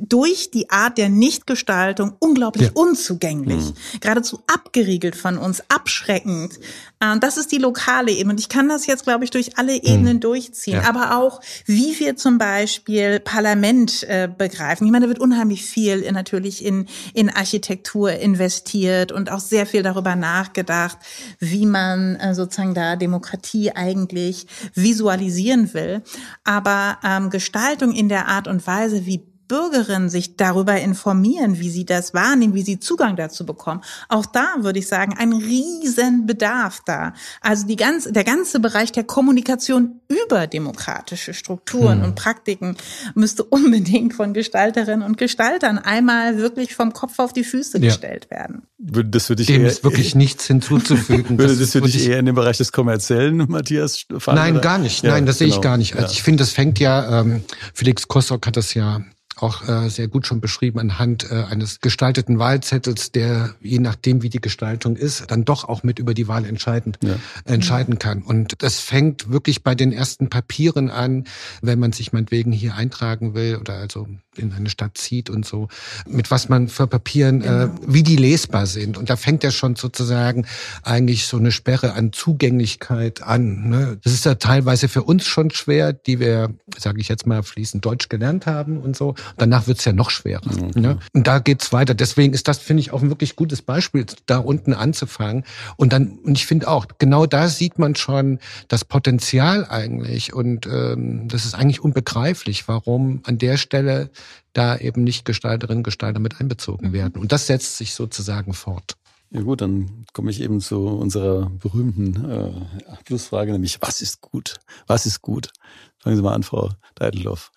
durch 0.00 0.50
die 0.50 0.70
Art 0.70 0.98
der 0.98 1.08
Nichtgestaltung 1.08 2.14
unglaublich 2.18 2.68
ja. 2.68 2.72
unzugänglich, 2.74 3.64
mhm. 3.64 4.00
geradezu 4.00 4.40
abgeriegelt 4.46 5.16
von 5.16 5.38
uns, 5.38 5.62
abschreckend. 5.68 6.58
Äh, 7.00 7.18
das 7.18 7.36
ist 7.36 7.52
die 7.52 7.58
lokale 7.58 8.12
Ebene. 8.12 8.34
Und 8.34 8.40
ich 8.40 8.48
kann 8.48 8.68
das 8.68 8.86
jetzt, 8.86 9.04
glaube 9.04 9.24
ich, 9.24 9.30
durch 9.30 9.58
alle 9.58 9.74
Ebenen 9.74 10.16
mhm. 10.16 10.20
durchziehen. 10.20 10.80
Ja. 10.82 10.88
Aber 10.88 11.16
auch, 11.16 11.40
wie 11.66 11.98
wir 11.98 12.16
zum 12.16 12.38
Beispiel 12.38 13.20
Parlament 13.20 14.02
äh, 14.04 14.28
begreifen. 14.28 14.86
Ich 14.86 14.92
meine, 14.92 15.06
da 15.06 15.08
wird 15.08 15.20
unheimlich 15.20 15.64
viel 15.64 16.00
in, 16.00 16.14
natürlich 16.14 16.64
in, 16.64 16.86
in 17.14 17.30
Architektur 17.30 18.12
investiert 18.12 19.12
und 19.12 19.30
auch 19.30 19.40
sehr 19.40 19.66
viel 19.66 19.82
darüber 19.82 20.16
nachgedacht, 20.16 20.98
wie 21.38 21.66
man 21.66 22.16
äh, 22.16 22.34
sozusagen 22.34 22.74
da 22.74 22.96
Demokratie 22.96 23.72
eigentlich 23.72 24.46
visualisieren 24.74 25.72
will. 25.74 26.02
Aber 26.44 26.98
ähm, 27.04 27.30
Gestaltung 27.30 27.92
in 27.92 28.08
der 28.08 28.28
Art 28.28 28.48
und 28.48 28.66
Weise, 28.66 29.06
wie 29.06 29.22
Bürgerinnen 29.48 30.08
sich 30.08 30.36
darüber 30.36 30.78
informieren, 30.78 31.58
wie 31.58 31.70
sie 31.70 31.84
das 31.84 32.14
wahrnehmen, 32.14 32.54
wie 32.54 32.62
sie 32.62 32.78
Zugang 32.78 33.16
dazu 33.16 33.46
bekommen. 33.46 33.82
Auch 34.08 34.26
da 34.26 34.56
würde 34.60 34.78
ich 34.78 34.86
sagen, 34.86 35.14
ein 35.18 35.32
Riesenbedarf 35.32 36.82
da. 36.84 37.14
Also 37.40 37.66
die 37.66 37.76
ganze, 37.76 38.12
der 38.12 38.24
ganze 38.24 38.60
Bereich 38.60 38.92
der 38.92 39.04
Kommunikation 39.04 40.00
über 40.08 40.46
demokratische 40.46 41.34
Strukturen 41.34 41.98
hm. 41.98 42.04
und 42.04 42.14
Praktiken 42.14 42.76
müsste 43.14 43.42
unbedingt 43.42 44.14
von 44.14 44.34
Gestalterinnen 44.34 45.02
und 45.02 45.16
Gestaltern 45.16 45.78
einmal 45.78 46.36
wirklich 46.36 46.74
vom 46.74 46.92
Kopf 46.92 47.18
auf 47.18 47.32
die 47.32 47.44
Füße 47.44 47.78
ja. 47.78 47.86
gestellt 47.86 48.30
werden. 48.30 48.62
Das 48.78 49.28
würde 49.28 49.42
ich 49.42 49.48
Dem 49.48 49.62
eher, 49.62 49.68
ist 49.68 49.82
wirklich 49.82 50.14
nichts 50.14 50.46
hinzuzufügen. 50.46 51.30
würde 51.38 51.56
das, 51.56 51.58
das 51.58 51.74
würde 51.74 51.88
ich 51.88 52.06
eher 52.06 52.18
in 52.18 52.26
den 52.26 52.34
Bereich 52.34 52.58
des 52.58 52.70
Kommerziellen, 52.70 53.36
Matthias? 53.48 54.06
Fahren, 54.18 54.36
Nein, 54.36 54.52
oder? 54.54 54.60
gar 54.60 54.78
nicht. 54.78 55.02
Nein, 55.02 55.24
ja, 55.24 55.26
das 55.26 55.38
genau. 55.38 55.38
sehe 55.38 55.46
ich 55.48 55.54
genau. 55.54 55.62
gar 55.62 55.76
nicht. 55.78 55.94
Also 55.94 56.06
ja. 56.06 56.12
ich 56.12 56.22
finde, 56.22 56.42
das 56.42 56.50
fängt 56.50 56.78
ja, 56.78 57.20
ähm, 57.20 57.42
Felix 57.74 58.06
Kossock 58.08 58.46
hat 58.46 58.56
das 58.56 58.74
ja 58.74 59.00
auch 59.42 59.66
äh, 59.68 59.88
sehr 59.88 60.08
gut 60.08 60.26
schon 60.26 60.40
beschrieben 60.40 60.78
anhand 60.78 61.30
äh, 61.30 61.44
eines 61.44 61.80
gestalteten 61.80 62.38
Wahlzettels, 62.38 63.12
der 63.12 63.54
je 63.60 63.78
nachdem, 63.78 64.22
wie 64.22 64.28
die 64.28 64.40
Gestaltung 64.40 64.96
ist, 64.96 65.30
dann 65.30 65.44
doch 65.44 65.64
auch 65.64 65.82
mit 65.82 65.98
über 65.98 66.14
die 66.14 66.28
Wahl 66.28 66.44
entscheiden, 66.44 66.96
ja. 67.02 67.16
entscheiden 67.44 67.98
kann. 67.98 68.22
Und 68.22 68.62
das 68.62 68.80
fängt 68.80 69.30
wirklich 69.30 69.62
bei 69.62 69.74
den 69.74 69.92
ersten 69.92 70.28
Papieren 70.28 70.90
an, 70.90 71.24
wenn 71.62 71.78
man 71.78 71.92
sich 71.92 72.12
meinetwegen 72.12 72.52
hier 72.52 72.74
eintragen 72.74 73.34
will 73.34 73.56
oder 73.56 73.74
also 73.74 74.08
in 74.38 74.52
eine 74.52 74.70
Stadt 74.70 74.96
zieht 74.98 75.30
und 75.30 75.44
so, 75.44 75.68
mit 76.06 76.30
was 76.30 76.48
man 76.48 76.68
für 76.68 76.86
Papieren, 76.86 77.40
äh, 77.40 77.44
genau. 77.44 77.64
äh, 77.64 77.70
wie 77.86 78.02
die 78.02 78.16
lesbar 78.16 78.66
sind. 78.66 78.98
Und 78.98 79.10
da 79.10 79.16
fängt 79.16 79.44
ja 79.44 79.50
schon 79.50 79.76
sozusagen 79.76 80.46
eigentlich 80.82 81.26
so 81.26 81.36
eine 81.36 81.52
Sperre 81.52 81.92
an 81.92 82.12
Zugänglichkeit 82.12 83.22
an. 83.22 83.68
Ne? 83.68 83.98
Das 84.02 84.12
ist 84.12 84.24
ja 84.24 84.34
teilweise 84.34 84.88
für 84.88 85.02
uns 85.02 85.26
schon 85.26 85.50
schwer, 85.50 85.92
die 85.92 86.20
wir, 86.20 86.50
sage 86.76 87.00
ich 87.00 87.08
jetzt 87.08 87.26
mal, 87.26 87.42
fließend 87.42 87.84
Deutsch 87.84 88.08
gelernt 88.08 88.46
haben 88.46 88.78
und 88.78 88.96
so. 88.96 89.14
Danach 89.36 89.66
wird's 89.66 89.84
ja 89.84 89.92
noch 89.92 90.10
schwerer. 90.10 90.42
Okay. 90.46 90.80
Ne? 90.80 90.98
Und 91.12 91.26
da 91.26 91.38
geht's 91.38 91.72
weiter. 91.72 91.94
Deswegen 91.94 92.34
ist 92.34 92.48
das, 92.48 92.58
finde 92.58 92.80
ich, 92.80 92.92
auch 92.92 93.02
ein 93.02 93.10
wirklich 93.10 93.36
gutes 93.36 93.62
Beispiel, 93.62 94.06
da 94.26 94.38
unten 94.38 94.74
anzufangen. 94.74 95.44
Und 95.76 95.92
dann, 95.92 96.18
und 96.24 96.36
ich 96.36 96.46
finde 96.46 96.68
auch, 96.68 96.86
genau 96.98 97.26
da 97.26 97.48
sieht 97.48 97.78
man 97.78 97.94
schon 97.94 98.38
das 98.68 98.84
Potenzial 98.84 99.66
eigentlich. 99.68 100.32
Und 100.32 100.66
ähm, 100.66 101.28
das 101.28 101.44
ist 101.44 101.54
eigentlich 101.54 101.80
unbegreiflich, 101.80 102.68
warum 102.68 103.20
an 103.24 103.38
der 103.38 103.56
Stelle 103.56 104.10
da 104.52 104.76
eben 104.76 105.04
nicht 105.04 105.24
Gestalterinnen 105.24 105.78
und 105.78 105.84
Gestalter 105.84 106.20
mit 106.20 106.40
einbezogen 106.40 106.88
mhm. 106.88 106.92
werden. 106.92 107.20
Und 107.20 107.32
das 107.32 107.46
setzt 107.46 107.76
sich 107.76 107.94
sozusagen 107.94 108.54
fort. 108.54 108.96
Ja 109.30 109.42
gut, 109.42 109.60
dann 109.60 110.06
komme 110.14 110.30
ich 110.30 110.40
eben 110.40 110.60
zu 110.60 110.86
unserer 110.86 111.50
berühmten 111.50 112.30
äh, 112.30 112.90
Abschlussfrage, 112.90 113.52
nämlich 113.52 113.78
was 113.82 114.00
ist 114.00 114.22
gut? 114.22 114.54
Was 114.86 115.04
ist 115.04 115.20
gut? 115.20 115.52
Fangen 115.98 116.16
Sie 116.16 116.22
mal 116.22 116.32
an, 116.32 116.42
Frau 116.42 116.70
Deidelhoff. 116.94 117.52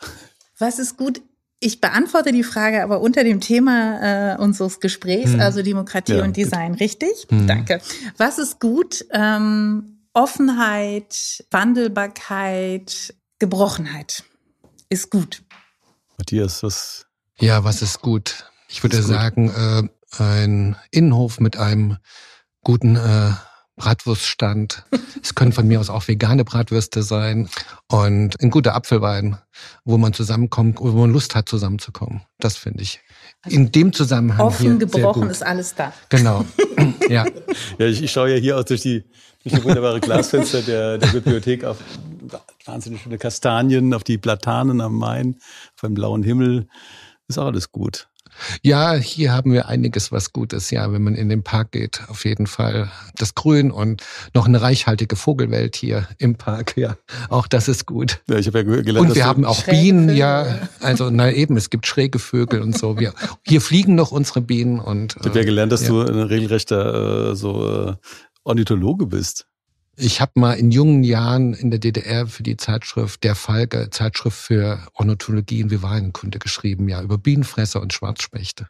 Was 0.59 0.79
ist 0.79 0.97
gut? 0.97 1.21
Ich 1.61 1.79
beantworte 1.79 2.31
die 2.31 2.43
Frage 2.43 2.83
aber 2.83 3.01
unter 3.01 3.23
dem 3.23 3.39
Thema 3.39 4.33
äh, 4.33 4.37
unseres 4.37 4.79
Gesprächs, 4.79 5.33
hm. 5.33 5.39
also 5.39 5.61
Demokratie 5.61 6.15
ja, 6.15 6.23
und 6.23 6.35
Design, 6.35 6.71
gut. 6.71 6.81
richtig? 6.81 7.27
Hm. 7.29 7.47
Danke. 7.47 7.79
Was 8.17 8.37
ist 8.37 8.59
gut? 8.59 9.05
Ähm, 9.11 9.99
Offenheit, 10.13 11.45
Wandelbarkeit, 11.51 13.13
Gebrochenheit 13.39 14.23
ist 14.89 15.09
gut. 15.09 15.43
Matthias, 16.21 16.61
was? 16.61 17.07
Ja, 17.39 17.63
was 17.63 17.81
ist 17.81 18.03
gut? 18.03 18.45
Ich 18.69 18.83
würde 18.83 19.01
sagen, 19.01 19.49
äh, 19.49 20.21
ein 20.21 20.75
Innenhof 20.91 21.39
mit 21.39 21.57
einem 21.57 21.97
guten 22.63 22.95
äh, 22.95 23.31
Bratwurststand. 23.75 24.85
es 25.23 25.33
können 25.33 25.51
von 25.51 25.67
mir 25.67 25.79
aus 25.79 25.89
auch 25.89 26.07
vegane 26.07 26.45
Bratwürste 26.45 27.01
sein 27.01 27.49
und 27.87 28.39
ein 28.39 28.51
guter 28.51 28.75
Apfelwein, 28.75 29.39
wo 29.83 29.97
man 29.97 30.13
zusammenkommt, 30.13 30.77
wo 30.79 30.91
man 30.91 31.11
Lust 31.11 31.33
hat, 31.33 31.49
zusammenzukommen. 31.49 32.21
Das 32.37 32.55
finde 32.55 32.83
ich. 32.83 32.99
Also 33.41 33.57
in 33.57 33.71
dem 33.71 33.91
Zusammenhang. 33.91 34.45
Offen 34.45 34.77
gebrochen 34.77 35.27
ist 35.27 35.43
alles 35.43 35.73
da. 35.73 35.91
Genau. 36.09 36.45
ja. 37.09 37.25
Ja, 37.79 37.85
ich, 37.87 38.03
ich 38.03 38.11
schaue 38.11 38.31
ja 38.31 38.37
hier 38.37 38.59
auch 38.59 38.63
durch 38.63 38.81
die, 38.81 39.05
durch 39.41 39.55
die 39.55 39.63
wunderbare 39.63 39.99
Glasfenster 40.01 40.61
der, 40.61 40.99
der 40.99 41.07
Bibliothek 41.07 41.63
auf 41.63 41.77
wahnsinnig 42.65 43.01
schöne 43.01 43.17
Kastanien, 43.17 43.93
auf 43.93 44.03
die 44.03 44.17
Platanen 44.17 44.81
am 44.81 44.97
Main, 44.97 45.37
auf 45.75 45.83
einem 45.83 45.93
blauen 45.93 46.23
Himmel. 46.23 46.67
Ist 47.27 47.37
auch 47.37 47.47
alles 47.47 47.71
gut. 47.71 48.07
Ja, 48.61 48.93
hier 48.93 49.33
haben 49.33 49.51
wir 49.51 49.67
einiges, 49.67 50.11
was 50.11 50.31
gut 50.33 50.53
ist, 50.53 50.71
ja, 50.71 50.91
wenn 50.91 51.03
man 51.03 51.15
in 51.15 51.29
den 51.29 51.43
Park 51.43 51.71
geht. 51.71 52.01
Auf 52.07 52.25
jeden 52.25 52.47
Fall 52.47 52.91
das 53.15 53.35
Grün 53.35 53.71
und 53.71 54.03
noch 54.33 54.47
eine 54.47 54.61
reichhaltige 54.61 55.15
Vogelwelt 55.15 55.75
hier 55.75 56.07
im 56.17 56.35
Park, 56.35 56.77
ja. 56.77 56.95
Auch 57.29 57.47
das 57.47 57.67
ist 57.67 57.85
gut. 57.85 58.21
Ja, 58.29 58.37
ich 58.37 58.47
habe 58.47 58.59
ja 58.59 58.81
gelernt, 58.81 59.09
und 59.09 59.15
wir 59.15 59.25
haben 59.25 59.45
auch 59.45 59.63
Bienen, 59.63 60.09
Vögel. 60.09 60.17
ja. 60.17 60.69
Also, 60.79 61.09
na 61.09 61.31
eben, 61.31 61.57
es 61.57 61.69
gibt 61.69 61.87
schräge 61.87 62.19
Vögel 62.19 62.61
und 62.61 62.77
so. 62.77 62.99
Wir, 62.99 63.13
hier 63.45 63.61
fliegen 63.61 63.95
noch 63.95 64.11
unsere 64.11 64.41
Bienen 64.41 64.79
und. 64.79 65.17
Ich 65.19 65.27
habe 65.27 65.39
ja 65.39 65.45
gelernt, 65.45 65.71
dass 65.71 65.83
ja. 65.83 65.89
du 65.89 66.01
ein 66.01 66.19
regelrechter, 66.19 67.31
äh, 67.31 67.35
so, 67.35 67.89
äh, 67.89 67.95
Ornithologe 68.43 69.05
bist. 69.05 69.45
Ich 70.03 70.19
habe 70.19 70.31
mal 70.33 70.53
in 70.53 70.71
jungen 70.71 71.03
Jahren 71.03 71.53
in 71.53 71.69
der 71.69 71.79
DDR 71.79 72.25
für 72.25 72.41
die 72.41 72.57
Zeitschrift 72.57 73.23
Der 73.23 73.35
Falke, 73.35 73.91
Zeitschrift 73.91 74.35
für 74.35 74.79
Ornithologie 74.95 75.63
und 75.63 75.69
Vivalenkunde 75.69 76.39
geschrieben, 76.39 76.89
ja, 76.89 77.03
über 77.03 77.19
Bienenfresser 77.19 77.79
und 77.79 77.93
Schwarzspechte. 77.93 78.67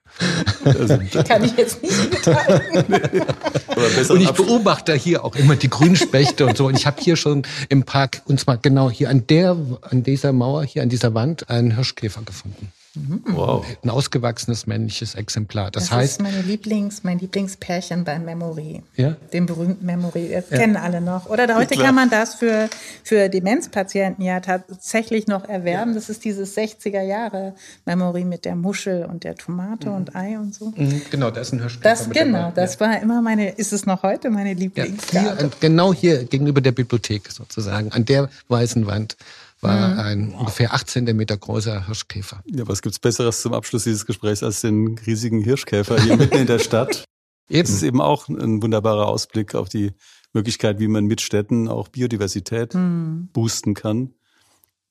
Kann 1.25 1.45
ich 1.45 1.55
jetzt 1.55 1.82
nicht 1.82 2.11
mitteilen. 2.11 2.86
und 4.09 4.21
ich 4.21 4.32
beobachte 4.32 4.93
hier 4.93 5.23
auch 5.23 5.38
immer 5.38 5.55
die 5.55 5.69
Grünspechte 5.69 6.45
und 6.45 6.57
so. 6.57 6.67
Und 6.67 6.77
ich 6.77 6.86
habe 6.86 7.01
hier 7.01 7.15
schon 7.15 7.43
im 7.69 7.84
Park, 7.84 8.23
und 8.25 8.38
zwar 8.38 8.57
genau 8.57 8.89
hier 8.89 9.09
an 9.09 9.25
der, 9.27 9.55
an 9.84 10.03
dieser 10.03 10.34
Mauer, 10.34 10.65
hier 10.65 10.84
an 10.84 10.89
dieser 10.89 11.13
Wand, 11.13 11.49
einen 11.49 11.75
Hirschkäfer 11.75 12.23
gefunden. 12.23 12.73
Mhm. 12.93 13.23
Wow. 13.27 13.65
Ein 13.83 13.89
ausgewachsenes 13.89 14.67
männliches 14.67 15.15
Exemplar. 15.15 15.71
Das, 15.71 15.83
das 15.83 15.91
heißt. 15.91 16.03
Das 16.03 16.11
ist 16.11 16.21
meine 16.21 16.41
Lieblings, 16.41 17.03
mein 17.03 17.19
Lieblingspärchen 17.19 18.03
beim 18.03 18.25
Memory. 18.25 18.83
Ja. 18.97 19.15
Dem 19.31 19.45
berühmten 19.45 19.85
Memory. 19.85 20.29
Das 20.33 20.49
ja. 20.49 20.57
kennen 20.57 20.75
alle 20.75 20.99
noch. 20.99 21.29
Oder 21.29 21.55
heute 21.55 21.77
kann 21.77 21.95
man 21.95 22.09
das 22.09 22.35
für, 22.35 22.69
für 23.03 23.29
Demenzpatienten 23.29 24.25
ja 24.25 24.41
tatsächlich 24.41 25.27
noch 25.27 25.47
erwerben. 25.47 25.91
Ja. 25.91 25.95
Das 25.95 26.09
ist 26.09 26.25
dieses 26.25 26.57
60er 26.57 27.01
Jahre 27.01 27.55
Memory 27.85 28.25
mit 28.25 28.43
der 28.43 28.57
Muschel 28.57 29.05
und 29.05 29.23
der 29.23 29.35
Tomate 29.35 29.89
mhm. 29.89 29.95
und 29.95 30.15
Ei 30.15 30.37
und 30.37 30.53
so. 30.53 30.73
Mhm, 30.75 31.01
genau, 31.09 31.31
das 31.31 31.47
ist 31.47 31.53
ein 31.53 31.61
Hörspiel. 31.61 31.83
Das, 31.83 32.09
genau, 32.09 32.51
das 32.53 32.79
war 32.81 33.01
immer 33.01 33.21
meine, 33.21 33.51
ist 33.51 33.71
es 33.71 33.85
noch 33.85 34.03
heute 34.03 34.29
meine 34.29 34.53
Lieblingsgabe. 34.53 35.37
Hier, 35.37 35.51
genau 35.61 35.93
hier 35.93 36.25
gegenüber 36.25 36.59
der 36.59 36.73
Bibliothek 36.73 37.31
sozusagen, 37.31 37.93
an 37.93 38.03
der 38.03 38.29
weißen 38.49 38.85
Wand 38.85 39.15
war 39.62 39.89
mhm. 39.89 39.99
ein 39.99 40.34
ungefähr 40.34 40.74
18 40.74 41.03
Meter 41.16 41.38
großer 41.38 41.86
Hirschkäfer. 41.86 42.43
Ja, 42.45 42.68
was 42.68 42.82
gibt's 42.82 42.99
Besseres 42.99 43.41
zum 43.41 43.53
Abschluss 43.53 43.84
dieses 43.84 44.05
Gesprächs 44.05 44.43
als 44.43 44.62
den 44.62 44.97
riesigen 45.05 45.41
Hirschkäfer 45.41 46.01
hier 46.01 46.18
mitten 46.18 46.36
in 46.36 46.47
der 46.47 46.59
Stadt? 46.59 47.05
Eben. 47.49 47.64
Das 47.64 47.72
ist 47.72 47.84
eben 47.84 47.99
auch 47.99 48.30
ein 48.30 48.62
wunderbarer 48.62 49.07
Ausblick 49.07 49.55
auf 49.55 49.68
die 49.68 49.91
Möglichkeit, 50.32 50.80
wie 50.80 50.88
man 50.88 51.05
mit 51.05 51.20
Städten 51.20 51.68
auch 51.68 51.89
Biodiversität 51.89 52.74
mhm. 52.74 53.28
boosten 53.34 53.74
kann. 53.74 54.14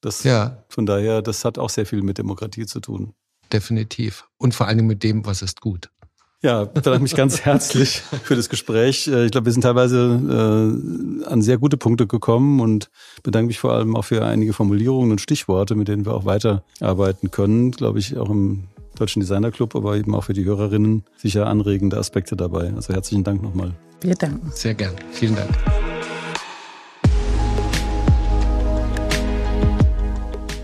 Das, 0.02 0.24
ja. 0.24 0.64
Von 0.68 0.84
daher, 0.84 1.22
das 1.22 1.44
hat 1.46 1.58
auch 1.58 1.70
sehr 1.70 1.86
viel 1.86 2.02
mit 2.02 2.18
Demokratie 2.18 2.66
zu 2.66 2.80
tun. 2.80 3.14
Definitiv. 3.50 4.28
Und 4.36 4.54
vor 4.54 4.66
allen 4.66 4.76
Dingen 4.76 4.88
mit 4.88 5.02
dem, 5.02 5.24
was 5.24 5.40
ist 5.40 5.62
gut. 5.62 5.90
Ja, 6.42 6.64
bedanke 6.64 7.02
mich 7.02 7.14
ganz 7.14 7.42
herzlich 7.42 8.00
für 8.22 8.34
das 8.34 8.48
Gespräch. 8.48 9.06
Äh, 9.06 9.26
ich 9.26 9.30
glaube, 9.30 9.44
wir 9.46 9.52
sind 9.52 9.60
teilweise 9.60 11.20
äh, 11.22 11.26
an 11.26 11.42
sehr 11.42 11.58
gute 11.58 11.76
Punkte 11.76 12.06
gekommen 12.06 12.60
und 12.60 12.90
bedanke 13.22 13.48
mich 13.48 13.58
vor 13.58 13.74
allem 13.74 13.94
auch 13.94 14.06
für 14.06 14.24
einige 14.24 14.54
Formulierungen 14.54 15.10
und 15.10 15.20
Stichworte, 15.20 15.74
mit 15.74 15.88
denen 15.88 16.06
wir 16.06 16.14
auch 16.14 16.24
weiterarbeiten 16.24 17.30
können, 17.30 17.72
glaube 17.72 17.98
ich, 17.98 18.16
auch 18.16 18.30
im 18.30 18.68
Deutschen 18.96 19.20
Designer 19.20 19.50
Club, 19.50 19.76
aber 19.76 19.96
eben 19.96 20.14
auch 20.14 20.24
für 20.24 20.32
die 20.32 20.44
Hörerinnen 20.44 21.04
sicher 21.18 21.46
anregende 21.46 21.98
Aspekte 21.98 22.36
dabei. 22.36 22.72
Also 22.74 22.94
herzlichen 22.94 23.22
Dank 23.22 23.42
nochmal. 23.42 23.74
Wir 24.00 24.14
danken. 24.14 24.50
Sehr 24.54 24.72
gern. 24.72 24.94
Vielen 25.12 25.36
Dank. 25.36 25.50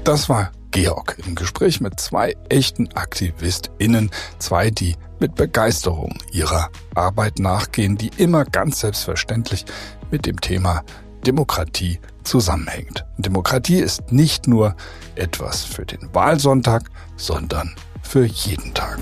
Das 0.05 0.27
war 0.31 0.53
Georg 0.77 1.17
im 1.27 1.35
Gespräch 1.35 1.81
mit 1.81 1.99
zwei 1.99 2.37
echten 2.51 2.93
AktivistInnen, 2.93 4.11
zwei, 4.39 4.69
die 4.69 4.95
mit 5.21 5.35
Begeisterung 5.35 6.19
ihrer 6.33 6.69
Arbeit 6.95 7.39
nachgehen, 7.39 7.97
die 7.97 8.11
immer 8.19 8.45
ganz 8.45 8.81
selbstverständlich 8.81 9.65
mit 10.11 10.27
dem 10.27 10.39
Thema 10.39 10.85
Demokratie 11.27 11.99
zusammenhängt. 12.25 13.07
Demokratie 13.17 13.79
ist 13.79 14.13
nicht 14.13 14.49
nur 14.49 14.77
etwas 15.15 15.65
für 15.65 15.87
den 15.87 16.13
Wahlsonntag, 16.13 16.91
sondern 17.17 17.75
für 18.03 18.27
jeden 18.27 18.75
Tag. 18.75 18.99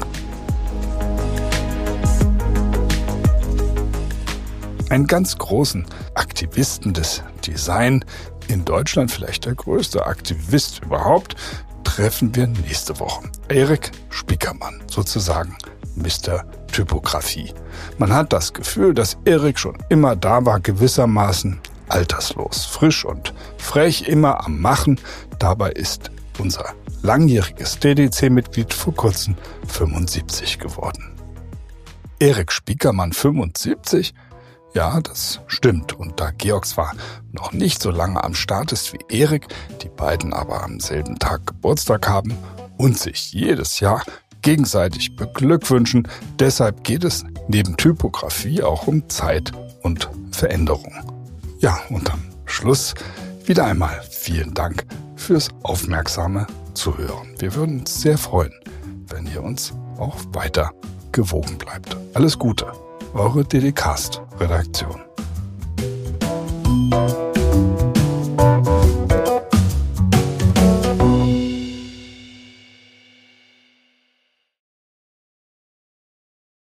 Einen 4.90 5.08
ganz 5.08 5.36
großen 5.38 5.86
Aktivisten 6.14 6.94
des 6.94 7.24
Design 7.44 8.04
in 8.48 8.64
Deutschland 8.64 9.10
vielleicht 9.10 9.44
der 9.44 9.54
größte 9.54 10.06
Aktivist 10.06 10.82
überhaupt, 10.84 11.36
treffen 11.84 12.34
wir 12.34 12.46
nächste 12.46 12.98
Woche. 12.98 13.28
Erik 13.48 13.90
Spiekermann, 14.10 14.82
sozusagen 14.90 15.56
Mr. 15.96 16.44
Typografie. 16.72 17.52
Man 17.98 18.12
hat 18.12 18.32
das 18.32 18.52
Gefühl, 18.52 18.94
dass 18.94 19.16
Erik 19.24 19.58
schon 19.58 19.78
immer 19.88 20.16
da 20.16 20.44
war, 20.44 20.60
gewissermaßen 20.60 21.60
alterslos, 21.88 22.64
frisch 22.64 23.04
und 23.04 23.32
frech, 23.58 24.08
immer 24.08 24.44
am 24.44 24.60
Machen. 24.60 24.98
Dabei 25.38 25.70
ist 25.70 26.10
unser 26.38 26.74
langjähriges 27.02 27.78
DDC-Mitglied 27.78 28.72
vor 28.72 28.94
kurzem 28.94 29.36
75 29.68 30.58
geworden. 30.58 31.12
Erik 32.18 32.50
Spiekermann 32.50 33.12
75 33.12 34.14
ja, 34.74 35.00
das 35.00 35.40
stimmt. 35.46 35.92
Und 35.92 36.20
da 36.20 36.30
Georg 36.32 36.66
zwar 36.66 36.92
noch 37.32 37.52
nicht 37.52 37.80
so 37.80 37.90
lange 37.90 38.22
am 38.22 38.34
Start 38.34 38.72
ist 38.72 38.92
wie 38.92 38.98
Erik, 39.08 39.46
die 39.82 39.88
beiden 39.88 40.32
aber 40.32 40.62
am 40.62 40.80
selben 40.80 41.18
Tag 41.18 41.46
Geburtstag 41.46 42.08
haben 42.08 42.36
und 42.76 42.98
sich 42.98 43.32
jedes 43.32 43.80
Jahr 43.80 44.02
gegenseitig 44.42 45.16
beglückwünschen, 45.16 46.06
deshalb 46.38 46.84
geht 46.84 47.02
es 47.04 47.24
neben 47.48 47.76
Typografie 47.76 48.62
auch 48.62 48.86
um 48.86 49.08
Zeit 49.08 49.52
und 49.82 50.10
Veränderung. 50.32 50.92
Ja, 51.60 51.78
und 51.88 52.12
am 52.12 52.22
Schluss 52.44 52.94
wieder 53.46 53.64
einmal 53.64 54.02
vielen 54.10 54.52
Dank 54.52 54.84
fürs 55.16 55.48
aufmerksame 55.62 56.46
Zuhören. 56.74 57.34
Wir 57.38 57.54
würden 57.54 57.80
uns 57.80 58.02
sehr 58.02 58.18
freuen, 58.18 58.52
wenn 59.08 59.26
ihr 59.26 59.42
uns 59.42 59.72
auch 59.96 60.16
weiter 60.32 60.72
gewogen 61.12 61.56
bleibt. 61.56 61.96
Alles 62.12 62.38
Gute 62.38 62.70
eure 63.14 63.44
DDcast-Redaktion. 63.44 65.04